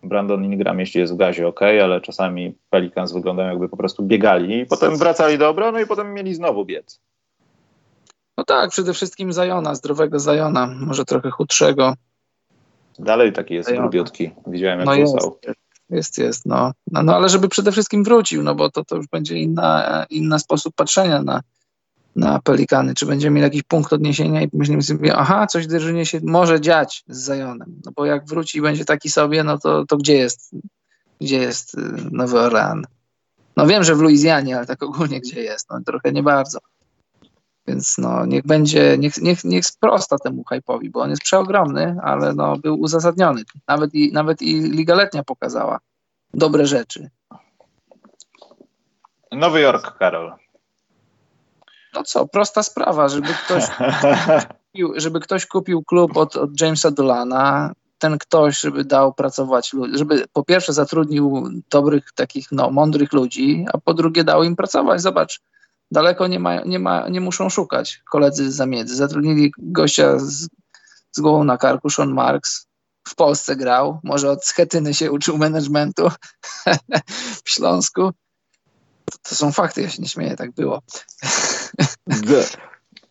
[0.03, 4.59] Brandon Ingram, jeśli jest w gazie, ok, ale czasami Pelicans wyglądają jakby po prostu biegali
[4.59, 7.01] i potem wracali do obrony i potem mieli znowu biec.
[8.39, 11.93] No tak, przede wszystkim Zajona, zdrowego Zajona, może trochę chudszego.
[12.99, 14.31] Dalej taki jest grubiutki.
[14.47, 15.15] Widziałem jak no jest,
[15.89, 16.71] jest, jest, no.
[16.91, 17.03] no.
[17.03, 17.15] no.
[17.15, 21.21] ale żeby przede wszystkim wrócił, no bo to, to już będzie inna, inna sposób patrzenia
[21.21, 21.41] na,
[22.15, 22.93] na Pelikany.
[22.93, 26.61] Czy będziemy mieli jakiś punkt odniesienia i myślimy sobie, aha, coś w drużynie się może
[26.61, 27.81] dziać z Zajonem.
[27.85, 30.55] No bo jak wróci i będzie taki sobie, no to, to gdzie jest
[31.21, 31.79] gdzie jest y,
[32.11, 32.83] Nowy Orlean?
[33.57, 35.69] No wiem, że w Luizjanie, ale tak ogólnie gdzie jest?
[35.69, 36.59] No trochę nie bardzo.
[37.69, 42.33] Więc no, niech będzie, niech, niech, niech sprosta temu hype'owi, bo on jest przeogromny, ale
[42.33, 43.43] no, był uzasadniony.
[43.67, 45.79] Nawet i, nawet i Liga Letnia pokazała
[46.33, 47.09] dobre rzeczy.
[49.31, 50.33] Nowy Jork, Karol.
[51.93, 57.73] No co, prosta sprawa, żeby ktoś kupił, żeby ktoś kupił klub od, od Jamesa Dolana,
[57.99, 63.77] ten ktoś, żeby dał pracować, żeby po pierwsze zatrudnił dobrych, takich no, mądrych ludzi, a
[63.77, 65.01] po drugie dał im pracować.
[65.01, 65.41] Zobacz,
[65.91, 68.95] daleko nie, ma, nie, ma, nie muszą szukać koledzy z zamiedzy.
[68.95, 70.47] Zatrudnili gościa z,
[71.11, 72.67] z głową na karku, Sean Marks,
[73.07, 76.09] w Polsce grał, może od Schetyny się uczył managementu
[77.45, 78.11] w Śląsku.
[79.05, 80.81] To, to, są fakty, ja się nie śmieję, tak było.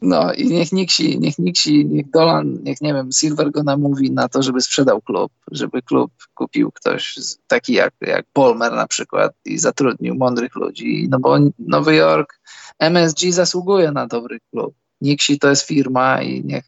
[0.02, 4.28] No i niech Nixi, niech Nixi, niech Dolan, niech nie wiem, Silver go namówi na
[4.28, 9.58] to, żeby sprzedał klub, żeby klub kupił ktoś taki jak, jak Palmer na przykład i
[9.58, 12.40] zatrudnił mądrych ludzi, no bo Nowy Jork,
[12.78, 14.74] MSG zasługuje na dobry klub.
[15.00, 16.64] Nixi to jest firma i niech...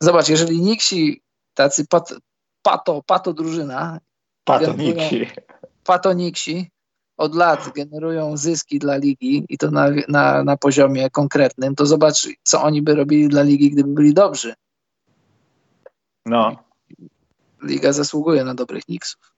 [0.00, 1.22] Zobacz, jeżeli Nixi,
[1.54, 2.14] tacy pat,
[2.62, 3.98] pato, pato drużyna...
[4.44, 5.26] Pato Nixi.
[5.84, 6.71] Pato Nixi
[7.16, 12.28] od lat generują zyski dla ligi i to na, na, na poziomie konkretnym, to zobacz,
[12.42, 14.54] co oni by robili dla ligi, gdyby byli dobrzy.
[16.26, 16.56] No.
[17.62, 19.32] Liga zasługuje na dobrych Knicksów.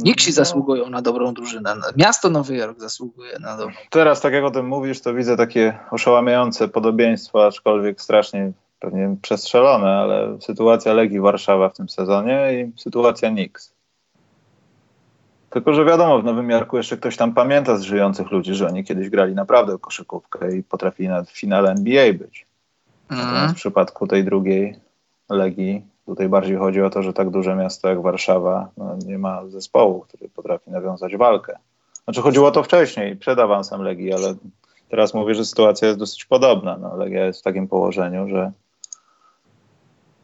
[0.00, 0.34] Knicksi no.
[0.34, 1.76] zasługują na dobrą drużynę.
[1.96, 3.74] Miasto Nowy Jork zasługuje na dobrą.
[3.90, 9.88] Teraz, tak jak o tym mówisz, to widzę takie oszałamiające podobieństwo, aczkolwiek strasznie pewnie przestrzelone,
[9.88, 13.77] ale sytuacja Legii Warszawa w tym sezonie i sytuacja Knicks.
[15.58, 18.84] Tylko, że wiadomo, w Nowym Jorku jeszcze ktoś tam pamięta z żyjących ludzi, że oni
[18.84, 22.46] kiedyś grali naprawdę koszykówkę i potrafili na finale NBA być.
[23.10, 23.48] Mm.
[23.48, 24.76] w przypadku tej drugiej
[25.28, 29.46] Legii tutaj bardziej chodzi o to, że tak duże miasto jak Warszawa no, nie ma
[29.46, 31.58] zespołu, który potrafi nawiązać walkę.
[32.04, 34.34] Znaczy chodziło o to wcześniej, przed awansem Legii, ale
[34.88, 36.76] teraz mówię, że sytuacja jest dosyć podobna.
[36.80, 38.52] No, Legia jest w takim położeniu, że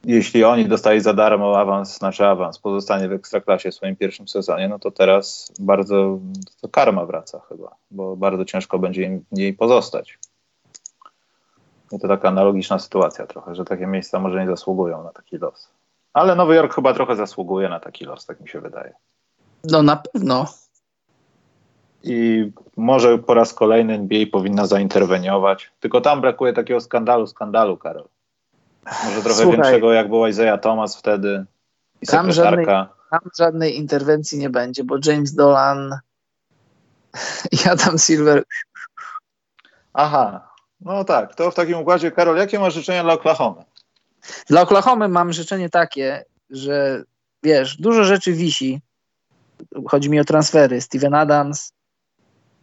[0.05, 4.69] jeśli oni dostali za darmo awans, znaczy awans, pozostanie w Ekstraklasie w swoim pierwszym sezonie,
[4.69, 6.19] no to teraz bardzo
[6.61, 10.19] to karma wraca chyba, bo bardzo ciężko będzie im niej pozostać.
[11.93, 15.71] I to taka analogiczna sytuacja trochę, że takie miejsca może nie zasługują na taki los.
[16.13, 18.95] Ale Nowy Jork chyba trochę zasługuje na taki los, tak mi się wydaje.
[19.65, 20.47] No na pewno.
[22.03, 25.73] I może po raz kolejny NBA powinna zainterweniować.
[25.81, 28.09] Tylko tam brakuje takiego skandalu, skandalu, Karol.
[29.05, 31.45] Może trochę Słuchaj, większego, jak był Isaiah Thomas wtedy
[32.03, 35.99] i tam żadnej, tam żadnej interwencji nie będzie, bo James Dolan
[37.65, 38.45] i Adam Silver.
[39.93, 40.49] Aha,
[40.81, 41.35] no tak.
[41.35, 43.65] To w takim układzie, Karol, jakie masz życzenia dla Oklahoma?
[44.49, 47.05] Dla Oklahoma mam życzenie takie, że
[47.43, 48.81] wiesz, dużo rzeczy wisi.
[49.89, 50.81] Chodzi mi o transfery.
[50.81, 51.73] Steven Adams,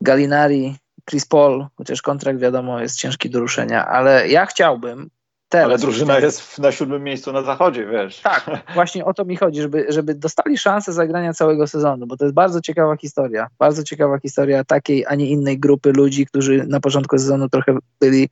[0.02, 0.76] Gallinari,
[1.10, 5.10] Chris Paul, chociaż kontrakt wiadomo jest ciężki do ruszenia, ale ja chciałbym,
[5.52, 8.22] Teraz Ale drużyna jest na siódmym miejscu na zachodzie, wiesz.
[8.22, 12.26] Tak, właśnie o to mi chodzi, żeby, żeby dostali szansę zagrania całego sezonu, bo to
[12.26, 13.48] jest bardzo ciekawa historia.
[13.60, 18.30] Bardzo ciekawa historia takiej, a nie innej grupy ludzi, którzy na początku sezonu trochę byli,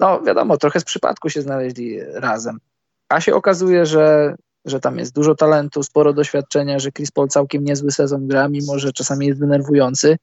[0.00, 2.58] no wiadomo, trochę z przypadku się znaleźli razem.
[3.08, 4.34] A się okazuje, że,
[4.64, 8.78] że tam jest dużo talentu, sporo doświadczenia, że Chris Paul całkiem niezły sezon gra, mimo
[8.78, 10.16] że czasami jest denerwujący.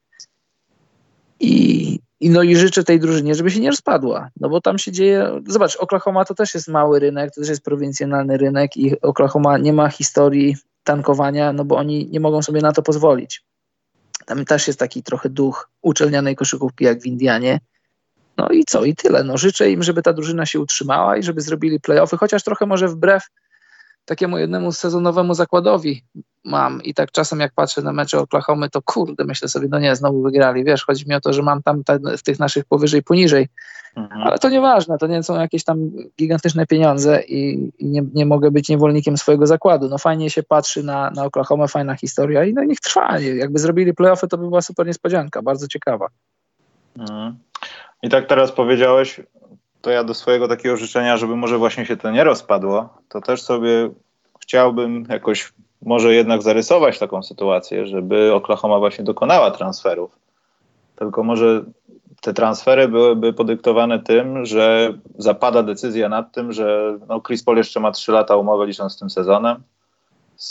[1.40, 4.92] I, i no i życzę tej drużynie, żeby się nie rozpadła, no bo tam się
[4.92, 9.58] dzieje, zobacz, Oklahoma to też jest mały rynek, to też jest prowincjonalny rynek i Oklahoma
[9.58, 13.44] nie ma historii tankowania, no bo oni nie mogą sobie na to pozwolić.
[14.26, 17.60] Tam też jest taki trochę duch uczelnianej koszykówki jak w Indianie.
[18.36, 19.24] No i co, i tyle.
[19.24, 22.88] No życzę im, żeby ta drużyna się utrzymała i żeby zrobili playoffy, chociaż trochę może
[22.88, 23.22] wbrew
[24.08, 26.02] takiemu jednemu sezonowemu zakładowi
[26.44, 29.96] mam i tak czasem jak patrzę na mecze Oklahomy, to kurde, myślę sobie, no nie,
[29.96, 30.64] znowu wygrali.
[30.64, 33.48] Wiesz, chodzi mi o to, że mam tam te, w tych naszych powyżej, poniżej,
[33.96, 34.22] mhm.
[34.22, 38.50] ale to nieważne, to nie są jakieś tam gigantyczne pieniądze i, i, nie, nie mogę
[38.50, 39.88] być niewolnikiem swojego zakładu.
[39.88, 43.18] No fajnie się patrzy na, na Oklahoma, fajna historia i no niech trwa.
[43.18, 46.06] Jakby zrobili playoffy, to by była super niespodzianka, bardzo ciekawa.
[46.98, 47.34] Mhm.
[48.02, 49.20] I tak teraz powiedziałeś,
[49.80, 53.42] to ja do swojego takiego życzenia, żeby może właśnie się to nie rozpadło, to też
[53.42, 53.90] sobie
[54.40, 55.52] chciałbym jakoś
[55.82, 60.18] może jednak zarysować taką sytuację, żeby Oklahoma właśnie dokonała transferów.
[60.96, 61.64] Tylko może
[62.20, 67.80] te transfery byłyby podyktowane tym, że zapada decyzja nad tym, że no Chris Paul jeszcze
[67.80, 69.62] ma 3 lata umowy licząc tym sezonem.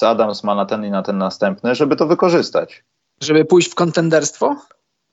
[0.01, 2.83] Adams ma na ten i na ten następny, żeby to wykorzystać.
[3.21, 4.55] Żeby pójść w kontenderstwo?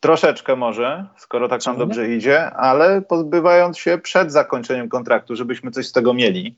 [0.05, 5.87] Troszeczkę może, skoro tak nam dobrze idzie, ale pozbywając się przed zakończeniem kontraktu, żebyśmy coś
[5.87, 6.57] z tego mieli.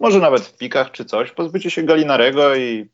[0.00, 1.30] Może nawet w pikach czy coś.
[1.30, 2.88] Pozbycie się Galinarego i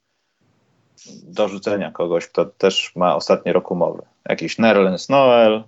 [1.22, 4.02] dorzucenia kogoś, kto też ma ostatni rok umowy.
[4.28, 5.64] Jakiś Nerlens Noel,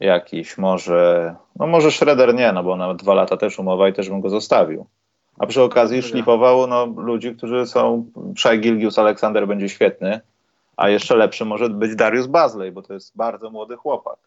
[0.00, 4.08] jakiś może, no może Schroeder nie, no bo nawet dwa lata też umowa i też
[4.08, 4.86] bym go zostawił.
[5.38, 10.20] A przy okazji szlifował no, ludzi, którzy są, Shai Gilgius Aleksander będzie świetny,
[10.80, 14.18] a jeszcze lepszy może być Darius Bazley, bo to jest bardzo młody chłopak.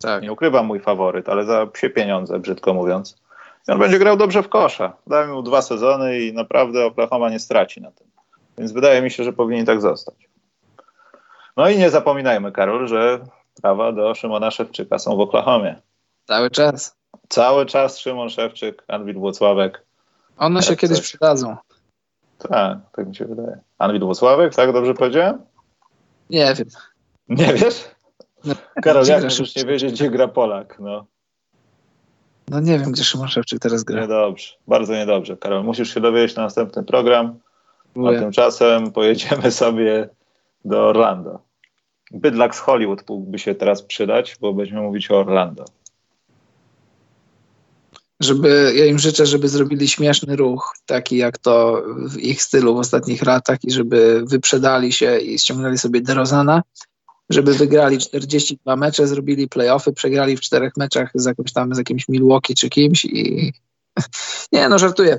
[0.00, 0.22] Tak.
[0.22, 3.16] Nie ukrywam mój faworyt, ale za psie pieniądze, brzydko mówiąc.
[3.68, 4.92] I on będzie grał dobrze w kosza.
[5.06, 8.06] Dajmy mu dwa sezony i naprawdę Oklahoma nie straci na tym.
[8.58, 10.14] Więc wydaje mi się, że powinien tak zostać.
[11.56, 13.18] No i nie zapominajmy, Karol, że
[13.62, 15.76] prawa do Szymona Szewczyka są w Oklahomie.
[16.26, 16.96] Cały czas.
[17.28, 19.84] Cały czas Szymon Szewczyk, Anwil Włocławek.
[20.36, 21.56] One się kiedyś przydadzą.
[22.38, 23.58] Tak, tak mi się wydaje.
[23.78, 25.47] Anwil Włocławek, tak dobrze powiedziałem?
[26.30, 26.68] Nie wiem.
[27.28, 27.84] Nie wiesz?
[28.44, 30.76] No, Karol, jak możesz nie wiedzieć, gdzie gra Polak?
[30.80, 31.06] No.
[32.48, 34.00] no nie wiem, gdzie Szymon Szewczyk teraz gra.
[34.00, 35.36] Niedobrze, bardzo niedobrze.
[35.36, 37.38] Karol, musisz się dowiedzieć na następny program.
[38.08, 40.08] A tymczasem pojedziemy sobie
[40.64, 41.40] do Orlando.
[42.10, 45.64] Bydlak z Hollywood mógłby się teraz przydać, bo będziemy mówić o Orlando
[48.20, 52.78] żeby, ja im życzę, żeby zrobili śmieszny ruch, taki jak to w ich stylu w
[52.78, 56.62] ostatnich latach i żeby wyprzedali się i ściągnęli sobie DeRozana,
[57.30, 62.08] żeby wygrali 42 mecze, zrobili playoffy, przegrali w czterech meczach z jakimś tam, z jakimś
[62.08, 63.52] Milwaukee czy kimś i
[64.52, 65.18] nie, no żartuję.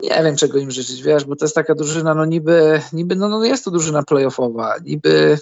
[0.00, 3.28] Nie wiem, czego im życzyć, wiesz, bo to jest taka drużyna, no niby, niby no,
[3.28, 5.38] no jest to drużyna playoffowa, niby,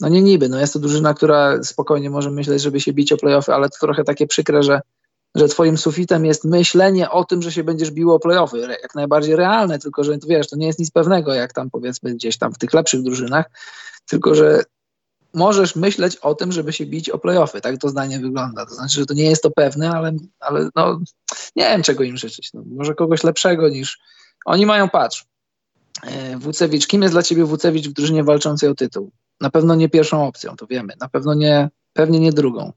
[0.00, 3.16] no nie niby, no jest to drużyna, która spokojnie może myśleć, żeby się bić o
[3.16, 4.80] playoffy, ale to trochę takie przykre, że
[5.34, 8.58] że twoim sufitem jest myślenie o tym, że się będziesz biło o playoffy.
[8.58, 12.38] Jak najbardziej realne, tylko że wiesz, to nie jest nic pewnego, jak tam powiedzmy gdzieś
[12.38, 13.50] tam w tych lepszych drużynach,
[14.06, 14.64] tylko że
[15.34, 17.60] możesz myśleć o tym, żeby się bić o playoffy.
[17.60, 18.66] Tak to zdanie wygląda.
[18.66, 21.00] To znaczy, że to nie jest to pewne, ale, ale no,
[21.56, 22.50] nie wiem, czego im życzyć.
[22.54, 23.98] No, może kogoś lepszego niż
[24.44, 25.26] oni mają, patrz.
[26.02, 29.10] E, Wucewicz, kim jest dla ciebie Wucewicz w drużynie walczącej o tytuł?
[29.40, 30.94] Na pewno nie pierwszą opcją, to wiemy.
[31.00, 32.72] Na pewno nie, pewnie nie drugą.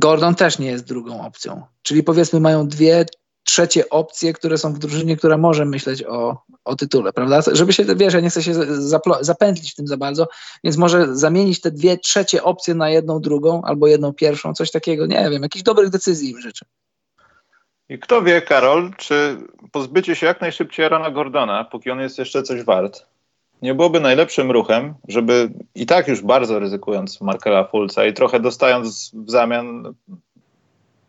[0.00, 1.62] Gordon też nie jest drugą opcją.
[1.82, 3.04] Czyli powiedzmy mają dwie
[3.44, 7.40] trzecie opcje, które są w drużynie, która może myśleć o, o tytule, prawda?
[7.52, 8.54] Żeby się, wiesz, ja nie chcę się
[9.20, 10.28] zapętlić w tym za bardzo,
[10.64, 15.06] więc może zamienić te dwie trzecie opcje na jedną drugą albo jedną pierwszą, coś takiego,
[15.06, 16.66] nie wiem, jakichś dobrych decyzji im życzę.
[17.88, 19.36] I kto wie, Karol, czy
[19.72, 23.06] pozbycie się jak najszybciej Rana Gordona, póki on jest jeszcze coś wart,
[23.62, 29.10] nie byłoby najlepszym ruchem, żeby i tak już bardzo ryzykując Markela Fulca i trochę dostając
[29.14, 29.94] w zamian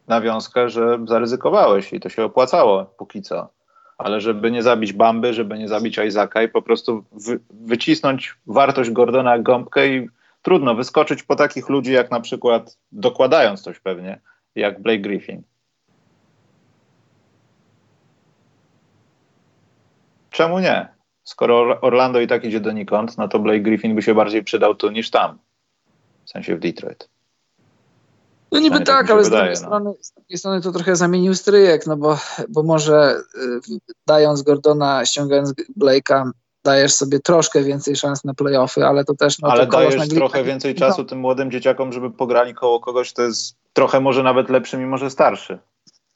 [0.07, 3.49] nawiązkę, że zaryzykowałeś i to się opłacało póki co.
[3.97, 8.91] Ale żeby nie zabić Bamby, żeby nie zabić Isaaca i po prostu wy, wycisnąć wartość
[8.91, 10.09] Gordona gąbkę i
[10.41, 14.19] trudno wyskoczyć po takich ludzi jak na przykład, dokładając coś pewnie,
[14.55, 15.41] jak Blake Griffin.
[20.29, 21.00] Czemu nie?
[21.23, 24.91] Skoro Orlando i tak idzie donikąd, no to Blake Griffin by się bardziej przydał tu
[24.91, 25.37] niż tam.
[26.25, 27.09] W sensie w Detroit.
[28.51, 29.55] No niby tak, tak ale z, drugiej no.
[29.55, 32.17] strony, z drugiej strony to trochę zamienił stryjek, no bo,
[32.49, 36.31] bo może y, dając Gordona, ściągając Blake'a,
[36.63, 39.39] dajesz sobie troszkę więcej szans na playoffy, ale to też...
[39.39, 41.07] No, ale to dajesz trochę więcej czasu no.
[41.07, 45.09] tym młodym dzieciakom, żeby pograli koło kogoś, to jest trochę może nawet lepszy, mimo że
[45.09, 45.59] starszy.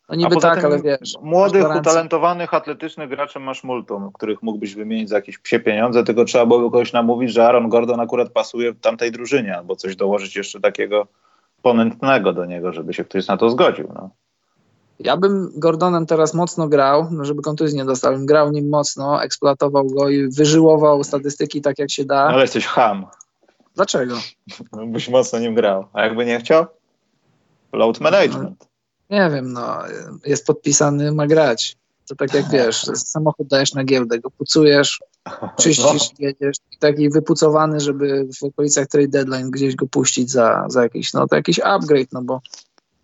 [0.10, 1.14] No niby tak, ale wiesz.
[1.22, 6.46] Młodych, utalentowanych, atletycznych graczy masz multum, których mógłbyś wymienić za jakieś psie pieniądze, tylko trzeba
[6.46, 10.60] byłoby kogoś namówić, że Aaron Gordon akurat pasuje w tamtej drużynie, albo coś dołożyć jeszcze
[10.62, 11.08] takiego
[11.62, 13.88] ponętnego do niego, żeby się ktoś na to zgodził.
[13.96, 14.10] No.
[15.00, 19.24] Ja bym Gordonem teraz mocno grał, no żeby kontuzji nie dostał, bym grał nim mocno,
[19.24, 22.20] eksploatował go i wyżyłował statystyki tak jak się da.
[22.20, 23.06] Ale jesteś ham.
[23.76, 24.16] Dlaczego?
[24.94, 25.86] Byś mocno nim grał.
[25.94, 26.66] A jakby nie chciał?
[27.74, 28.75] Load management.
[29.10, 29.78] Nie wiem, no,
[30.26, 31.78] jest podpisany, ma grać.
[32.08, 35.00] To tak jak wiesz, samochód dajesz na giełdę, go pucujesz,
[35.62, 36.16] czyścisz, no.
[36.20, 41.14] jedziesz i taki wypucowany, żeby w okolicach trade deadline gdzieś go puścić za, za jakiś,
[41.14, 42.42] no to jakiś upgrade, no bo,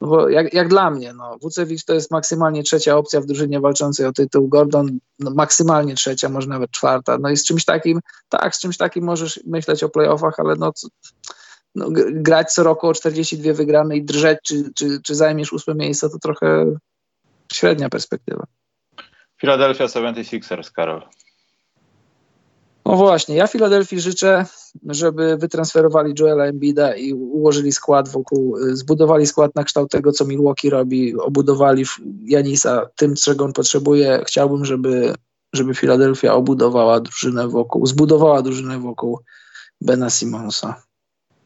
[0.01, 3.59] no bo jak, jak dla mnie, no Wucewicz to jest maksymalnie trzecia opcja w drużynie
[3.59, 7.99] walczącej o tytuł, Gordon no, maksymalnie trzecia, może nawet czwarta, no i z czymś takim,
[8.29, 10.71] tak, z czymś takim możesz myśleć o playoffach, ale no
[11.75, 16.09] no, grać co roku o 42 wygrane i drżeć, czy, czy, czy zajmiesz ósme miejsce,
[16.09, 16.65] to trochę
[17.53, 18.43] średnia perspektywa.
[19.41, 21.01] Philadelphia 76ers, Karol.
[22.85, 24.45] No właśnie, ja Filadelfii życzę,
[24.89, 30.69] żeby wytransferowali Joela Embida i ułożyli skład wokół, zbudowali skład na kształt tego, co Milwaukee
[30.69, 31.85] robi, obudowali
[32.25, 34.23] Janisa tym, czego on potrzebuje.
[34.27, 35.13] Chciałbym, żeby,
[35.53, 39.19] żeby Filadelfia obudowała drużynę wokół, zbudowała drużynę wokół
[39.81, 40.83] Bena Simonsa.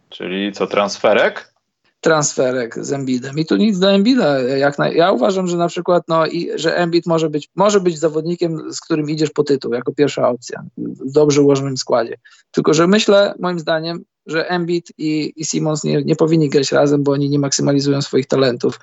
[0.10, 1.53] Czyli co, transferek?
[2.02, 3.38] Transferek z Embidem.
[3.38, 4.40] I tu nic do Embida.
[4.40, 7.99] Jak na, ja uważam, że na przykład, no, i, że Embid może być, może być
[7.99, 12.18] zawodnikiem, z którym idziesz po tytuł, jako pierwsza opcja, w dobrze ułożonym składzie.
[12.52, 17.03] Tylko, że myślę, moim zdaniem, że Embid i, i Simons nie, nie powinni grać razem,
[17.03, 18.80] bo oni nie maksymalizują swoich talentów.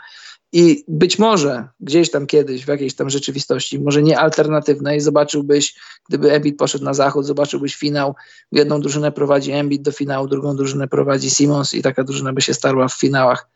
[0.52, 5.74] I być może gdzieś tam kiedyś, w jakiejś tam rzeczywistości, może nie alternatywnej, zobaczyłbyś,
[6.08, 8.14] gdyby Embiid poszedł na zachód, zobaczyłbyś finał,
[8.52, 12.54] jedną drużynę prowadzi Embiid do finału, drugą drużynę prowadzi Simons i taka drużyna by się
[12.54, 13.48] starła w finałach.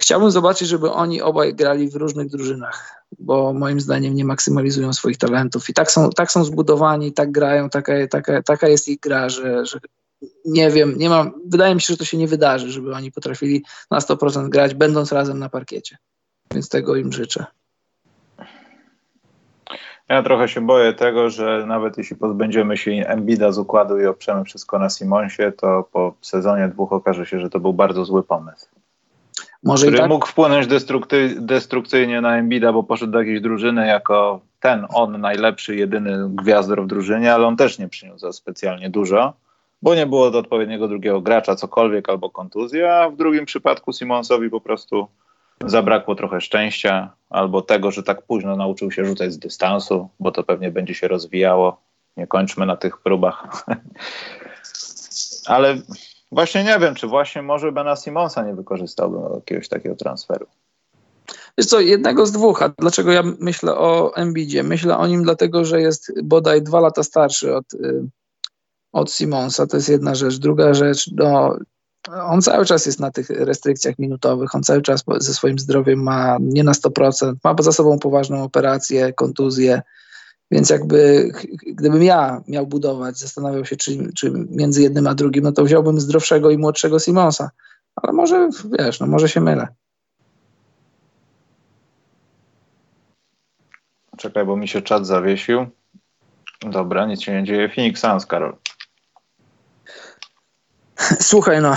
[0.00, 5.18] Chciałbym zobaczyć, żeby oni obaj grali w różnych drużynach, bo moim zdaniem nie maksymalizują swoich
[5.18, 5.68] talentów.
[5.68, 9.66] I tak są, tak są zbudowani, tak grają, taka, taka, taka jest ich gra, że,
[9.66, 9.78] że
[10.44, 13.64] nie wiem, nie mam, wydaje mi się, że to się nie wydarzy, żeby oni potrafili
[13.90, 15.98] na 100% grać, będąc razem na parkiecie
[16.54, 17.46] więc tego im życzę.
[20.08, 24.44] Ja trochę się boję tego, że nawet jeśli pozbędziemy się Embida z układu i oprzemy
[24.44, 28.66] wszystko na Simonsie, to po sezonie dwóch okaże się, że to był bardzo zły pomysł.
[29.62, 30.08] Może który tak?
[30.08, 30.66] mógł wpłynąć
[31.38, 36.86] destrukcyjnie na Embida, bo poszedł do jakiejś drużyny jako ten, on najlepszy, jedyny gwiazdor w
[36.86, 39.32] drużynie, ale on też nie przyniósł za specjalnie dużo,
[39.82, 44.50] bo nie było do odpowiedniego drugiego gracza, cokolwiek, albo kontuzja, a w drugim przypadku Simonsowi
[44.50, 45.08] po prostu
[45.66, 50.42] zabrakło trochę szczęścia albo tego, że tak późno nauczył się rzucać z dystansu, bo to
[50.42, 51.80] pewnie będzie się rozwijało.
[52.16, 53.64] Nie kończmy na tych próbach.
[55.46, 55.76] Ale
[56.32, 60.46] właśnie nie wiem, czy właśnie może Bena Simonsa nie wykorzystałbym jakiegoś takiego transferu.
[61.58, 62.62] Wiesz co, jednego z dwóch.
[62.62, 64.62] A dlaczego ja myślę o Embidzie?
[64.62, 68.04] Myślę o nim dlatego, że jest bodaj dwa lata starszy od, y,
[68.92, 69.66] od Simonsa.
[69.66, 70.38] To jest jedna rzecz.
[70.38, 71.56] Druga rzecz, no,
[72.08, 76.36] on cały czas jest na tych restrykcjach minutowych, on cały czas ze swoim zdrowiem ma
[76.40, 79.82] nie na 100%, ma za sobą poważną operację, kontuzję,
[80.50, 81.30] więc jakby
[81.66, 86.00] gdybym ja miał budować, zastanawiał się, czy, czy między jednym a drugim, no to wziąłbym
[86.00, 87.50] zdrowszego i młodszego Simonsa,
[87.96, 89.68] ale może, wiesz, no może się mylę.
[94.16, 95.66] Czekaj, bo mi się czat zawiesił.
[96.60, 97.68] Dobra, nic się nie dzieje.
[97.68, 98.56] Phoenix Suns, Karol.
[101.20, 101.76] Słuchaj, no,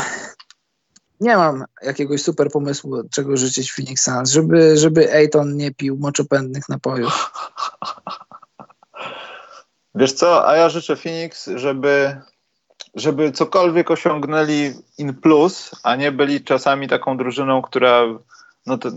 [1.19, 6.69] nie mam jakiegoś super pomysłu, czego życzyć Phoenix Suns, żeby, żeby Ayton nie pił moczopędnych
[6.69, 7.31] napojów.
[9.95, 12.21] Wiesz co, a ja życzę Phoenix, żeby,
[12.95, 18.03] żeby cokolwiek osiągnęli in plus, a nie byli czasami taką drużyną, która
[18.65, 18.89] no to,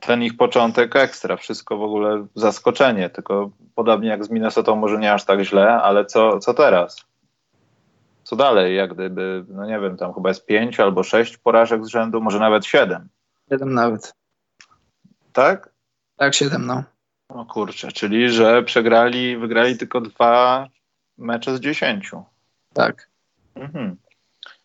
[0.00, 5.12] ten ich początek ekstra, wszystko w ogóle zaskoczenie, tylko podobnie jak z Minnesota może nie
[5.12, 7.09] aż tak źle, ale co, co teraz?
[8.30, 11.88] Co dalej, jak gdyby, no nie wiem, tam chyba jest pięć albo sześć porażek z
[11.88, 13.08] rzędu, może nawet siedem.
[13.48, 14.14] Siedem nawet.
[15.32, 15.70] Tak?
[16.16, 16.84] Tak, siedem, no.
[17.28, 20.66] O kurczę, czyli że przegrali, wygrali tylko dwa
[21.18, 22.24] mecze z dziesięciu.
[22.74, 23.08] Tak.
[23.54, 23.96] Mhm.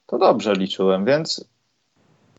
[0.05, 1.45] To dobrze liczyłem, więc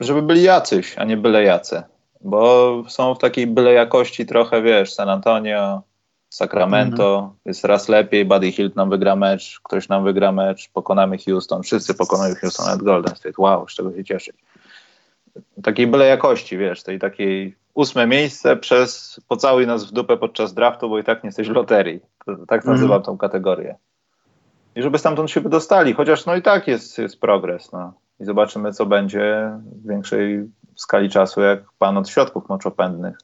[0.01, 1.83] żeby byli jacyś, a nie byle jacy.
[2.21, 5.83] Bo są w takiej byle jakości trochę, wiesz, San Antonio,
[6.37, 7.35] Sacramento mhm.
[7.45, 11.95] jest raz lepiej, Buddy Hilt nam wygra mecz, ktoś nam wygra mecz, pokonamy Houston, wszyscy
[11.95, 13.35] pokonają Houston nawet Golden State.
[13.39, 14.37] Wow, z czego się cieszyć.
[15.63, 20.89] Takiej byle jakości, wiesz, tej takiej ósme miejsce przez pocałuj nas w dupę podczas draftu,
[20.89, 22.01] bo i tak nie jesteś w loterii.
[22.27, 22.75] To, tak mhm.
[22.75, 23.77] nazywam tą kategorię.
[24.75, 27.73] I żeby stamtąd się wydostali, chociaż no i tak jest, jest progres.
[27.73, 27.93] No.
[28.21, 29.51] I zobaczymy, co będzie
[29.83, 30.45] w większej
[30.75, 33.19] skali czasu, jak pan od środków moczopędnych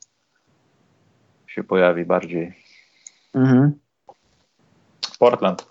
[1.46, 2.62] się pojawi bardziej.
[3.34, 3.72] Mhm.
[5.18, 5.66] Portland.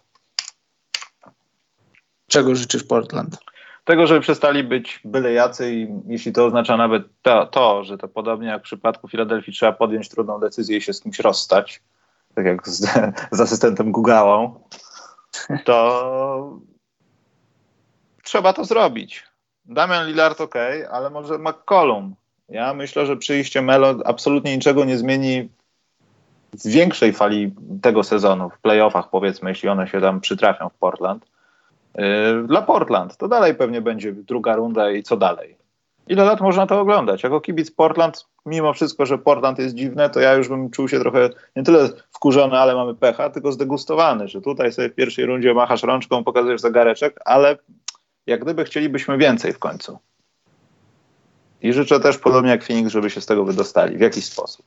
[2.27, 3.37] Czego życzysz Portland?
[3.85, 8.07] Tego, żeby przestali być byle jacy i jeśli to oznacza nawet to, to, że to
[8.07, 11.81] podobnie jak w przypadku Filadelfii trzeba podjąć trudną decyzję i się z kimś rozstać,
[12.35, 12.81] tak jak z,
[13.31, 14.59] z asystentem Gugałą,
[15.65, 16.59] to
[18.23, 19.23] trzeba to zrobić.
[19.65, 20.55] Damian Lillard ok,
[20.91, 22.15] ale może McCollum
[22.49, 25.49] Ja myślę, że przyjście Melo absolutnie niczego nie zmieni
[26.53, 31.25] w większej fali tego sezonu, w playoffach powiedzmy, jeśli one się tam przytrafią w Portland.
[31.95, 32.03] Yy,
[32.47, 35.57] dla Portland to dalej pewnie będzie druga runda i co dalej.
[36.07, 37.23] Ile lat można to oglądać?
[37.23, 40.99] Jako kibic Portland, mimo wszystko, że Portland jest dziwne, to ja już bym czuł się
[40.99, 45.53] trochę nie tyle wkurzony, ale mamy pecha, tylko zdegustowany, że tutaj sobie w pierwszej rundzie
[45.53, 47.57] machasz rączką, pokazujesz zegareczek, ale
[48.27, 49.99] jak gdyby chcielibyśmy więcej w końcu.
[51.61, 54.65] I życzę też, podobnie jak Phoenix, żeby się z tego wydostali w jakiś sposób.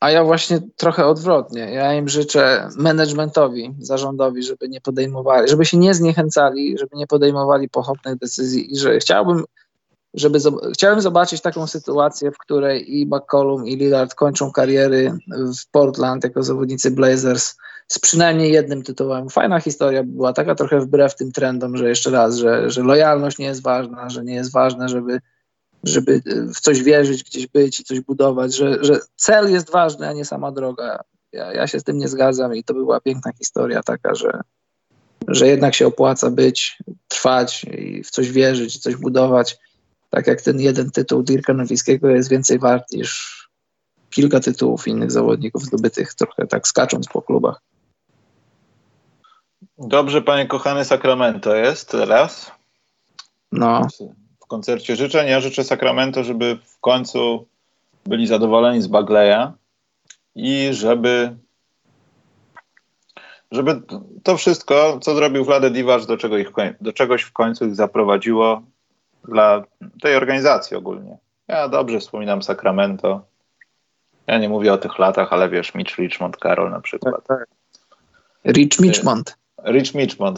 [0.00, 1.60] A ja właśnie trochę odwrotnie.
[1.60, 7.68] Ja im życzę managementowi, zarządowi, żeby nie podejmowali, żeby się nie zniechęcali, żeby nie podejmowali
[7.68, 9.44] pochopnych decyzji i że chciałbym,
[10.14, 10.38] żeby
[10.74, 16.42] chciałem zobaczyć taką sytuację, w której i McCollum i Lillard kończą kariery w Portland jako
[16.42, 17.56] zawodnicy Blazers
[17.88, 19.28] z przynajmniej jednym tytułem.
[19.28, 23.46] Fajna historia była taka trochę wbrew tym trendom, że jeszcze raz, że, że lojalność nie
[23.46, 25.20] jest ważna, że nie jest ważne, żeby
[25.84, 26.22] żeby
[26.54, 30.24] w coś wierzyć, gdzieś być i coś budować, że, że cel jest ważny, a nie
[30.24, 31.00] sama droga.
[31.32, 34.40] Ja, ja się z tym nie zgadzam i to była piękna historia taka, że,
[35.28, 36.78] że jednak się opłaca być,
[37.08, 39.58] trwać i w coś wierzyć, coś budować.
[40.10, 43.40] Tak jak ten jeden tytuł Dirka Nowickiego jest więcej wart niż
[44.10, 47.60] kilka tytułów innych zawodników zdobytych, trochę tak skacząc po klubach.
[49.78, 52.52] Dobrze, panie kochany Sacramento jest teraz.
[53.52, 53.88] No
[54.50, 55.28] koncercie życzeń.
[55.28, 57.46] Ja życzę Sacramento, żeby w końcu
[58.06, 59.52] byli zadowoleni z Bagleya
[60.34, 61.36] i żeby
[63.50, 63.80] żeby
[64.22, 66.48] to wszystko, co zrobił Vlade Divac, do, czego ich,
[66.80, 68.62] do czegoś w końcu ich zaprowadziło
[69.28, 69.64] dla
[70.02, 71.18] tej organizacji ogólnie.
[71.48, 73.20] Ja dobrze wspominam Sacramento.
[74.26, 77.14] Ja nie mówię o tych latach, ale wiesz, Mitch Richmond, Karol na przykład.
[77.14, 77.48] Tak, tak.
[78.52, 79.36] Rich Mitchmond.
[79.64, 79.92] Rich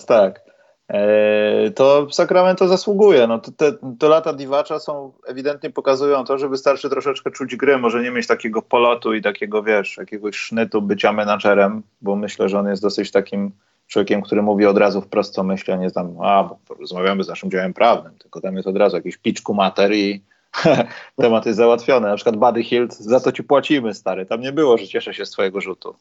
[0.06, 0.51] tak.
[0.88, 3.26] E, to Sacramento zasługuje.
[3.26, 8.02] No, te, te lata Diwacza są ewidentnie pokazują to, że wystarczy troszeczkę czuć gry, może
[8.02, 12.68] nie mieć takiego polotu i takiego, wiesz, jakiegoś sznytu bycia menadżerem, bo myślę, że on
[12.68, 13.52] jest dosyć takim
[13.86, 17.28] człowiekiem, który mówi od razu wprost co myśli, a nie tam, a, bo rozmawiamy z
[17.28, 20.22] naszym działem prawnym, tylko tam jest od razu jakiś piczku mater i
[21.16, 22.08] temat jest załatwiony.
[22.08, 24.26] Na przykład Buddy Hilt, za to ci płacimy, stary.
[24.26, 25.94] Tam nie było, że cieszę się z twojego rzutu.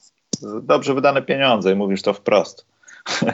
[0.61, 2.65] Dobrze wydane pieniądze i mówisz to wprost.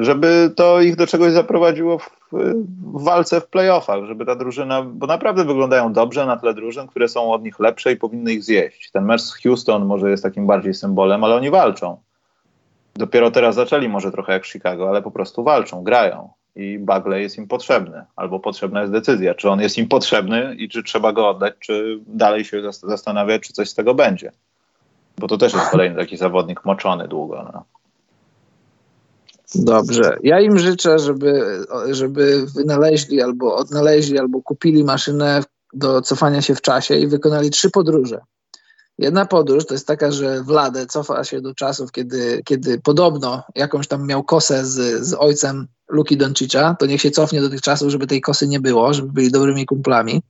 [0.00, 5.06] żeby to ich do czegoś zaprowadziło w, w, walce w playoffach, żeby ta drużyna, bo
[5.06, 8.90] naprawdę wyglądają dobrze na tle drużyn, które są od nich lepsze i powinny ich zjeść.
[8.90, 11.96] Ten mecz z Houston może jest takim bardziej symbolem, ale oni walczą.
[12.94, 17.38] Dopiero teraz zaczęli może trochę jak Chicago, ale po prostu walczą, grają i Bagley jest
[17.38, 21.28] im potrzebny, albo potrzebna jest decyzja, czy on jest im potrzebny i czy trzeba go
[21.28, 24.32] oddać, czy dalej się zastanawiać, czy coś z tego będzie.
[25.18, 27.50] Bo to też jest kolejny taki zawodnik moczony długo.
[27.52, 27.64] No.
[29.54, 30.18] Dobrze.
[30.22, 31.60] Ja im życzę, żeby,
[31.90, 35.42] żeby wynaleźli albo odnaleźli, albo kupili maszynę
[35.72, 38.20] do cofania się w czasie i wykonali trzy podróże.
[38.98, 43.88] Jedna podróż to jest taka, że Wladę cofa się do czasów, kiedy, kiedy podobno jakąś
[43.88, 47.90] tam miał kosę z, z ojcem Luki Doncicza, to niech się cofnie do tych czasów,
[47.90, 50.22] żeby tej kosy nie było, żeby byli dobrymi kumplami.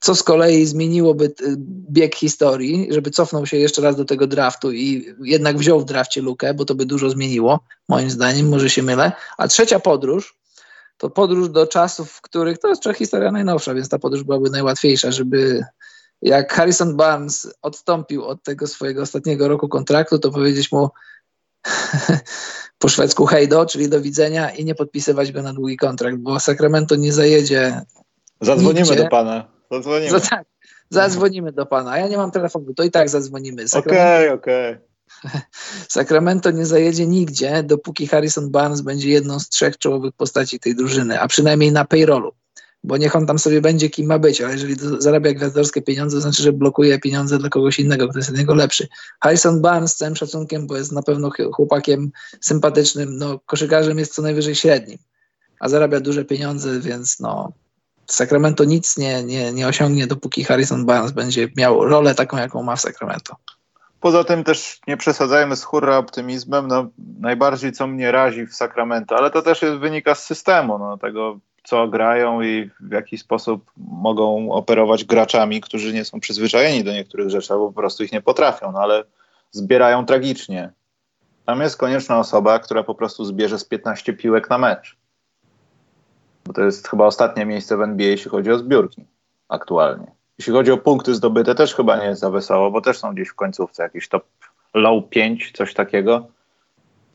[0.00, 1.56] Co z kolei zmieniłoby y,
[1.90, 6.22] bieg historii, żeby cofnął się jeszcze raz do tego draftu i jednak wziął w drafcie
[6.22, 9.12] Lukę, bo to by dużo zmieniło, moim zdaniem, może się mylę.
[9.38, 10.40] A trzecia podróż
[11.00, 15.12] to podróż do czasów, w których to jest historia najnowsza, więc ta podróż byłaby najłatwiejsza,
[15.12, 15.64] żeby
[16.22, 20.88] jak Harrison Barnes odstąpił od tego swojego ostatniego roku kontraktu, to powiedzieć mu
[22.78, 26.96] po szwedzku hejdo, czyli do widzenia i nie podpisywać go na długi kontrakt, bo Sacramento
[26.96, 27.80] nie zajedzie.
[28.40, 29.04] Zadzwonimy nigdzie.
[29.04, 29.48] do pana.
[29.70, 30.10] Zadzwonimy.
[30.10, 30.44] Za, tak,
[30.90, 31.98] zadzwonimy do pana.
[31.98, 33.64] Ja nie mam telefonu, to i tak zadzwonimy.
[33.72, 34.30] Okej, okej.
[34.30, 34.80] Okay,
[35.24, 35.40] okay.
[35.88, 41.20] Sacramento nie zajedzie nigdzie, dopóki Harrison Barnes będzie jedną z trzech czołowych postaci tej drużyny,
[41.20, 42.32] a przynajmniej na payrollu
[42.84, 46.20] bo niech on tam sobie będzie kim ma być, ale jeżeli zarabia gwiazdorskie pieniądze, to
[46.20, 48.88] znaczy, że blokuje pieniądze dla kogoś innego, kto jest od niego lepszy.
[49.20, 54.22] Harrison Barnes z całym szacunkiem, bo jest na pewno chłopakiem sympatycznym, no koszykarzem jest co
[54.22, 54.98] najwyżej średnim,
[55.60, 57.52] a zarabia duże pieniądze, więc no
[58.06, 62.76] Sacramento nic nie, nie, nie osiągnie, dopóki Harrison Barnes będzie miał rolę taką, jaką ma
[62.76, 63.36] w Sacramento.
[64.00, 66.68] Poza tym też nie przesadzajmy z hurra optymizmem.
[66.68, 66.90] No,
[67.20, 71.40] najbardziej co mnie razi w Sacramento, ale to też jest, wynika z systemu, no, tego
[71.64, 77.30] co grają i w jaki sposób mogą operować graczami, którzy nie są przyzwyczajeni do niektórych
[77.30, 79.04] rzeczy, albo po prostu ich nie potrafią, no ale
[79.50, 80.72] zbierają tragicznie.
[81.46, 84.96] Tam jest konieczna osoba, która po prostu zbierze z 15 piłek na mecz.
[86.46, 89.04] Bo to jest chyba ostatnie miejsce w NBA, jeśli chodzi o zbiórki
[89.48, 90.06] aktualnie.
[90.38, 93.28] Jeśli chodzi o punkty zdobyte, też chyba nie jest za wesoło, bo też są gdzieś
[93.28, 94.24] w końcówce jakiś top
[94.74, 96.26] low 5, coś takiego.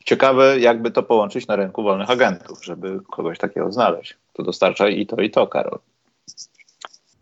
[0.04, 4.16] Ciekawe, jakby to połączyć na rynku wolnych agentów, żeby kogoś takiego znaleźć.
[4.36, 5.78] To dostarcza i to, i to, Karol.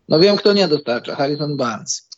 [0.09, 1.15] No wiem, kto nie dostarcza.
[1.15, 2.09] Harrison Barnes.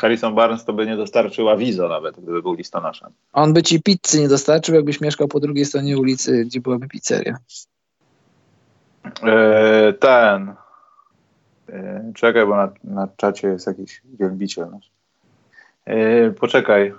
[0.00, 3.12] Harrison Barnes to by nie dostarczył awizo nawet, gdyby był listonoszem.
[3.32, 7.38] On by ci pizzy nie dostarczył, jakbyś mieszkał po drugiej stronie ulicy, gdzie byłaby pizzeria.
[9.22, 10.54] E, ten.
[11.68, 14.90] E, czekaj, bo na, na czacie jest jakiś wielbiciel nasz.
[15.84, 16.94] E, poczekaj.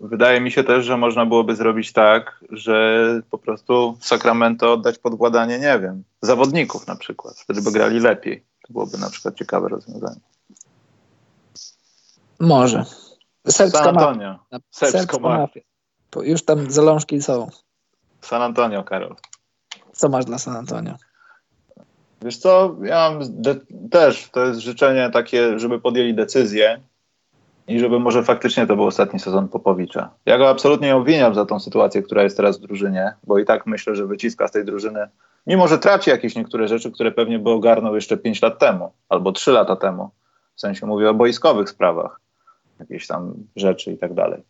[0.00, 5.14] Wydaje mi się też, że można byłoby zrobić tak, że po prostu Sacramento oddać pod
[5.14, 7.38] władanie, nie wiem, zawodników na przykład.
[7.38, 8.44] Wtedy by grali lepiej.
[8.66, 10.20] To byłoby na przykład ciekawe rozwiązanie.
[12.40, 12.84] Może.
[13.48, 14.38] Serbska San Antonio.
[14.52, 14.64] Mafia.
[14.70, 15.60] Serbska mafia.
[16.22, 17.48] Już tam zalążki są.
[18.20, 19.16] San Antonio, Karol.
[19.92, 20.96] Co masz dla San Antonio?
[22.22, 23.42] Wiesz co, ja mam
[23.90, 26.80] też, to jest życzenie takie, żeby podjęli decyzję
[27.72, 30.10] i żeby może faktycznie to był ostatni sezon Popowicza.
[30.26, 33.44] Ja go absolutnie nie obwiniam za tą sytuację, która jest teraz w drużynie, bo i
[33.44, 35.08] tak myślę, że wyciska z tej drużyny,
[35.46, 39.32] mimo że traci jakieś niektóre rzeczy, które pewnie by ogarnął jeszcze 5 lat temu albo
[39.32, 40.10] 3 lata temu.
[40.54, 42.20] W sensie mówię o boiskowych sprawach,
[42.80, 44.42] jakieś tam rzeczy i tak dalej.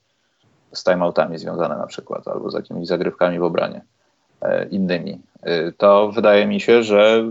[0.73, 3.83] Z timeoutami związane na przykład, albo z jakimiś zagrywkami w obranie
[4.41, 5.21] e, innymi.
[5.43, 7.25] E, to wydaje mi się, że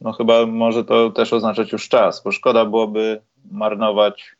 [0.00, 4.36] no chyba może to też oznaczać już czas, bo szkoda byłoby marnować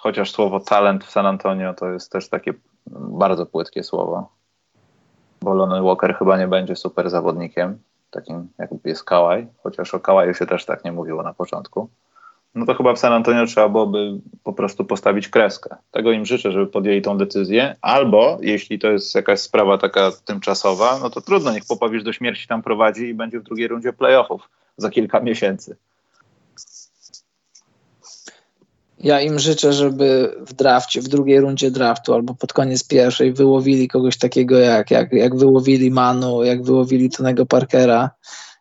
[0.00, 2.54] chociaż słowo talent w San Antonio to jest też takie
[2.90, 4.28] bardzo płytkie słowo.
[5.40, 7.78] Bo Lonnie Walker chyba nie będzie super zawodnikiem,
[8.10, 11.88] takim jak jest Kawaj, chociaż o Kawaju się też tak nie mówiło na początku.
[12.54, 15.76] No to chyba w San Antonio trzeba byłoby po prostu postawić kreskę.
[15.90, 20.98] Tego im życzę, żeby podjęli tą decyzję, albo jeśli to jest jakaś sprawa taka tymczasowa,
[21.02, 24.50] no to trudno, niech Popowicz do śmierci tam prowadzi i będzie w drugiej rundzie playoffów
[24.76, 25.76] za kilka miesięcy.
[29.00, 33.88] Ja im życzę, żeby w drafcie, w drugiej rundzie draftu albo pod koniec pierwszej wyłowili
[33.88, 38.10] kogoś takiego jak, jak, jak wyłowili Manu, jak wyłowili Tonego Parkera.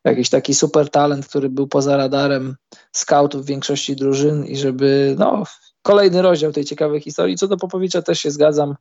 [0.04, 2.56] Jakiś taki super talent, który był poza radarem
[2.92, 5.44] scoutów większości drużyn i żeby, no,
[5.82, 7.38] kolejny rozdział tej ciekawej historii.
[7.38, 8.76] Co do Popowicza też się zgadzam.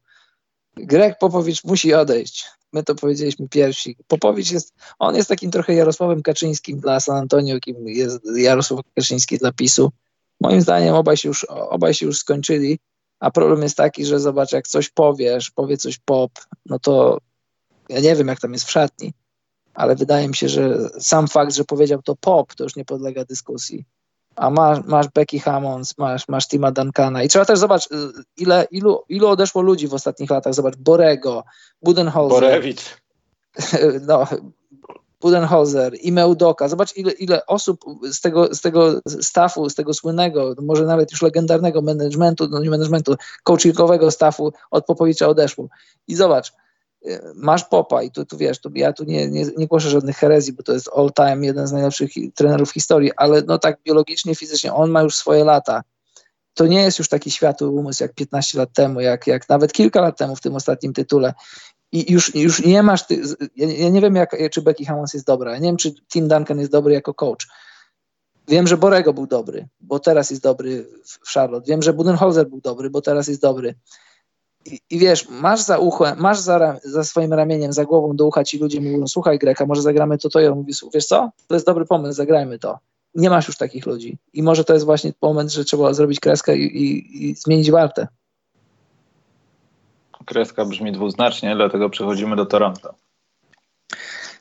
[0.76, 2.44] Greg Popowicz musi odejść.
[2.72, 3.96] My to powiedzieliśmy pierwsi.
[4.06, 9.38] Popowicz jest, on jest takim trochę Jarosławem Kaczyńskim dla San Antonio, kim jest Jarosław Kaczyński
[9.38, 9.92] dla PiSu
[10.46, 12.78] Moim zdaniem obaj się, już, obaj się już skończyli,
[13.20, 16.30] a problem jest taki, że zobacz, jak coś powiesz, powie coś pop,
[16.66, 17.18] no to
[17.88, 19.12] ja nie wiem, jak tam jest w szatni,
[19.74, 23.24] ale wydaje mi się, że sam fakt, że powiedział to pop, to już nie podlega
[23.24, 23.84] dyskusji.
[24.36, 27.88] A masz, masz Becky Hammonds, masz, masz Tima Duncana i trzeba też zobaczyć,
[28.36, 30.54] ile, ilu, ilu odeszło ludzi w ostatnich latach.
[30.54, 31.44] Zobacz, Borego,
[31.82, 32.40] Budenholzer.
[32.40, 32.82] Borewicz.
[34.08, 34.26] No,
[35.26, 36.68] Budenholzer i Meudoka.
[36.68, 41.22] Zobacz, ile, ile osób z tego, z tego stafu, z tego słynnego, może nawet już
[41.22, 45.68] legendarnego managementu, no nie managementu, coachingowego stafu od Popowicza odeszło.
[46.08, 46.52] I zobacz,
[47.06, 50.16] y, masz Popa i tu, tu wiesz, tu, ja tu nie, nie, nie głoszę żadnych
[50.16, 54.34] herezji, bo to jest all time jeden z najlepszych trenerów historii, ale no tak biologicznie,
[54.34, 55.82] fizycznie, on ma już swoje lata.
[56.54, 60.00] To nie jest już taki światły umysł jak 15 lat temu, jak, jak nawet kilka
[60.00, 61.34] lat temu w tym ostatnim tytule
[61.92, 63.22] i już, już nie masz, ty,
[63.56, 66.28] ja, ja, nie wiem jak, czy Becky Hammons jest dobra, ja nie wiem czy Tim
[66.28, 67.46] Duncan jest dobry jako coach.
[68.48, 71.66] Wiem, że Borego był dobry, bo teraz jest dobry w Charlotte.
[71.68, 73.74] Wiem, że Budenholzer był dobry, bo teraz jest dobry.
[74.64, 78.44] I, i wiesz, masz za uchem, masz za, za, swoim ramieniem, za głową do ucha
[78.44, 81.54] ci ludzie mówią, słuchaj Greka, może zagramy to, to i on mówi, wiesz co, to
[81.54, 82.78] jest dobry pomysł, zagrajmy to.
[83.14, 84.18] Nie masz już takich ludzi.
[84.32, 88.08] I może to jest właśnie moment, że trzeba zrobić kreskę i, i, i zmienić wartę.
[90.26, 92.94] Kreska brzmi dwuznacznie, dlatego przechodzimy do Toronto.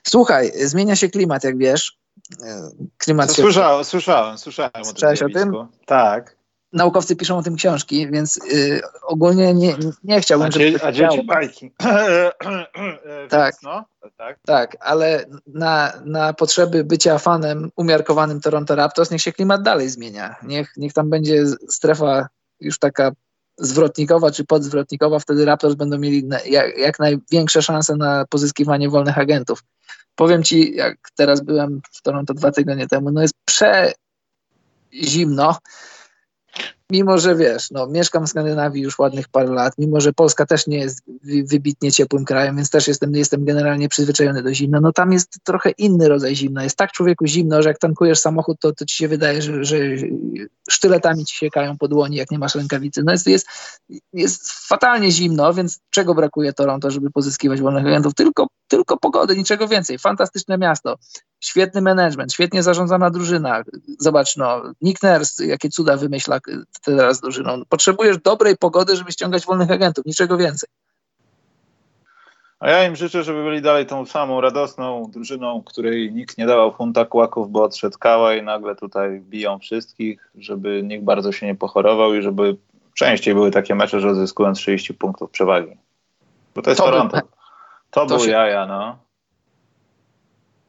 [0.02, 1.98] Słuchaj, zmienia się klimat, jak wiesz.
[2.42, 3.42] E, klimat się...
[3.42, 5.26] Słyszałem, słyszałem, słyszałem o tym.
[5.26, 5.66] o tym?
[5.86, 6.36] Tak.
[6.72, 10.48] Naukowcy piszą o tym książki, więc y, ogólnie nie, nie chciałbym,
[10.80, 10.86] a.
[10.86, 11.72] A dzieci bajki.
[13.28, 13.84] tak, no,
[14.16, 19.88] tak, tak, ale na, na potrzeby bycia fanem umiarkowanym Toronto Raptors niech się klimat dalej
[19.88, 20.36] zmienia.
[20.42, 22.28] Niech, niech tam będzie strefa
[22.60, 23.10] już taka
[23.58, 29.62] zwrotnikowa czy podzwrotnikowa, wtedy Raptors będą mieli jak, jak największe szanse na pozyskiwanie wolnych agentów.
[30.14, 33.92] Powiem ci, jak teraz byłem w Toronto dwa tygodnie temu, no jest prze
[34.94, 35.56] zimno
[36.90, 40.66] mimo że wiesz, no, mieszkam w Skandynawii już ładnych parę lat, mimo że Polska też
[40.66, 45.12] nie jest wybitnie ciepłym krajem, więc też jestem, jestem generalnie przyzwyczajony do zimna, no tam
[45.12, 46.64] jest trochę inny rodzaj zimna.
[46.64, 49.76] Jest tak człowieku zimno, że jak tankujesz samochód, to, to ci się wydaje, że, że
[50.70, 53.02] sztyletami ci siekają po dłoni, jak nie masz rękawicy.
[53.02, 53.48] No jest, jest,
[54.12, 58.14] jest fatalnie zimno, więc czego brakuje Toronto, żeby pozyskiwać wolnych agentów?
[58.14, 59.98] Tylko, tylko pogody, niczego więcej.
[59.98, 60.96] Fantastyczne miasto
[61.40, 63.62] świetny management, świetnie zarządzana drużyna.
[63.98, 66.38] Zobacz, no, Nick Nurse, jakie cuda wymyśla
[66.84, 67.62] teraz drużyną.
[67.68, 70.68] Potrzebujesz dobrej pogody, żeby ściągać wolnych agentów, niczego więcej.
[72.60, 76.72] A ja im życzę, żeby byli dalej tą samą radosną drużyną, której nikt nie dawał
[76.72, 81.54] funta kłaków, bo odszedł Kała i nagle tutaj biją wszystkich, żeby nikt bardzo się nie
[81.54, 82.56] pochorował i żeby
[82.94, 85.76] częściej były takie mecze, że zyskują 30 punktów przewagi.
[86.54, 87.16] Bo to jest to Toronto.
[87.16, 87.28] Był,
[87.90, 88.30] to, to był się...
[88.30, 89.05] jaja, no.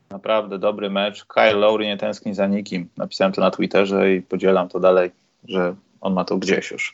[0.09, 1.25] Naprawdę dobry mecz.
[1.25, 2.89] Kyle Lowry nie tęskni za nikim.
[2.97, 5.11] Napisałem to na Twitterze i podzielam to dalej,
[5.47, 6.93] że on ma to gdzieś już.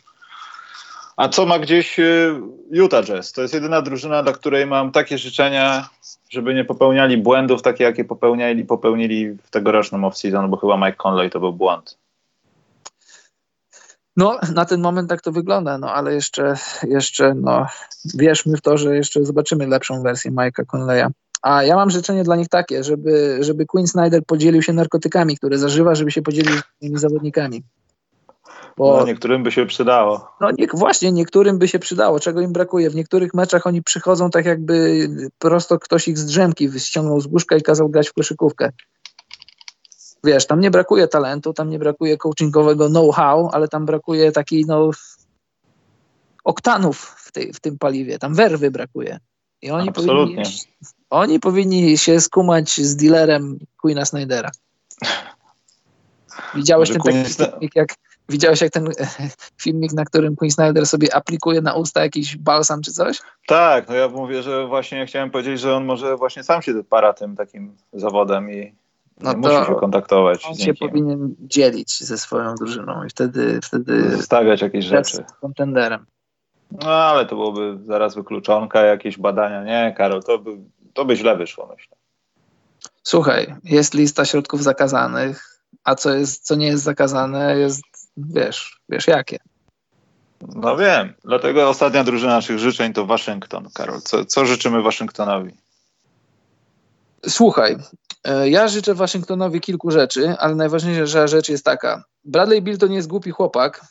[1.18, 2.36] A co ma gdzieś y,
[2.72, 3.32] Utah Jazz?
[3.32, 5.90] To jest jedyna drużyna, dla której mam takie życzenia,
[6.30, 11.30] żeby nie popełniali błędów, takie jakie popełniali, popełnili w tegorocznym off-season, bo chyba Mike Conley
[11.30, 11.98] to był błąd.
[14.18, 17.68] No, na ten moment tak to wygląda, no ale jeszcze, jeszcze no,
[18.16, 21.08] wierzmy w to, że jeszcze zobaczymy lepszą wersję Mike'a Conleya.
[21.44, 25.58] A ja mam życzenie dla nich takie, żeby, żeby Quinn Snyder podzielił się narkotykami, które
[25.58, 27.64] zażywa, żeby się podzielił z tymi zawodnikami.
[28.78, 30.28] Bo, no, niektórym by się przydało.
[30.42, 32.20] No nie, właśnie, niektórym by się przydało.
[32.20, 32.90] Czego im brakuje?
[32.90, 35.08] W niektórych meczach oni przychodzą tak jakby
[35.40, 38.70] prosto ktoś ich z drzemki ściągnął z łóżka i kazał grać w koszykówkę.
[40.24, 44.92] Wiesz, tam nie brakuje talentu, tam nie brakuje coachingowego know-how, ale tam brakuje takiej no
[46.44, 48.20] oktanów w, tej, w tym paliwie.
[48.20, 49.20] Tam werwy brakuje.
[49.64, 50.44] I oni powinni,
[51.10, 54.52] oni powinni się skumać z dealerem Queena Snydera.
[56.56, 57.96] Widziałeś ten taki filmik, jak,
[58.30, 58.90] widziałeś jak ten
[59.64, 63.20] filmik, na którym Queen Snyder sobie aplikuje na usta jakiś balsam czy coś?
[63.48, 67.14] Tak, no ja mówię, że właśnie chciałem powiedzieć, że on może właśnie sam się para
[67.14, 68.76] tym takim zawodem i
[69.22, 70.46] no musi się kontaktować.
[70.46, 75.24] On się powinien dzielić ze swoją drużyną i wtedy wtedy stawiać jakieś rzeczy.
[75.42, 76.06] kontenderem.
[76.84, 79.64] No ale to byłoby zaraz wykluczonka, jakieś badania.
[79.64, 80.58] Nie, Karol, to by,
[80.94, 81.98] to by źle wyszło, myślę.
[83.04, 87.84] Słuchaj, jest lista środków zakazanych, a co, jest, co nie jest zakazane, jest,
[88.18, 89.40] wiesz, wiesz jakie.
[90.56, 94.02] No wiem, dlatego ostatnia drużyna naszych życzeń to Waszyngton, Karol.
[94.02, 95.52] Co, co życzymy Waszyngtonowi?
[97.28, 97.78] Słuchaj,
[98.24, 102.04] e, ja życzę Waszyngtonowi kilku rzeczy, ale najważniejsza rzecz jest taka.
[102.24, 103.82] Bradley Bill to nie jest głupi chłopak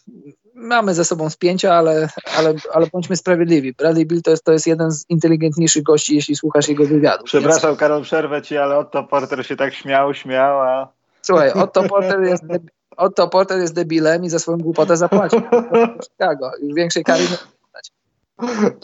[0.63, 2.09] mamy ze sobą spięcia, ale,
[2.39, 3.73] ale, ale bądźmy sprawiedliwi.
[3.73, 7.25] Bradley Bill to jest, to jest jeden z inteligentniejszych gości, jeśli słuchasz jego wywiadu.
[7.25, 7.81] Przepraszam, więc...
[7.81, 10.89] Karol, przerwę ci, ale Otto Porter się tak śmiał, śmiał, a...
[11.23, 12.45] Słuchaj, Otto Porter jest,
[12.97, 15.41] Otto Porter jest debilem i za swoją głupotę zapłacił.
[16.11, 16.51] Chicago.
[16.63, 17.25] Już większej kary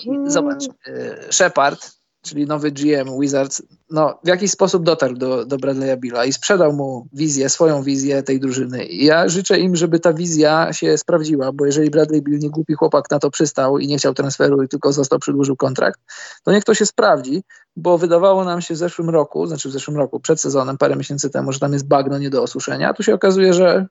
[0.07, 5.57] nie Zobacz, y, Shepard czyli nowy GM Wizards, no, w jakiś sposób dotarł do, do
[5.57, 8.85] Bradley'a Billa i sprzedał mu wizję, swoją wizję tej drużyny.
[8.85, 12.75] I ja życzę im, żeby ta wizja się sprawdziła, bo jeżeli Bradley Bill, nie głupi
[12.75, 16.01] chłopak, na to przystał i nie chciał transferu i tylko został, przedłużył kontrakt,
[16.45, 17.43] to niech to się sprawdzi,
[17.77, 21.31] bo wydawało nam się w zeszłym roku, znaczy w zeszłym roku, przed sezonem, parę miesięcy
[21.31, 23.87] temu, że tam jest bagno nie do osuszenia, a tu się okazuje, że,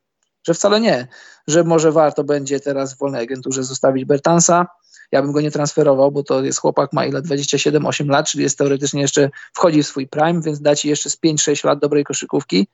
[0.47, 1.07] że wcale nie,
[1.47, 4.67] że może warto będzie teraz w wolnej agenturze zostawić Bertansa,
[5.11, 8.57] ja bym go nie transferował, bo to jest chłopak, ma ile 27-8 lat, czyli jest
[8.57, 12.67] teoretycznie jeszcze wchodzi w swój prime, więc da ci jeszcze z 5-6 lat dobrej koszykówki.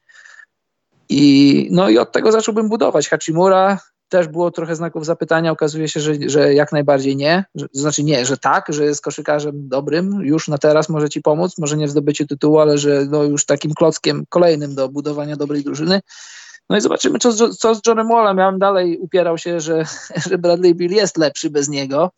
[1.10, 3.10] I, no i od tego zacząłbym budować.
[3.10, 3.80] Hachimura
[4.10, 5.52] też było trochę znaków zapytania.
[5.52, 7.46] Okazuje się, że, że jak najbardziej nie.
[7.56, 11.58] Że, znaczy nie, że tak, że jest koszykarzem dobrym, już na teraz może ci pomóc,
[11.58, 15.64] może nie w zdobyciu tytułu, ale że no już takim klockiem kolejnym do budowania dobrej
[15.64, 16.02] drużyny.
[16.70, 18.38] No i zobaczymy, co, co z Johnem Wallem.
[18.38, 19.86] Ja bym dalej upierał się, że,
[20.30, 22.12] że Bradley Bill jest lepszy bez niego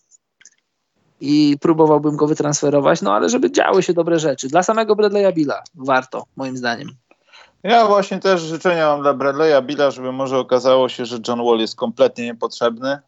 [1.22, 4.48] i próbowałbym go wytransferować, no ale żeby działy się dobre rzeczy.
[4.48, 6.90] Dla samego Bradley'a Billa warto, moim zdaniem.
[7.64, 11.60] Ja właśnie też życzenia mam dla Bradley'a Billa, żeby może okazało się, że John Wall
[11.60, 13.00] jest kompletnie niepotrzebny.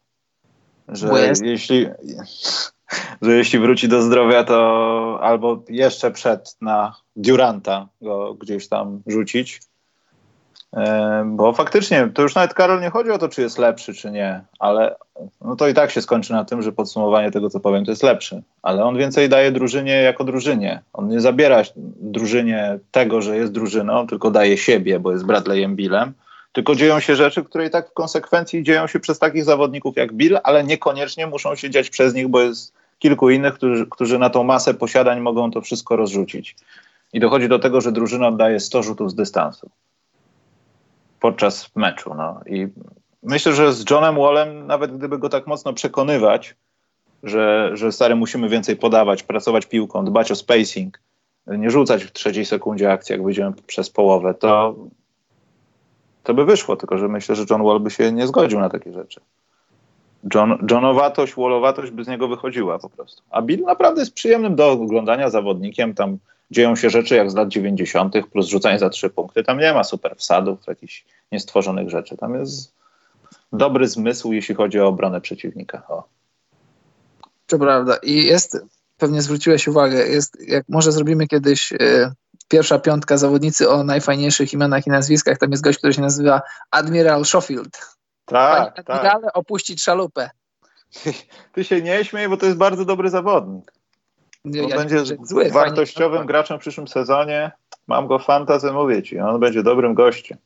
[0.88, 1.88] Że jeśli,
[3.21, 9.61] że jeśli wróci do zdrowia, to albo jeszcze przed na Duranta go gdzieś tam rzucić.
[10.73, 14.11] E, bo faktycznie, to już nawet Karol nie chodzi o to, czy jest lepszy, czy
[14.11, 14.95] nie, ale
[15.41, 18.03] no to i tak się skończy na tym, że podsumowanie tego, co powiem, to jest
[18.03, 18.41] lepszy.
[18.61, 20.81] Ale on więcej daje drużynie jako drużynie.
[20.94, 21.61] On nie zabiera
[22.02, 26.14] drużynie tego, że jest drużyną, tylko daje siebie, bo jest Bradleyem Billem.
[26.52, 30.14] Tylko dzieją się rzeczy, które i tak w konsekwencji dzieją się przez takich zawodników jak
[30.14, 34.30] Bill, ale niekoniecznie muszą się dziać przez nich, bo jest kilku innych, którzy, którzy na
[34.30, 36.56] tą masę posiadań mogą to wszystko rozrzucić.
[37.14, 39.69] I dochodzi do tego, że drużyna oddaje 100 rzutów z dystansu
[41.19, 42.14] podczas meczu.
[42.14, 42.39] No.
[42.45, 42.68] I
[43.23, 46.56] myślę, że z Johnem Wallem, nawet gdyby go tak mocno przekonywać,
[47.23, 50.99] że, że stary musimy więcej podawać, pracować piłką, dbać o spacing,
[51.48, 54.76] nie rzucać w trzeciej sekundzie akcji, jak wyjdziemy przez połowę, to,
[56.23, 58.94] to by wyszło, tylko że myślę, że John Wall by się nie zgodził na takie
[58.94, 59.22] rzeczy.
[60.35, 63.23] John, Johnowatość, Wallowatość by z niego wychodziła po prostu.
[63.30, 66.18] A Bill naprawdę jest przyjemnym do oglądania zawodnikiem, tam
[66.52, 69.44] dzieją się rzeczy jak z lat 90., plus rzucanie za trzy punkty.
[69.44, 72.18] Tam nie ma super wsadów, jakichś niestworzonych rzeczy.
[72.18, 72.74] Tam jest
[73.53, 75.84] dobry zmysł, jeśli chodzi o obronę przeciwnika.
[75.88, 76.03] O.
[77.48, 77.95] To prawda.
[78.03, 78.57] I jest,
[78.98, 82.11] pewnie zwróciłeś uwagę, jest, jak może zrobimy kiedyś y,
[82.48, 86.41] pierwsza piątka zawodnicy o najfajniejszych imionach i nazwiskach, tam jest gość, który się nazywa
[86.72, 87.98] Admiral Schofield.
[88.26, 88.90] Tak, Panie tak.
[88.90, 90.30] Admirale opuścić szalupę.
[91.53, 93.76] Ty się nie śmiej, bo to jest bardzo dobry zawodnik.
[94.45, 97.51] On ja będzie zły, wartościowym graczem w przyszłym sezonie.
[97.88, 99.19] Mam go fantazję, mówię ci.
[99.19, 100.38] On będzie dobrym gościem.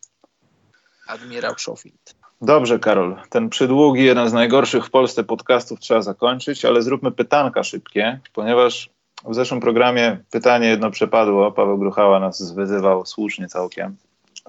[1.08, 2.16] Admirał Schofield.
[2.42, 3.16] Dobrze, Karol.
[3.30, 8.90] Ten przydługi, jeden z najgorszych w Polsce podcastów trzeba zakończyć, ale zróbmy pytanka szybkie, ponieważ
[9.26, 11.52] w zeszłym programie pytanie jedno przepadło.
[11.52, 13.96] Paweł Gruchała nas wyzywał słusznie całkiem,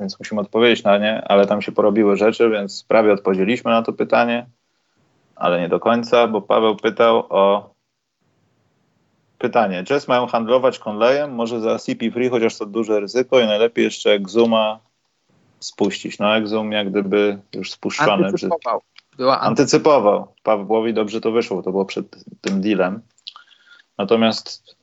[0.00, 3.92] więc musimy odpowiedzieć na nie, ale tam się porobiły rzeczy, więc prawie odpowiedzieliśmy na to
[3.92, 4.46] pytanie,
[5.36, 7.71] ale nie do końca, bo Paweł pytał o
[9.42, 9.84] pytanie.
[9.84, 14.10] Jazz mają handlować Conleyem, może za CP Free, chociaż to duże ryzyko i najlepiej jeszcze
[14.10, 14.78] Exuma
[15.60, 16.18] spuścić.
[16.18, 18.26] No Exum jak gdyby już spuszczony.
[18.26, 18.82] Antycypował.
[19.16, 20.34] Była antycypował.
[20.42, 22.06] Pawłowi dobrze to wyszło, to było przed
[22.40, 23.00] tym dealem.
[23.98, 24.76] Natomiast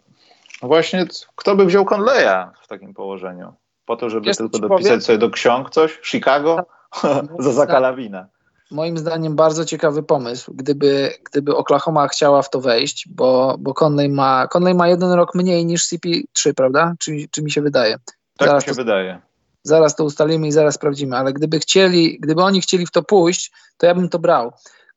[0.61, 1.05] właśnie
[1.35, 3.53] kto by wziął Conleya w takim położeniu?
[3.85, 5.01] Po to, żeby Wiesz, tylko dopisać powiem?
[5.01, 5.99] sobie do ksiąg coś?
[6.03, 6.65] Chicago?
[7.39, 8.27] za zakalawinę.
[8.71, 14.09] Moim zdaniem bardzo ciekawy pomysł, gdyby, gdyby Oklahoma chciała w to wejść, bo, bo Conley,
[14.09, 16.93] ma, Conley ma jeden rok mniej niż CP3, prawda?
[16.99, 17.95] Czy, czy mi się wydaje?
[18.37, 19.21] Tak zaraz mi się to, wydaje.
[19.63, 23.51] Zaraz to ustalimy i zaraz sprawdzimy, ale gdyby chcieli, gdyby oni chcieli w to pójść,
[23.77, 24.51] to ja bym to brał,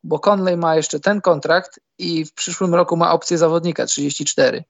[0.05, 4.65] bo Conley ma jeszcze ten kontrakt i w przyszłym roku ma opcję zawodnika 34.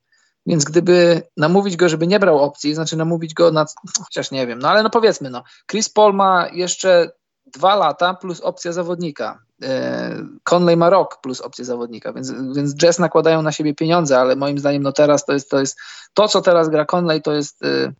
[0.47, 3.67] Więc gdyby namówić go, żeby nie brał opcji, znaczy namówić go na,
[4.05, 7.11] chociaż nie wiem, no ale no powiedzmy, no, Chris Paul ma jeszcze
[7.53, 9.39] dwa lata plus opcja zawodnika.
[9.63, 14.37] E, Conley ma rok plus opcję zawodnika, więc, więc Jazz nakładają na siebie pieniądze, ale
[14.37, 15.79] moim zdaniem no teraz to jest to, jest,
[16.15, 17.93] to co teraz gra Conley, to jest, e,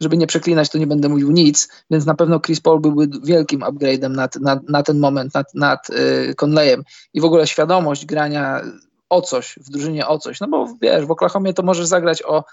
[0.00, 3.60] żeby nie przeklinać, to nie będę mówił nic, więc na pewno Chris Paul byłby wielkim
[3.60, 6.82] upgrade'em na, na, na ten moment nad, nad e, Conleyem
[7.14, 8.62] i w ogóle świadomość grania
[9.08, 12.44] o coś, w drużynie o coś, no bo wiesz, w Oklahomie to możesz zagrać o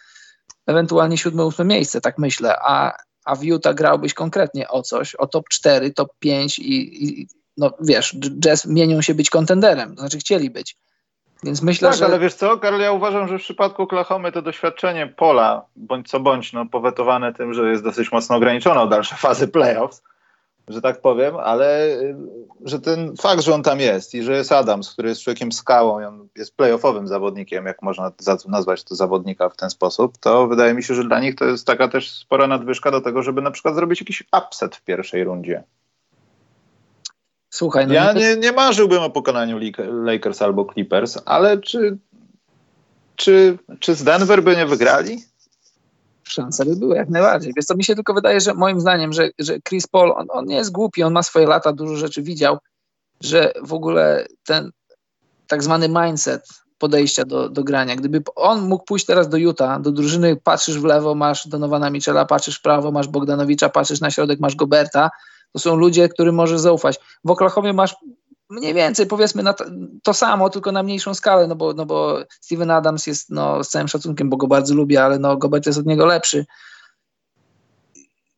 [0.67, 5.27] ewentualnie siódme, ósme miejsce, tak myślę, a, a w Utah grałbyś konkretnie o coś, o
[5.27, 7.27] top 4, top 5 i, i
[7.57, 10.75] no wiesz, Jazz mienią się być kontenderem, to znaczy chcieli być.
[11.43, 12.05] Więc myślę, tak, że...
[12.05, 16.19] ale wiesz co, Karol, ja uważam, że w przypadku Oklahomy to doświadczenie Pola, bądź co
[16.19, 20.03] bądź, no, powetowane tym, że jest dosyć mocno ograniczone o dalsze fazy playoffs,
[20.67, 22.15] że tak powiem, ale y,
[22.65, 26.01] że ten fakt, że on tam jest i że jest Adams, który jest człowiekiem skałą
[26.01, 28.11] i on jest playoffowym zawodnikiem, jak można
[28.47, 31.67] nazwać to zawodnika w ten sposób, to wydaje mi się, że dla nich to jest
[31.67, 35.63] taka też spora nadwyżka do tego, żeby na przykład zrobić jakiś upset w pierwszej rundzie.
[37.49, 41.97] Słuchaj, no ja nie, nie marzyłbym o pokonaniu Lakers albo Clippers, ale czy,
[43.15, 45.23] czy, czy z Denver by nie wygrali?
[46.29, 47.53] Szanse by były jak najbardziej.
[47.55, 50.45] Więc to mi się tylko wydaje, że moim zdaniem, że, że Chris Paul, on, on
[50.45, 52.57] nie jest głupi, on ma swoje lata, dużo rzeczy widział,
[53.21, 54.71] że w ogóle ten
[55.47, 56.47] tak zwany mindset
[56.77, 57.95] podejścia do, do grania.
[57.95, 62.25] Gdyby on mógł pójść teraz do Utah, do drużyny, patrzysz w lewo, masz Donowana Michela,
[62.25, 65.09] patrzysz w prawo, masz Bogdanowicza, patrzysz na środek, masz Goberta,
[65.51, 66.99] to są ludzie, którym możesz zaufać.
[67.23, 67.95] W Oklahomie masz
[68.49, 69.65] mniej więcej powiedzmy to,
[70.03, 73.69] to, samo, tylko na mniejszą skalę, no bo, no bo Steven Adams jest no, z
[73.69, 76.45] całym szacunkiem, bo go bardzo lubię, ale no, Gobert jest od niego lepszy.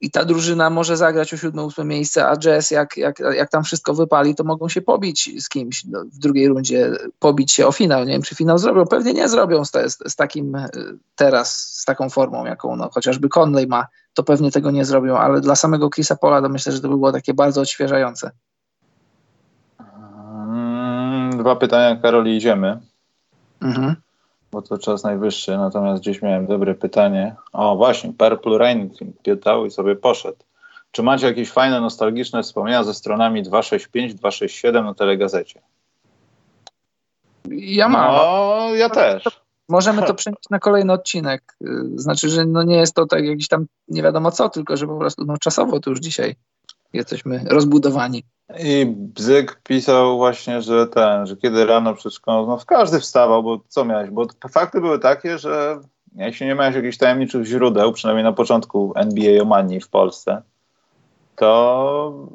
[0.02, 3.64] I ta drużyna może zagrać o siódme, ósme miejsce, a Jazz jak, jak, jak tam
[3.64, 7.72] wszystko wypali, to mogą się pobić z kimś no, w drugiej rundzie, pobić się o
[7.72, 8.06] finał.
[8.06, 8.86] Nie wiem, czy finał zrobią.
[8.86, 10.70] Pewnie nie zrobią z, z, z takim e,
[11.16, 15.42] teraz, z taką formą, jaką no, chociażby Conley ma, to pewnie tego nie zrobią, ale
[15.42, 18.32] dla samego Chrisa Pola to myślę, że to by było takie bardzo odświeżające.
[21.48, 22.80] Dwa pytania, Karoli, idziemy.
[23.62, 23.96] Mhm.
[24.52, 27.36] Bo to czas najwyższy, natomiast gdzieś miałem dobre pytanie.
[27.54, 28.90] O, właśnie, Purple Rain
[29.24, 30.38] pytał i sobie poszedł.
[30.92, 35.62] Czy macie jakieś fajne, nostalgiczne wspomnienia ze stronami 265, 267 na telegazecie?
[37.50, 38.16] Ja mam.
[38.16, 39.42] No, ja też.
[39.70, 41.58] Możemy to przenieść na kolejny odcinek.
[41.96, 44.98] Znaczy, że no nie jest to tak jakiś tam nie wiadomo co, tylko że po
[44.98, 46.36] prostu no, czasowo to już dzisiaj
[46.94, 48.24] jesteśmy rozbudowani.
[48.60, 53.60] I Bzyk pisał właśnie, że ten, że kiedy rano przed szkołą, no każdy wstawał, bo
[53.68, 54.10] co miałeś?
[54.10, 55.80] Bo fakty były takie, że
[56.16, 60.42] jeśli nie miałeś jakichś tajemniczych źródeł, przynajmniej na początku NBA Omanii w Polsce,
[61.36, 62.28] to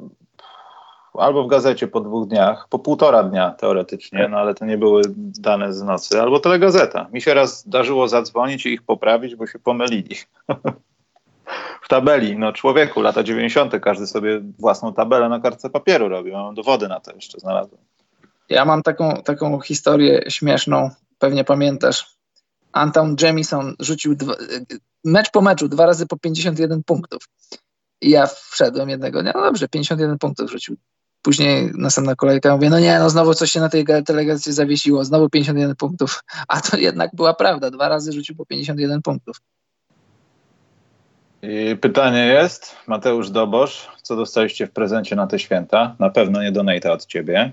[1.13, 5.01] albo w gazecie po dwóch dniach, po półtora dnia teoretycznie, no ale to nie były
[5.17, 7.07] dane z nocy, albo telegazeta.
[7.13, 10.15] Mi się raz darzyło zadzwonić i ich poprawić, bo się pomylili.
[11.83, 12.37] w tabeli.
[12.37, 13.73] No człowieku, lata 90.
[13.81, 16.33] każdy sobie własną tabelę na kartce papieru robił.
[16.33, 17.81] Mam dowody na to jeszcze znalazłem.
[18.49, 20.89] Ja mam taką, taką historię śmieszną,
[21.19, 22.13] pewnie pamiętasz.
[22.71, 24.33] Anton Jamison rzucił dwa,
[25.03, 27.23] mecz po meczu, dwa razy po 51 punktów.
[28.01, 30.75] I ja wszedłem jednego dnia, no dobrze, 51 punktów rzucił.
[31.21, 35.29] później następna kolejka mówię, no nie, no znowu coś się na tej delegacji zawiesiło, znowu
[35.29, 39.37] 51 punktów, a to jednak była prawda, dwa razy rzucił po 51 punktów.
[41.45, 45.95] I pytanie jest, Mateusz Dobosz, co dostaliście w prezencie na te święta?
[45.99, 47.51] Na pewno nie donata od ciebie.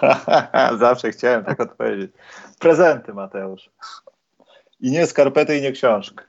[0.78, 2.10] Zawsze chciałem tak odpowiedzieć.
[2.58, 3.70] Prezenty, Mateusz.
[4.80, 6.24] I nie skarpety, i nie książkę.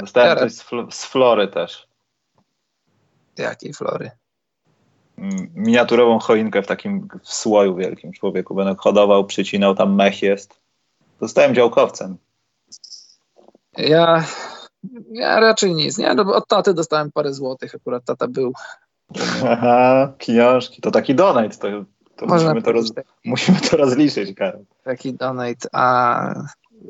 [0.00, 1.88] Dostałem coś z, fl z Flory też.
[3.38, 4.10] Jakiej Flory?
[5.54, 8.54] Miniaturową choinkę w takim w słoju wielkim człowieku.
[8.54, 10.60] Będę hodował, przycinał, tam mech jest.
[11.20, 12.18] Zostałem działkowcem.
[13.76, 14.24] Ja,
[15.12, 15.98] ja raczej nic.
[15.98, 17.74] Nie, no, od taty dostałem parę złotych.
[17.74, 18.52] Akurat tata był.
[19.50, 20.80] Aha, książki.
[20.82, 21.56] To taki donate.
[21.56, 21.68] To,
[22.16, 22.92] to musimy, to roz,
[23.24, 24.64] musimy to rozliczyć, Karol.
[24.84, 26.34] Taki donate, a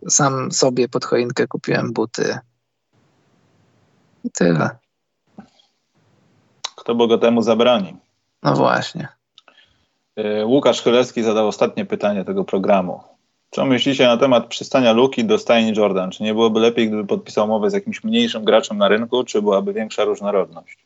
[0.08, 2.38] sam sobie pod choinkę kupiłem buty.
[4.24, 4.70] I tyle.
[6.76, 7.96] Kto bogatemu zabroni?
[8.42, 9.08] No właśnie.
[10.18, 13.00] Y, Łukasz Chylewski zadał ostatnie pytanie tego programu.
[13.57, 16.11] Co myślicie na temat przystania Luki do stajni Jordan?
[16.11, 19.73] Czy nie byłoby lepiej, gdyby podpisał umowę z jakimś mniejszym graczem na rynku, czy byłaby
[19.73, 20.78] większa różnorodność?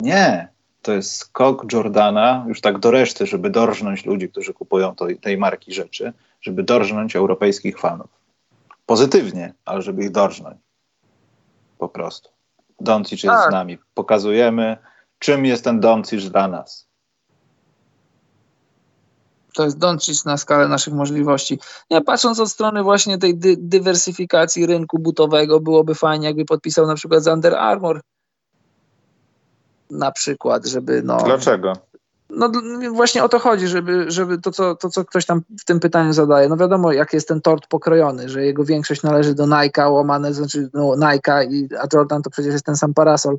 [0.00, 0.48] Nie.
[0.82, 5.38] To jest skok Jordana już tak do reszty, żeby dorżnąć ludzi, którzy kupują to, tej
[5.38, 8.10] marki rzeczy, żeby dorżnąć europejskich fanów.
[8.86, 10.56] Pozytywnie, ale żeby ich dorżnąć.
[11.78, 12.30] Po prostu.
[12.80, 13.50] Doncic jest tak.
[13.50, 13.78] z nami.
[13.94, 14.76] Pokazujemy,
[15.18, 16.88] czym jest ten Doncic dla nas.
[19.56, 21.58] To jest Doncic na skalę naszych możliwości.
[21.90, 26.94] Nie, patrząc od strony właśnie tej dy dywersyfikacji rynku butowego, byłoby fajnie, jakby podpisał na
[26.94, 28.00] przykład z Under Armour
[29.90, 31.16] na przykład, żeby no...
[31.24, 31.72] Dlaczego?
[32.30, 32.50] No
[32.92, 36.12] właśnie o to chodzi, żeby, żeby to, co, to, co ktoś tam w tym pytaniu
[36.12, 36.48] zadaje.
[36.48, 40.70] No wiadomo, jak jest ten tort pokrojony, że jego większość należy do Nike'a, łamane, znaczy
[40.74, 43.36] no, Nike'a, i, a Jordan to przecież jest ten sam parasol.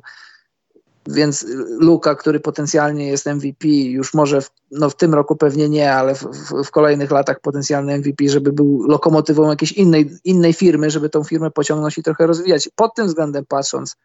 [1.10, 1.46] Więc
[1.80, 6.14] Luka, który potencjalnie jest MVP, już może w, no w tym roku pewnie nie, ale
[6.14, 11.08] w, w, w, kolejnych latach potencjalny MVP, żeby był lokomotywą jakiejś innej, innej firmy, żeby
[11.08, 12.68] tą firmę pociągnąć i trochę rozwijać.
[12.76, 13.96] Pod tym względem patrząc,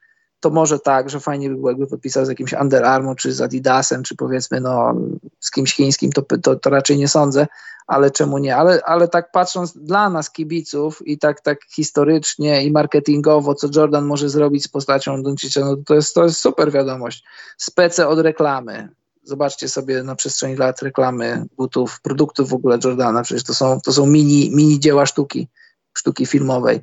[0.43, 3.41] to może tak, że fajnie by było, jakby podpisał z jakimś Under Armour, czy z
[3.41, 4.95] Adidasem, czy powiedzmy no,
[5.39, 7.47] z kimś chińskim, to, to, to raczej nie sądzę,
[7.87, 8.55] ale czemu nie?
[8.55, 14.05] Ale, ale tak patrząc dla nas, kibiców, i tak, tak historycznie i marketingowo, co Jordan
[14.05, 17.23] może zrobić z postacią Doncicza, no to jest, to jest super wiadomość.
[17.57, 18.89] Spece od reklamy.
[19.23, 23.93] Zobaczcie sobie na przestrzeni lat reklamy butów, produktów w ogóle Jordana, przecież to są, to
[23.93, 25.47] są mini, mini dzieła sztuki,
[25.93, 26.81] sztuki filmowej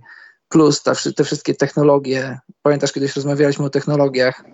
[0.50, 2.38] plus ta, te wszystkie technologie.
[2.62, 4.44] Pamiętasz, kiedyś rozmawialiśmy o technologiach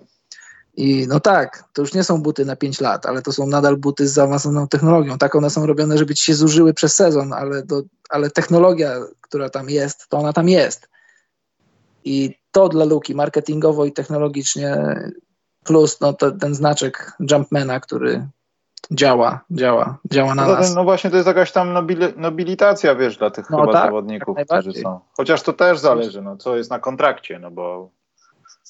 [0.77, 3.77] i no tak, to już nie są buty na 5 lat, ale to są nadal
[3.77, 5.17] buty z zaawansowaną technologią.
[5.17, 9.49] Tak one są robione, żeby ci się zużyły przez sezon, ale, do, ale technologia, która
[9.49, 10.89] tam jest, to ona tam jest.
[12.03, 14.77] I to dla Luki marketingowo i technologicznie
[15.63, 18.27] plus no, to, ten znaczek Jumpmana, który
[18.91, 20.75] działa, działa, działa na no, nas.
[20.75, 24.37] No właśnie to jest jakaś tam nobili, nobilitacja, wiesz, dla tych no chyba tak, zawodników,
[24.49, 24.99] którzy są.
[25.17, 27.89] Chociaż to też zależy, no co jest na kontrakcie, no bo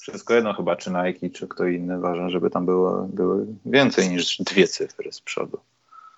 [0.00, 4.38] wszystko jedno chyba, czy Nike, czy kto inny, ważne, żeby tam było, były więcej niż
[4.38, 5.58] dwie cyfry z przodu.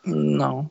[0.07, 0.65] No.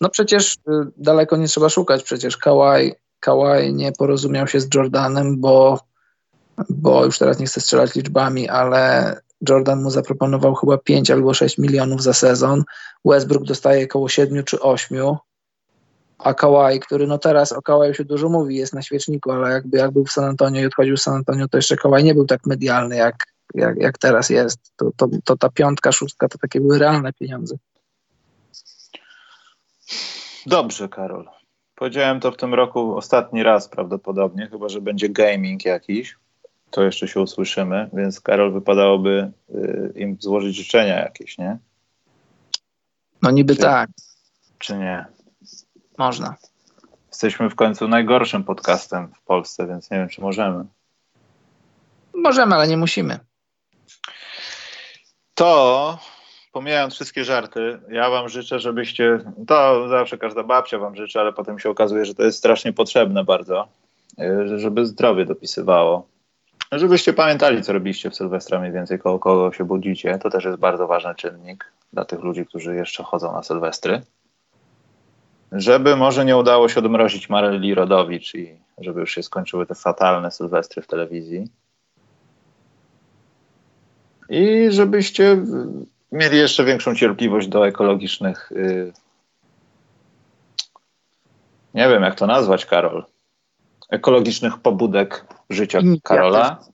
[0.00, 0.58] No przecież y,
[0.96, 5.80] daleko nie trzeba szukać, przecież Kawhi, Kawhi nie porozumiał się z Jordanem, bo,
[6.68, 9.16] bo już teraz nie chcę strzelać liczbami, ale
[9.48, 12.64] Jordan mu zaproponował chyba 5 albo 6 milionów za sezon.
[13.04, 15.16] Westbrook dostaje około 7 czy 8.
[16.18, 19.78] A Kawhi, który no teraz o Kawhi się dużo mówi, jest na świeczniku, ale jakby
[19.78, 22.26] jak był w San Antonio i odchodził z San Antonio, to jeszcze Kawhi nie był
[22.26, 24.72] tak medialny, jak, jak, jak teraz jest.
[24.76, 27.56] To, to, to ta piątka, szóstka to takie były realne pieniądze.
[30.46, 31.28] Dobrze, Karol.
[31.74, 36.16] Powiedziałem to w tym roku ostatni raz prawdopodobnie, chyba że będzie gaming jakiś
[36.70, 41.58] to jeszcze się usłyszymy, więc Karol wypadałoby y, im złożyć życzenia jakieś, nie?
[43.22, 43.90] No niby czy, tak.
[44.58, 45.06] Czy nie?
[45.98, 46.36] Można.
[47.08, 50.64] Jesteśmy w końcu najgorszym podcastem w Polsce, więc nie wiem, czy możemy.
[52.14, 53.18] Możemy, ale nie musimy.
[55.34, 55.98] To,
[56.52, 61.58] pomijając wszystkie żarty, ja wam życzę, żebyście, to zawsze każda babcia wam życzy, ale potem
[61.58, 63.68] się okazuje, że to jest strasznie potrzebne bardzo,
[64.20, 66.08] y, żeby zdrowie dopisywało
[66.72, 70.18] Żebyście pamiętali, co robiliście w Sylwestra, mniej więcej koło kogo się budzicie.
[70.18, 74.02] To też jest bardzo ważny czynnik dla tych ludzi, którzy jeszcze chodzą na Sylwestry.
[75.52, 80.30] Żeby może nie udało się odmrozić Maryli Rodowicz i żeby już się skończyły te fatalne
[80.30, 81.50] Sylwestry w telewizji.
[84.28, 85.44] I żebyście
[86.12, 88.52] mieli jeszcze większą cierpliwość do ekologicznych.
[88.54, 88.92] Yy...
[91.74, 93.04] Nie wiem, jak to nazwać, Karol
[93.90, 96.58] ekologicznych pobudek życia Karola.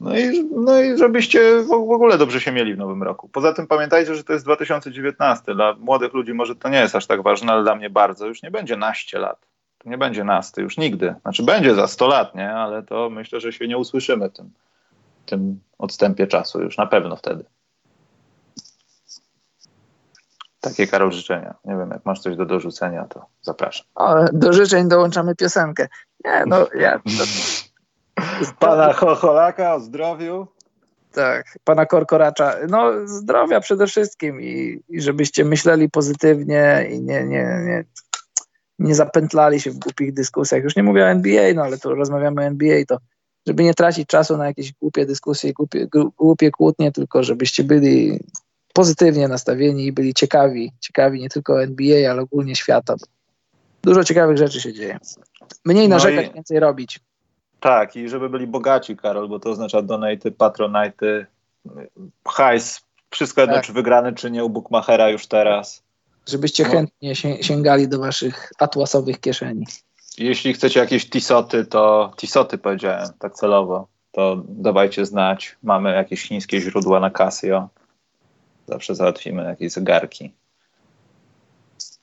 [0.00, 3.28] No i, no i żebyście w ogóle dobrze się mieli w nowym roku.
[3.28, 5.54] Poza tym pamiętajcie, że to jest 2019.
[5.54, 8.26] Dla młodych ludzi może to nie jest aż tak ważne, ale dla mnie bardzo.
[8.26, 9.46] Już nie będzie naście lat.
[9.78, 11.14] To nie będzie nasty, już nigdy.
[11.22, 12.50] Znaczy będzie za 100 lat, nie?
[12.50, 14.50] Ale to myślę, że się nie usłyszymy tym,
[15.26, 16.62] tym odstępie czasu.
[16.62, 17.44] Już na pewno wtedy.
[20.68, 21.54] Takie Karol życzenia.
[21.64, 23.86] Nie wiem, jak masz coś do dorzucenia, to zapraszam.
[23.94, 25.88] O, do życzeń dołączamy piosenkę.
[26.24, 26.98] Nie, no ja...
[26.98, 27.24] To...
[28.58, 30.46] Pana Chocholaka o zdrowiu.
[31.12, 32.54] Tak, pana Korkoracza.
[32.68, 37.84] No zdrowia przede wszystkim i, i żebyście myśleli pozytywnie i nie, nie, nie,
[38.78, 40.64] nie zapętlali się w głupich dyskusjach.
[40.64, 42.98] Już nie mówię o NBA, no ale tu rozmawiamy o NBA, to
[43.46, 45.86] żeby nie tracić czasu na jakieś głupie dyskusje, głupie,
[46.16, 48.20] głupie kłótnie, tylko żebyście byli
[48.76, 52.94] pozytywnie nastawieni i byli ciekawi, ciekawi nie tylko NBA, ale ogólnie świata.
[53.82, 54.98] Dużo ciekawych rzeczy się dzieje.
[55.64, 56.34] Mniej narzekać, no i...
[56.34, 57.00] więcej robić.
[57.60, 61.26] Tak, i żeby byli bogaci, Karol, bo to oznacza donaty, patronajty,
[62.28, 62.80] hajs,
[63.10, 63.64] wszystko jedno, tak.
[63.64, 65.82] czy wygrany, czy nie u Bookmachera już teraz.
[66.26, 66.70] Żebyście no.
[66.70, 69.66] chętnie sięgali do waszych atłasowych kieszeni.
[70.18, 75.56] Jeśli chcecie jakieś tisoty, to tisoty powiedziałem tak celowo, to dawajcie znać.
[75.62, 77.68] Mamy jakieś chińskie źródła na Casio.
[78.66, 80.32] Zawsze załatwimy jakieś zegarki.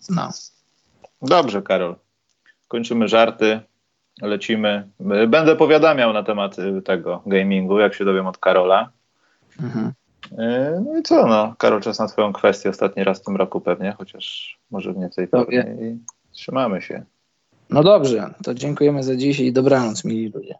[0.10, 0.30] No.
[1.22, 1.96] Dobrze, Karol.
[2.68, 3.60] Kończymy żarty
[4.22, 4.90] lecimy.
[5.28, 8.90] Będę powiadamiał na temat y, tego gamingu, jak się dowiem od Karola.
[9.62, 9.94] Mhm.
[10.32, 13.62] Y, no i co, no, Karol, czas na twoją kwestię ostatni raz w tym roku
[13.62, 15.98] pewnie, chociaż może w tej formie i
[16.32, 17.04] trzymamy się.
[17.70, 20.56] No dobrze, to dziękujemy za dziś i dobranoc, mili ludzie.